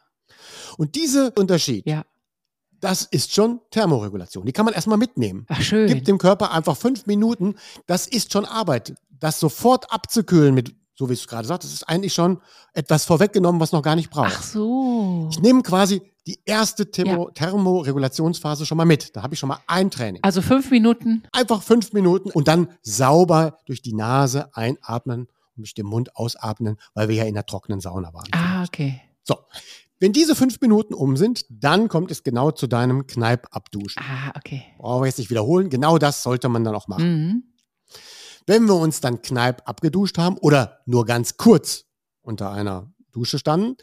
Und 0.78 0.95
dieser 0.95 1.32
Unterschied, 1.38 1.86
ja. 1.86 2.04
Das 2.84 3.04
ist 3.04 3.34
schon 3.34 3.62
Thermoregulation. 3.72 4.46
Die 4.46 4.52
kann 4.52 4.65
man 4.65 4.74
erstmal 4.74 4.98
mitnehmen. 4.98 5.46
Ach, 5.48 5.62
schön. 5.62 5.88
Gibt 5.88 6.08
dem 6.08 6.17
Körper 6.17 6.52
einfach 6.52 6.76
fünf 6.76 7.06
Minuten. 7.06 7.56
Das 7.88 8.08
ist 8.08 8.34
schon 8.34 8.43
Arbeit. 8.43 8.93
Das 9.19 9.39
sofort 9.39 9.89
abzukühlen 9.89 10.54
mit, 10.54 10.76
so 10.96 11.08
wie 11.08 11.13
ich 11.13 11.22
es 11.22 11.28
gerade 11.28 11.48
sagte, 11.48 11.65
das 11.65 11.74
ist 11.74 11.88
eigentlich 11.88 12.13
schon 12.13 12.41
etwas 12.74 13.06
vorweggenommen, 13.06 13.62
was 13.62 13.72
noch 13.72 13.82
gar 13.82 13.96
nicht 13.96 14.10
braucht. 14.10 14.34
Ach 14.36 14.43
so. 14.43 15.30
Ich 15.32 15.39
nehme 15.39 15.62
quasi 15.63 16.02
die 16.28 16.39
erste 16.43 16.91
Thermo 16.91 17.30
Thermoregulationsphase 17.32 18.65
schon 18.65 18.78
mal 18.78 18.86
mit. 18.86 19.15
Da 19.15 19.24
habe 19.24 19.34
ich 19.34 19.39
schon 19.39 19.48
mal 19.50 19.60
ein 19.67 19.89
Training. 19.89 20.22
Also 20.22 20.41
fünf 20.41 20.69
Minuten. 20.69 21.24
Einfach 21.32 21.63
fünf 21.63 21.93
Minuten 21.93 22.32
und 22.32 22.50
dann 22.50 22.67
sauber 22.82 23.60
durch 23.65 23.82
die 23.82 23.93
Nase 23.93 24.50
einatmen 24.56 25.28
und 25.56 25.62
durch 25.62 25.74
den 25.74 25.86
Mund 25.86 26.17
ausatmen, 26.17 26.78
weil 26.93 27.08
wir 27.08 27.15
ja 27.15 27.24
in 27.24 27.34
der 27.34 27.46
trockenen 27.46 27.80
Sauna 27.80 28.13
waren. 28.13 28.28
Ah, 28.32 28.63
okay. 28.63 29.02
So. 29.24 29.38
Wenn 29.99 30.12
diese 30.12 30.36
fünf 30.36 30.60
Minuten 30.60 30.93
um 30.93 31.15
sind, 31.17 31.45
dann 31.49 31.88
kommt 31.88 32.12
es 32.12 32.23
genau 32.23 32.51
zu 32.51 32.67
deinem 32.67 33.08
Kneippabduschen. 33.08 34.03
Ah, 34.03 34.34
okay. 34.36 34.63
Brauchen 34.77 35.03
wir 35.03 35.08
jetzt 35.08 35.19
nicht 35.19 35.29
wiederholen. 35.29 35.69
Genau 35.69 35.97
das 35.97 36.23
sollte 36.23 36.49
man 36.49 36.63
dann 36.63 36.75
auch 36.75 36.88
machen. 36.88 37.06
Mhm. 37.06 37.43
Wenn 38.45 38.65
wir 38.65 38.75
uns 38.75 38.99
dann 38.99 39.21
Kneipp 39.21 39.62
abgeduscht 39.65 40.17
haben 40.17 40.38
oder 40.38 40.82
nur 40.86 41.06
ganz 41.06 41.38
kurz 41.38 41.86
unter 42.21 42.51
einer 42.51 42.91
Dusche 43.12 43.39
standen, 43.39 43.77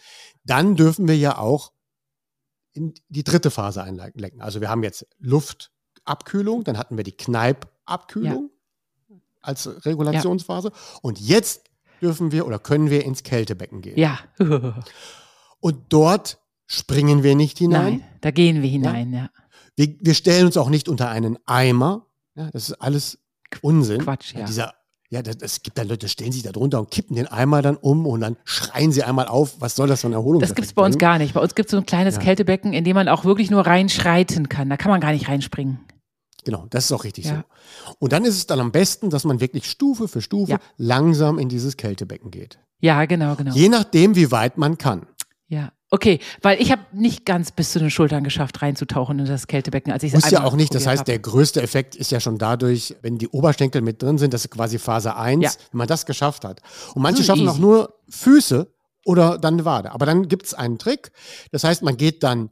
dann 0.45 0.77
dürfen 0.77 1.09
wir 1.09 1.17
ja 1.17 1.39
auch 1.39 1.73
in 2.73 2.95
die 3.09 3.25
dritte 3.25 3.51
Phase 3.51 3.83
einlenken. 3.83 4.41
Also 4.41 4.61
wir 4.61 4.69
haben 4.69 4.83
jetzt 4.83 5.07
Luftabkühlung, 5.19 6.65
dann 6.65 6.77
hatten 6.77 6.97
wir 6.97 7.05
die 7.05 7.17
Kneippabkühlung 7.17 8.51
als 9.41 9.87
Regulationsphase 9.87 10.71
und 11.03 11.19
jetzt 11.19 11.65
dürfen 12.03 12.33
wir 12.33 12.47
oder 12.47 12.59
können 12.59 12.91
wir 12.91 13.05
ins 13.05 13.23
Kältebecken 13.23 13.81
gehen. 13.81 13.99
Ja. 13.99 14.19
Und 15.61 15.77
dort 15.91 16.39
springen 16.67 17.23
wir 17.23 17.35
nicht 17.35 17.59
hinein. 17.59 17.99
Nein, 17.99 18.05
da 18.21 18.31
gehen 18.31 18.63
wir 18.63 18.69
hinein, 18.69 19.13
ja. 19.13 19.31
Wir, 19.77 19.95
wir 20.01 20.15
stellen 20.15 20.47
uns 20.47 20.57
auch 20.57 20.69
nicht 20.71 20.89
unter 20.89 21.09
einen 21.09 21.39
Eimer. 21.47 22.07
Ja, 22.35 22.51
das 22.51 22.71
ist 22.71 22.75
alles 22.81 23.19
Unsinn. 23.63 24.03
Quatsch, 24.03 24.35
ja. 24.35 24.45
Dieser, 24.47 24.75
ja, 25.11 25.23
das, 25.23 25.37
es 25.41 25.63
gibt 25.63 25.77
dann 25.79 25.89
Leute, 25.89 26.09
stellen 26.09 26.33
sich 26.33 26.43
da 26.43 26.53
drunter 26.53 26.79
und 26.81 26.91
kippen 26.91 27.17
den 27.17 27.27
Eimer 27.27 27.63
dann 27.63 27.77
um 27.77 28.07
und 28.07 28.21
dann 28.21 28.37
schreien 28.45 28.93
sie 28.93 29.03
einmal 29.03 29.27
auf, 29.27 29.61
was 29.61 29.75
soll 29.75 29.89
das 29.89 30.03
für 30.03 30.07
ein 30.09 30.13
Erholung? 30.13 30.41
Das 30.41 30.55
gibt 30.55 30.67
es 30.67 30.73
bei 30.75 30.85
uns 30.85 30.99
gar 30.99 31.19
nicht. 31.19 31.35
Bei 31.35 31.41
uns 31.41 31.55
gibt 31.55 31.67
es 31.69 31.71
so 31.73 31.77
ein 31.79 31.87
kleines 31.87 32.17
Ja. 32.17 32.21
Kältebecken, 32.23 32.73
in 32.73 32.85
dem 32.85 32.95
man 32.95 33.09
auch 33.09 33.25
wirklich 33.25 33.51
nur 33.51 33.67
reinschreiten 33.67 34.49
kann. 34.49 34.71
Da 34.71 34.77
kann 34.77 34.91
man 34.91 35.01
gar 35.01 35.13
nicht 35.13 35.29
reinspringen. 35.29 35.81
Genau, 36.45 36.67
das 36.71 36.85
ist 36.87 36.93
auch 36.93 37.05
richtig 37.05 37.27
Ja. 37.27 37.45
so. 37.89 37.95
Und 37.99 38.13
dann 38.13 38.25
ist 38.25 38.37
es 38.37 38.47
dann 38.47 38.61
am 38.61 38.73
besten, 38.73 39.11
dass 39.11 39.25
man 39.25 39.41
wirklich 39.41 39.67
Stufe 39.69 40.09
für 40.09 40.23
Stufe 40.23 40.53
Ja. 40.53 40.59
langsam 40.77 41.39
in 41.39 41.49
dieses 41.49 41.77
Kältebecken 41.77 42.31
geht. 42.31 42.59
Ja, 42.81 43.05
genau, 43.05 43.35
genau. 43.35 43.53
Je 43.55 43.69
nachdem, 43.69 44.15
wie 44.17 44.31
weit 44.31 44.57
man 44.57 44.79
kann. 44.79 45.07
Ja. 45.51 45.73
Okay, 45.91 46.21
weil 46.43 46.63
ich 46.63 46.71
habe 46.71 46.83
nicht 46.93 47.27
ganz 47.27 47.51
bis 47.51 47.73
zu 47.73 47.81
den 47.81 47.91
Schultern 47.91 48.23
geschafft, 48.23 48.63
reinzutauchen 48.63 49.19
in 49.19 49.25
das 49.27 49.49
Kältebecken, 49.49 49.93
als 49.93 50.05
ich 50.05 50.13
Muss 50.13 50.31
ja 50.31 50.45
auch 50.45 50.55
nicht. 50.55 50.73
Das 50.73 50.87
heißt, 50.87 51.01
hab. 51.01 51.07
der 51.07 51.19
größte 51.19 51.61
Effekt 51.61 51.97
ist 51.97 52.13
ja 52.13 52.21
schon 52.21 52.39
dadurch, 52.39 52.95
wenn 53.03 53.19
die 53.19 53.27
Oberschenkel 53.27 53.83
mit 53.83 54.01
drin 54.01 54.17
sind, 54.17 54.33
das 54.33 54.45
ist 54.45 54.53
quasi 54.53 54.79
Phase 54.79 55.17
1, 55.17 55.43
Ja. 55.43 55.51
wenn 55.73 55.79
man 55.79 55.89
das 55.89 56.07
geschafft 56.07 56.45
hat. 56.45 56.61
Und 56.95 57.03
manche 57.03 57.19
Hm, 57.19 57.25
schaffen 57.27 57.49
auch 57.49 57.55
easy. 57.55 57.61
nur 57.61 57.95
Füße 58.09 58.73
oder 59.05 59.39
dann 59.39 59.55
eine 59.55 59.65
Wade. 59.65 59.91
Aber 59.91 60.07
dann 60.07 60.29
gibt 60.29 60.47
es 60.47 60.55
einen 60.55 60.79
Trick. 60.79 61.11
Das 61.51 61.65
heißt, 61.65 61.83
man 61.83 61.97
geht 61.97 62.23
dann 62.23 62.51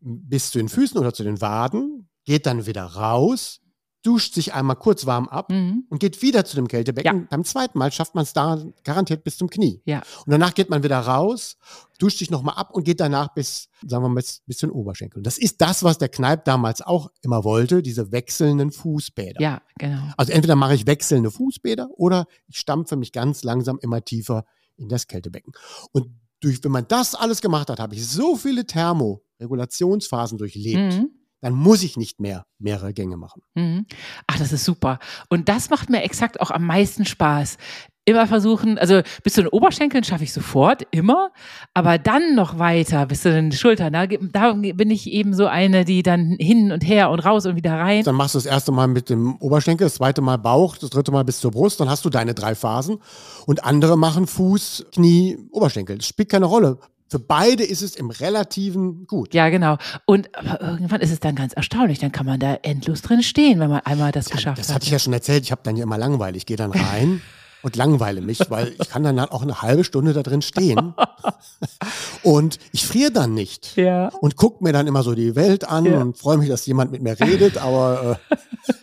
bis 0.00 0.50
zu 0.50 0.56
den 0.58 0.70
Füßen 0.70 0.98
oder 0.98 1.12
zu 1.12 1.24
den 1.24 1.42
Waden, 1.42 2.08
geht 2.24 2.46
dann 2.46 2.64
wieder 2.64 2.84
raus, 2.84 3.60
duscht 4.04 4.34
sich 4.34 4.54
einmal 4.54 4.76
kurz 4.76 5.06
warm 5.06 5.28
ab 5.28 5.50
Mhm. 5.50 5.84
und 5.90 5.98
geht 5.98 6.22
wieder 6.22 6.44
zu 6.44 6.54
dem 6.56 6.68
Kältebecken. 6.68 7.20
Ja. 7.22 7.26
Beim 7.30 7.44
zweiten 7.44 7.78
Mal 7.78 7.90
schafft 7.90 8.14
man 8.14 8.22
es 8.22 8.32
da 8.32 8.62
garantiert 8.84 9.24
bis 9.24 9.36
zum 9.38 9.50
Knie. 9.50 9.82
Ja. 9.86 9.98
Und 10.24 10.30
danach 10.32 10.54
geht 10.54 10.70
man 10.70 10.82
wieder 10.84 10.98
raus, 11.00 11.56
duscht 11.98 12.18
sich 12.18 12.30
nochmal 12.30 12.54
ab 12.56 12.70
und 12.72 12.84
geht 12.84 13.00
danach 13.00 13.34
bis, 13.34 13.68
sagen 13.86 14.04
wir 14.04 14.08
mal, 14.08 14.14
bis, 14.16 14.40
bis 14.46 14.58
zu 14.58 14.66
den 14.66 14.72
Oberschenkeln. 14.72 15.24
Das 15.24 15.36
ist 15.36 15.60
das, 15.60 15.82
was 15.82 15.98
der 15.98 16.08
Kneipp 16.08 16.44
damals 16.44 16.80
auch 16.80 17.10
immer 17.22 17.42
wollte, 17.42 17.82
diese 17.82 18.12
wechselnden 18.12 18.70
Fußbäder. 18.70 19.40
Ja, 19.40 19.62
genau. 19.78 20.02
Also 20.16 20.32
entweder 20.32 20.54
mache 20.54 20.74
ich 20.76 20.86
wechselnde 20.86 21.30
Fußbäder 21.32 21.88
oder 21.96 22.26
ich 22.46 22.58
stampfe 22.58 22.94
mich 22.96 23.10
ganz 23.12 23.42
langsam 23.42 23.78
immer 23.82 24.04
tiefer 24.04 24.44
in 24.76 24.88
das 24.88 25.08
Kältebecken. 25.08 25.52
Und 25.90 26.06
durch, 26.40 26.62
wenn 26.62 26.70
man 26.70 26.86
das 26.86 27.16
alles 27.16 27.40
gemacht 27.40 27.68
hat, 27.68 27.80
habe 27.80 27.96
ich 27.96 28.06
so 28.06 28.36
viele 28.36 28.64
Thermoregulationsphasen 28.64 30.38
durchlebt, 30.38 30.94
Mhm. 30.94 31.10
Dann 31.40 31.54
muss 31.54 31.82
ich 31.82 31.96
nicht 31.96 32.20
mehr 32.20 32.46
mehrere 32.58 32.92
Gänge 32.92 33.16
machen. 33.16 33.42
Mhm. 33.54 33.86
Ach, 34.26 34.38
das 34.38 34.52
ist 34.52 34.64
super. 34.64 34.98
Und 35.28 35.48
das 35.48 35.70
macht 35.70 35.90
mir 35.90 36.02
exakt 36.02 36.40
auch 36.40 36.50
am 36.50 36.66
meisten 36.66 37.04
Spaß. 37.04 37.56
Immer 38.04 38.26
versuchen, 38.26 38.78
also 38.78 39.02
bis 39.22 39.34
zu 39.34 39.42
den 39.42 39.50
Oberschenkeln 39.50 40.02
schaffe 40.02 40.24
ich 40.24 40.32
sofort, 40.32 40.86
immer, 40.92 41.30
aber 41.74 41.98
dann 41.98 42.34
noch 42.34 42.58
weiter 42.58 43.04
bis 43.04 43.20
zu 43.20 43.30
den 43.30 43.52
Schultern. 43.52 43.92
Da, 43.92 44.06
da 44.06 44.54
bin 44.54 44.90
ich 44.90 45.10
eben 45.10 45.34
so 45.34 45.46
eine, 45.46 45.84
die 45.84 46.02
dann 46.02 46.36
hin 46.40 46.72
und 46.72 46.86
her 46.88 47.10
und 47.10 47.20
raus 47.20 47.44
und 47.44 47.56
wieder 47.56 47.74
rein. 47.74 48.04
Dann 48.04 48.14
machst 48.14 48.34
du 48.34 48.38
das 48.38 48.46
erste 48.46 48.72
Mal 48.72 48.88
mit 48.88 49.10
dem 49.10 49.36
Oberschenkel, 49.36 49.84
das 49.84 49.96
zweite 49.96 50.22
Mal 50.22 50.38
Bauch, 50.38 50.78
das 50.78 50.88
dritte 50.88 51.12
Mal 51.12 51.24
bis 51.24 51.38
zur 51.40 51.50
Brust, 51.50 51.80
dann 51.80 51.90
hast 51.90 52.02
du 52.06 52.08
deine 52.08 52.32
drei 52.32 52.54
Phasen. 52.54 52.98
Und 53.44 53.64
andere 53.64 53.98
machen 53.98 54.26
Fuß, 54.26 54.86
Knie, 54.92 55.36
Oberschenkel. 55.50 55.98
Das 55.98 56.06
spielt 56.06 56.30
keine 56.30 56.46
Rolle. 56.46 56.78
Für 57.10 57.18
beide 57.18 57.64
ist 57.64 57.82
es 57.82 57.96
im 57.96 58.10
Relativen 58.10 59.06
gut. 59.06 59.32
Ja, 59.34 59.48
genau. 59.48 59.78
Und 60.04 60.34
aber 60.36 60.60
irgendwann 60.60 61.00
ist 61.00 61.10
es 61.10 61.20
dann 61.20 61.34
ganz 61.34 61.52
erstaunlich. 61.54 61.98
Dann 61.98 62.12
kann 62.12 62.26
man 62.26 62.38
da 62.38 62.54
endlos 62.62 63.00
drin 63.02 63.22
stehen, 63.22 63.60
wenn 63.60 63.70
man 63.70 63.80
einmal 63.80 64.12
das 64.12 64.28
geschafft 64.28 64.58
Das 64.58 64.68
hat. 64.68 64.76
hatte 64.76 64.86
ich 64.86 64.92
ja 64.92 64.98
schon 64.98 65.12
erzählt, 65.14 65.42
ich 65.44 65.50
habe 65.50 65.62
dann 65.64 65.76
ja 65.76 65.84
immer 65.84 65.96
Langweile. 65.98 66.36
Ich 66.36 66.44
gehe 66.46 66.56
dann 66.58 66.70
rein 66.72 67.22
und 67.62 67.76
langweile 67.76 68.20
mich, 68.20 68.38
weil 68.50 68.74
ich 68.78 68.88
kann 68.90 69.02
dann 69.04 69.18
halt 69.18 69.32
auch 69.32 69.42
eine 69.42 69.62
halbe 69.62 69.84
Stunde 69.84 70.12
da 70.12 70.22
drin 70.22 70.42
stehen. 70.42 70.94
Und 72.22 72.58
ich 72.72 72.86
friere 72.86 73.10
dann 73.10 73.34
nicht. 73.34 73.76
Ja. 73.76 74.08
Und 74.08 74.36
guck 74.36 74.60
mir 74.60 74.72
dann 74.72 74.86
immer 74.86 75.02
so 75.02 75.14
die 75.14 75.34
Welt 75.36 75.66
an 75.68 75.84
Ja. 75.86 76.00
und 76.00 76.18
freue 76.18 76.36
mich, 76.38 76.48
dass 76.48 76.66
jemand 76.66 76.92
mit 76.92 77.02
mir 77.02 77.18
redet, 77.18 77.56
aber 77.58 78.18
äh, 78.28 78.34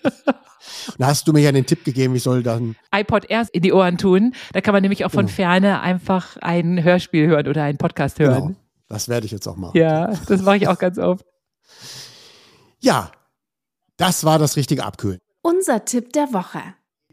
da 0.98 1.08
hast 1.08 1.28
du 1.28 1.34
mir 1.34 1.42
ja 1.42 1.52
den 1.52 1.66
Tipp 1.66 1.84
gegeben, 1.84 2.16
ich 2.16 2.24
soll 2.24 2.44
dann 2.44 2.76
iPod 2.94 3.26
erst 3.30 3.54
in 3.54 3.62
die 3.62 3.74
Ohren 3.74 3.98
tun. 3.98 4.34
Da 4.54 4.62
kann 4.62 4.74
man 4.74 4.82
nämlich 4.82 5.06
auch 5.06 5.12
von 5.12 5.26
Genau. 5.26 5.36
Ferne 5.36 5.82
einfach 5.82 6.38
ein 6.38 6.84
Hörspiel 6.84 7.28
hören 7.28 7.48
oder 7.48 7.64
einen 7.64 7.78
Podcast 7.78 8.20
hören. 8.20 8.48
Genau, 8.48 8.56
das 8.88 9.10
werde 9.10 9.26
ich 9.26 9.32
jetzt 9.32 9.48
auch 9.48 9.56
machen. 9.56 9.78
Ja, 9.78 10.14
das 10.28 10.42
mache 10.42 10.58
ich 10.58 10.68
auch 10.68 10.78
ganz 10.80 10.98
oft. 10.98 11.26
Ja, 12.80 13.12
das 13.98 14.24
war 14.26 14.40
das 14.40 14.56
richtige 14.56 14.84
Abkühlen. 14.84 15.20
Unser 15.42 15.86
Tipp 15.86 16.14
der 16.14 16.34
Woche. 16.34 16.62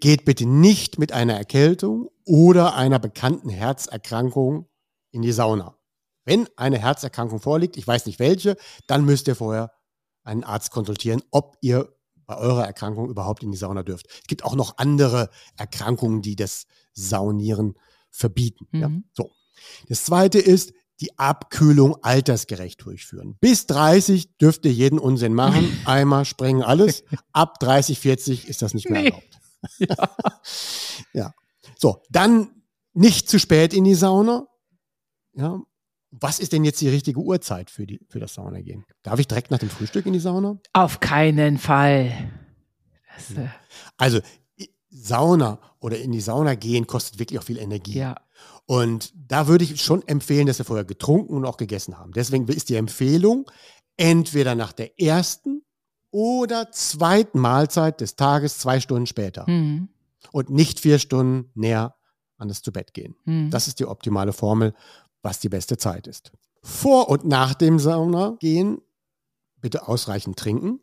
Geht 0.00 0.24
bitte 0.24 0.46
nicht 0.46 0.98
mit 0.98 1.12
einer 1.12 1.34
Erkältung 1.34 2.08
oder 2.24 2.74
einer 2.74 2.98
bekannten 2.98 3.48
Herzerkrankung 3.48 4.66
in 5.12 5.22
die 5.22 5.32
Sauna. 5.32 5.76
Wenn 6.24 6.48
eine 6.56 6.78
Herzerkrankung 6.78 7.40
vorliegt, 7.40 7.76
ich 7.76 7.86
weiß 7.86 8.06
nicht 8.06 8.18
welche, 8.18 8.56
dann 8.86 9.04
müsst 9.04 9.28
ihr 9.28 9.36
vorher 9.36 9.72
einen 10.24 10.44
Arzt 10.44 10.70
konsultieren, 10.70 11.22
ob 11.30 11.56
ihr 11.60 11.88
bei 12.32 12.38
eurer 12.38 12.64
Erkrankung 12.66 13.08
überhaupt 13.08 13.42
in 13.42 13.50
die 13.50 13.58
Sauna 13.58 13.82
dürft. 13.82 14.06
Es 14.08 14.26
gibt 14.26 14.44
auch 14.44 14.54
noch 14.54 14.78
andere 14.78 15.28
Erkrankungen, 15.56 16.22
die 16.22 16.36
das 16.36 16.66
Saunieren 16.92 17.74
verbieten. 18.10 18.66
Ja? 18.72 18.88
Mhm. 18.88 19.04
So. 19.12 19.30
Das 19.88 20.04
zweite 20.04 20.38
ist, 20.38 20.72
die 21.00 21.18
Abkühlung 21.18 21.96
altersgerecht 22.02 22.84
durchführen. 22.84 23.36
Bis 23.40 23.66
30 23.66 24.36
dürft 24.38 24.64
ihr 24.64 24.72
jeden 24.72 24.98
Unsinn 24.98 25.34
machen. 25.34 25.70
Eimer, 25.84 26.24
sprengen, 26.24 26.62
alles. 26.62 27.04
Ab 27.32 27.58
30, 27.60 27.98
40 27.98 28.48
ist 28.48 28.62
das 28.62 28.72
nicht 28.74 28.88
mehr 28.88 29.02
Nee. 29.02 29.08
erlaubt. 29.08 29.38
ja. 31.12 31.34
So, 31.78 32.02
dann 32.10 32.62
nicht 32.94 33.28
zu 33.28 33.38
spät 33.38 33.74
in 33.74 33.84
die 33.84 33.94
Sauna. 33.94 34.46
Ja. 35.34 35.60
Was 36.14 36.38
ist 36.38 36.52
denn 36.52 36.64
jetzt 36.64 36.80
die 36.80 36.88
richtige 36.90 37.18
Uhrzeit 37.20 37.70
für, 37.70 37.86
die, 37.86 38.00
für 38.08 38.20
das 38.20 38.34
Saunagehen? 38.34 38.84
Darf 39.02 39.18
ich 39.18 39.26
direkt 39.26 39.50
nach 39.50 39.58
dem 39.58 39.70
Frühstück 39.70 40.04
in 40.06 40.12
die 40.12 40.18
Sauna? 40.20 40.58
Auf 40.74 41.00
keinen 41.00 41.56
Fall. 41.58 42.12
Das, 43.16 43.36
äh, 43.36 43.48
Also 43.96 44.20
Sauna 44.90 45.58
oder 45.80 45.98
in 45.98 46.12
die 46.12 46.20
Sauna 46.20 46.54
gehen 46.54 46.86
kostet 46.86 47.18
wirklich 47.18 47.38
auch 47.38 47.44
viel 47.44 47.58
Energie. 47.58 47.94
ja. 47.98 48.16
Und 48.66 49.12
da 49.14 49.48
würde 49.48 49.64
ich 49.64 49.82
schon 49.82 50.06
empfehlen, 50.06 50.46
dass 50.46 50.58
wir 50.58 50.64
vorher 50.64 50.84
getrunken 50.84 51.34
und 51.34 51.44
auch 51.44 51.56
gegessen 51.56 51.98
haben. 51.98 52.12
Deswegen 52.12 52.46
ist 52.48 52.68
die 52.68 52.76
Empfehlung, 52.76 53.50
entweder 53.96 54.54
nach 54.54 54.72
der 54.72 55.00
ersten 55.00 55.62
oder 56.10 56.70
zweiten 56.70 57.38
Mahlzeit 57.40 58.00
des 58.00 58.16
Tages 58.16 58.58
zwei 58.58 58.78
Stunden 58.80 59.06
später 59.06 59.48
Mhm. 59.50 59.88
und 60.30 60.50
nicht 60.50 60.78
vier 60.80 60.98
Stunden 60.98 61.50
näher 61.54 61.96
an 62.38 62.48
das 62.48 62.62
zu 62.62 62.70
Bett 62.72 62.94
gehen. 62.94 63.16
Mhm. 63.24 63.50
Das 63.50 63.66
ist 63.68 63.80
die 63.80 63.86
optimale 63.86 64.32
Formel, 64.32 64.74
was 65.22 65.40
die 65.40 65.48
beste 65.48 65.76
Zeit 65.76 66.06
ist. 66.06 66.32
Vor 66.62 67.08
und 67.08 67.24
nach 67.24 67.54
dem 67.54 67.78
Sauna 67.78 68.36
gehen 68.40 68.80
bitte 69.60 69.88
ausreichend 69.88 70.38
trinken. 70.38 70.80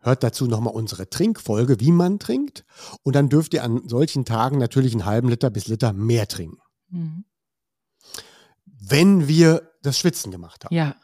Hört 0.00 0.22
dazu 0.24 0.46
nochmal 0.46 0.74
unsere 0.74 1.08
Trinkfolge, 1.08 1.78
wie 1.78 1.92
man 1.92 2.18
trinkt. 2.18 2.64
Und 3.02 3.14
dann 3.14 3.28
dürft 3.28 3.54
ihr 3.54 3.62
an 3.62 3.88
solchen 3.88 4.24
Tagen 4.24 4.58
natürlich 4.58 4.92
einen 4.92 5.04
halben 5.04 5.28
Liter 5.28 5.50
bis 5.50 5.68
Liter 5.68 5.92
mehr 5.92 6.26
trinken. 6.26 6.58
Mhm. 6.88 7.24
Wenn 8.64 9.28
wir 9.28 9.70
das 9.82 9.98
Schwitzen 9.98 10.32
gemacht 10.32 10.64
haben. 10.64 10.74
Ja. 10.74 10.96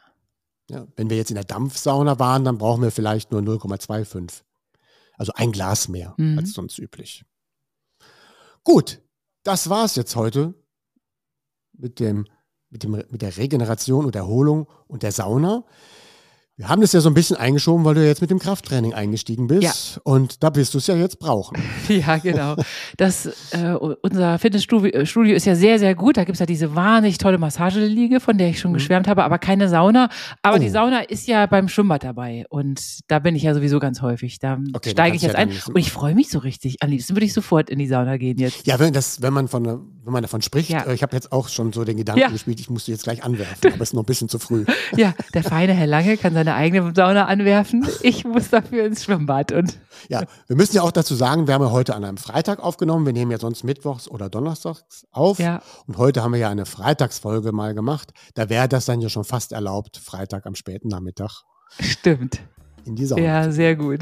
Ja, 0.69 0.85
wenn 0.97 1.09
wir 1.09 1.17
jetzt 1.17 1.31
in 1.31 1.35
der 1.35 1.45
Dampfsauna 1.45 2.19
waren, 2.19 2.43
dann 2.43 2.57
brauchen 2.59 2.83
wir 2.83 2.91
vielleicht 2.91 3.31
nur 3.31 3.41
0,25. 3.41 4.43
Also 5.17 5.31
ein 5.35 5.51
Glas 5.51 5.87
mehr 5.87 6.13
Mhm. 6.17 6.37
als 6.37 6.53
sonst 6.53 6.77
üblich. 6.77 7.25
Gut, 8.63 9.01
das 9.43 9.69
war's 9.69 9.95
jetzt 9.95 10.15
heute 10.15 10.53
mit, 11.73 11.99
dem, 11.99 12.27
mit, 12.69 12.83
dem, 12.83 12.91
mit 12.91 13.21
der 13.21 13.37
Regeneration 13.37 14.05
und 14.05 14.15
Erholung 14.15 14.67
und 14.87 15.03
der 15.03 15.11
Sauna. 15.11 15.63
Wir 16.59 16.67
haben 16.67 16.81
das 16.81 16.91
ja 16.91 16.99
so 16.99 17.09
ein 17.09 17.13
bisschen 17.13 17.37
eingeschoben, 17.37 17.85
weil 17.85 17.95
du 17.95 18.05
jetzt 18.05 18.19
mit 18.19 18.29
dem 18.31 18.37
Krafttraining 18.39 18.93
eingestiegen 18.93 19.47
bist. 19.47 19.95
Ja. 19.95 20.01
Und 20.03 20.43
da 20.43 20.53
wirst 20.55 20.73
du 20.73 20.77
es 20.79 20.87
ja 20.87 20.95
jetzt 20.97 21.17
brauchen. 21.17 21.55
Ja, 21.87 22.17
genau. 22.17 22.55
Das, 22.97 23.25
äh, 23.51 23.71
unser 24.01 24.37
Fitnessstudio 24.37 24.91
äh, 24.91 25.05
Studio 25.05 25.35
ist 25.35 25.45
ja 25.45 25.55
sehr, 25.55 25.79
sehr 25.79 25.95
gut. 25.95 26.17
Da 26.17 26.23
gibt's 26.25 26.39
ja 26.39 26.45
diese 26.45 26.75
wahnsinnig 26.75 27.17
tolle 27.17 27.37
Massageliege, 27.37 28.19
von 28.19 28.37
der 28.37 28.49
ich 28.49 28.59
schon 28.59 28.73
geschwärmt 28.73 29.07
habe, 29.07 29.23
aber 29.23 29.39
keine 29.39 29.69
Sauna. 29.69 30.09
Aber 30.43 30.57
Mhm. 30.57 30.61
Oh. 30.61 30.65
die 30.65 30.69
Sauna 30.69 30.99
ist 30.99 31.27
ja 31.27 31.45
beim 31.45 31.67
Schwimmbad 31.69 32.03
dabei. 32.03 32.45
Und 32.49 32.81
da 33.07 33.19
bin 33.19 33.35
ich 33.35 33.43
ja 33.43 33.53
sowieso 33.55 33.79
ganz 33.79 34.01
häufig. 34.01 34.37
Da 34.39 34.59
Okay, 34.73 34.89
steige 34.91 35.15
ich 35.15 35.21
jetzt 35.23 35.33
ja 35.33 35.39
ein. 35.39 35.49
Und 35.49 35.77
ich 35.77 35.91
freue 35.91 36.13
mich 36.13 36.29
so 36.29 36.39
richtig. 36.39 36.75
Am 36.83 36.89
liebsten 36.89 37.15
würde 37.15 37.25
ich 37.25 37.33
sofort 37.33 37.69
in 37.69 37.79
die 37.79 37.87
Sauna 37.87 38.17
gehen 38.17 38.37
jetzt. 38.37 38.67
Ja, 38.67 38.77
wenn, 38.79 38.91
das, 38.93 39.21
wenn, 39.21 39.33
man, 39.33 39.47
von, 39.47 39.65
wenn 39.65 40.13
man 40.13 40.21
davon 40.21 40.41
spricht, 40.41 40.69
Ja. 40.69 40.83
äh, 40.83 40.93
ich 40.93 41.01
habe 41.03 41.15
jetzt 41.15 41.31
auch 41.31 41.47
schon 41.47 41.71
so 41.73 41.85
den 41.85 41.95
Gedanken 41.97 42.19
Ja. 42.21 42.27
gespielt, 42.29 42.59
ich 42.59 42.69
muss 42.69 42.83
die 42.85 42.91
jetzt 42.91 43.03
gleich 43.05 43.23
anwerfen, 43.23 43.55
aber 43.73 43.81
es 43.81 43.89
ist 43.89 43.93
noch 43.93 44.03
ein 44.03 44.05
bisschen 44.05 44.27
zu 44.29 44.37
früh. 44.37 44.65
Ja, 44.97 45.13
der 45.33 45.43
feine 45.43 45.73
Herr 45.73 45.87
Lange 45.87 46.17
kann 46.17 46.33
seine 46.33 46.48
eigene 46.55 46.93
Sauna 46.95 47.25
anwerfen. 47.25 47.87
Ich 48.01 48.23
muss 48.25 48.49
dafür 48.49 48.85
ins 48.85 49.03
Schwimmbad. 49.03 49.51
Und 49.51 49.77
Ja, 50.07 50.23
wir 50.47 50.55
müssen 50.55 50.75
ja 50.75 50.81
auch 50.81 50.91
dazu 50.91 51.15
sagen, 51.15 51.47
wir 51.47 51.53
haben 51.53 51.63
ja 51.63 51.71
heute 51.71 51.95
an 51.95 52.03
einem 52.03 52.17
Freitag 52.17 52.59
aufgenommen. 52.59 53.05
Wir 53.05 53.13
nehmen 53.13 53.31
ja 53.31 53.37
sonst 53.39 53.63
mittwochs 53.63 54.07
oder 54.07 54.29
donnerstags 54.29 55.05
auf. 55.11 55.39
Ja. 55.39 55.61
Und 55.87 55.97
heute 55.97 56.23
haben 56.23 56.33
wir 56.33 56.39
ja 56.39 56.49
eine 56.49 56.65
Freitagsfolge 56.65 57.51
mal 57.51 57.73
gemacht. 57.73 58.11
Da 58.35 58.49
wäre 58.49 58.67
das 58.67 58.85
dann 58.85 59.01
ja 59.01 59.09
schon 59.09 59.23
fast 59.23 59.51
erlaubt, 59.51 59.97
Freitag 59.97 60.45
am 60.45 60.55
späten 60.55 60.87
Nachmittag 60.87 61.43
stimmt. 61.79 62.39
in 62.85 62.95
die 62.95 63.05
Sauna. 63.05 63.21
Ja, 63.21 63.51
sehr 63.51 63.75
gut. 63.75 63.99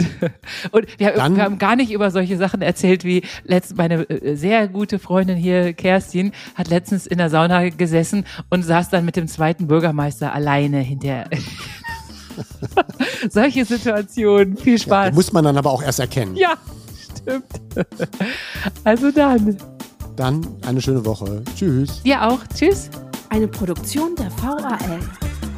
Und 0.71 0.87
wir, 0.99 1.11
Dann- 1.13 1.35
wir 1.35 1.43
haben 1.43 1.57
gar 1.57 1.75
nicht 1.75 1.91
über 1.91 2.11
solche 2.11 2.37
Sachen 2.37 2.61
erzählt, 2.61 3.03
wie 3.03 3.23
letztens 3.43 3.77
meine 3.77 4.07
äh, 4.09 4.35
sehr 4.35 4.67
gute 4.67 4.99
Freundin 4.99 5.35
hier, 5.35 5.73
Kerstin, 5.73 6.31
hat 6.55 6.69
letztens 6.69 7.05
in 7.07 7.17
der 7.17 7.29
Sauna 7.29 7.67
gesessen 7.69 8.25
und 8.49 8.63
saß 8.63 8.89
dann 8.89 9.03
mit 9.03 9.15
dem 9.15 9.27
zweiten 9.27 9.67
Bürgermeister 9.67 10.31
alleine 10.33 10.79
hinter. 10.79 11.25
Solche 13.29 13.65
Situationen. 13.65 14.57
Viel 14.57 14.73
Ja, 14.73 14.79
Spaß. 14.79 15.13
muss 15.15 15.31
man 15.33 15.43
dann 15.43 15.57
aber 15.57 15.71
auch 15.71 15.81
erst 15.83 15.99
erkennen. 15.99 16.35
Ja, 16.35 16.53
stimmt. 17.15 17.45
Also 18.83 19.11
dann. 19.11 19.57
Dann 20.15 20.45
eine 20.65 20.81
schöne 20.81 21.05
Woche. 21.05 21.43
Tschüss. 21.55 22.01
Dir 22.03 22.27
auch. 22.27 22.39
Tschüss. 22.55 22.89
Eine 23.29 23.47
Produktion 23.47 24.15
der 24.15 24.31
VAL. 24.41 24.99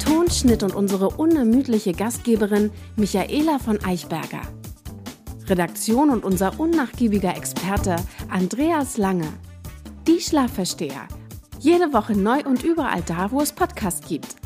Tonschnitt 0.04 0.62
und 0.62 0.74
unsere 0.74 1.08
unermüdliche 1.08 1.92
Gastgeberin 1.92 2.70
Michaela 2.96 3.58
von 3.58 3.82
Eichberger. 3.84 4.42
Redaktion 5.46 6.10
und 6.10 6.24
unser 6.24 6.58
unnachgiebiger 6.60 7.36
Experte 7.36 7.96
Andreas 8.28 8.96
Lange. 8.98 9.28
Die 10.06 10.20
Schlafversteher. 10.20 11.08
Jede 11.58 11.92
Woche 11.92 12.14
neu 12.14 12.40
und 12.44 12.62
überall 12.62 13.02
da, 13.06 13.30
wo 13.30 13.40
es 13.40 13.52
Podcasts 13.52 14.06
gibt. 14.06 14.36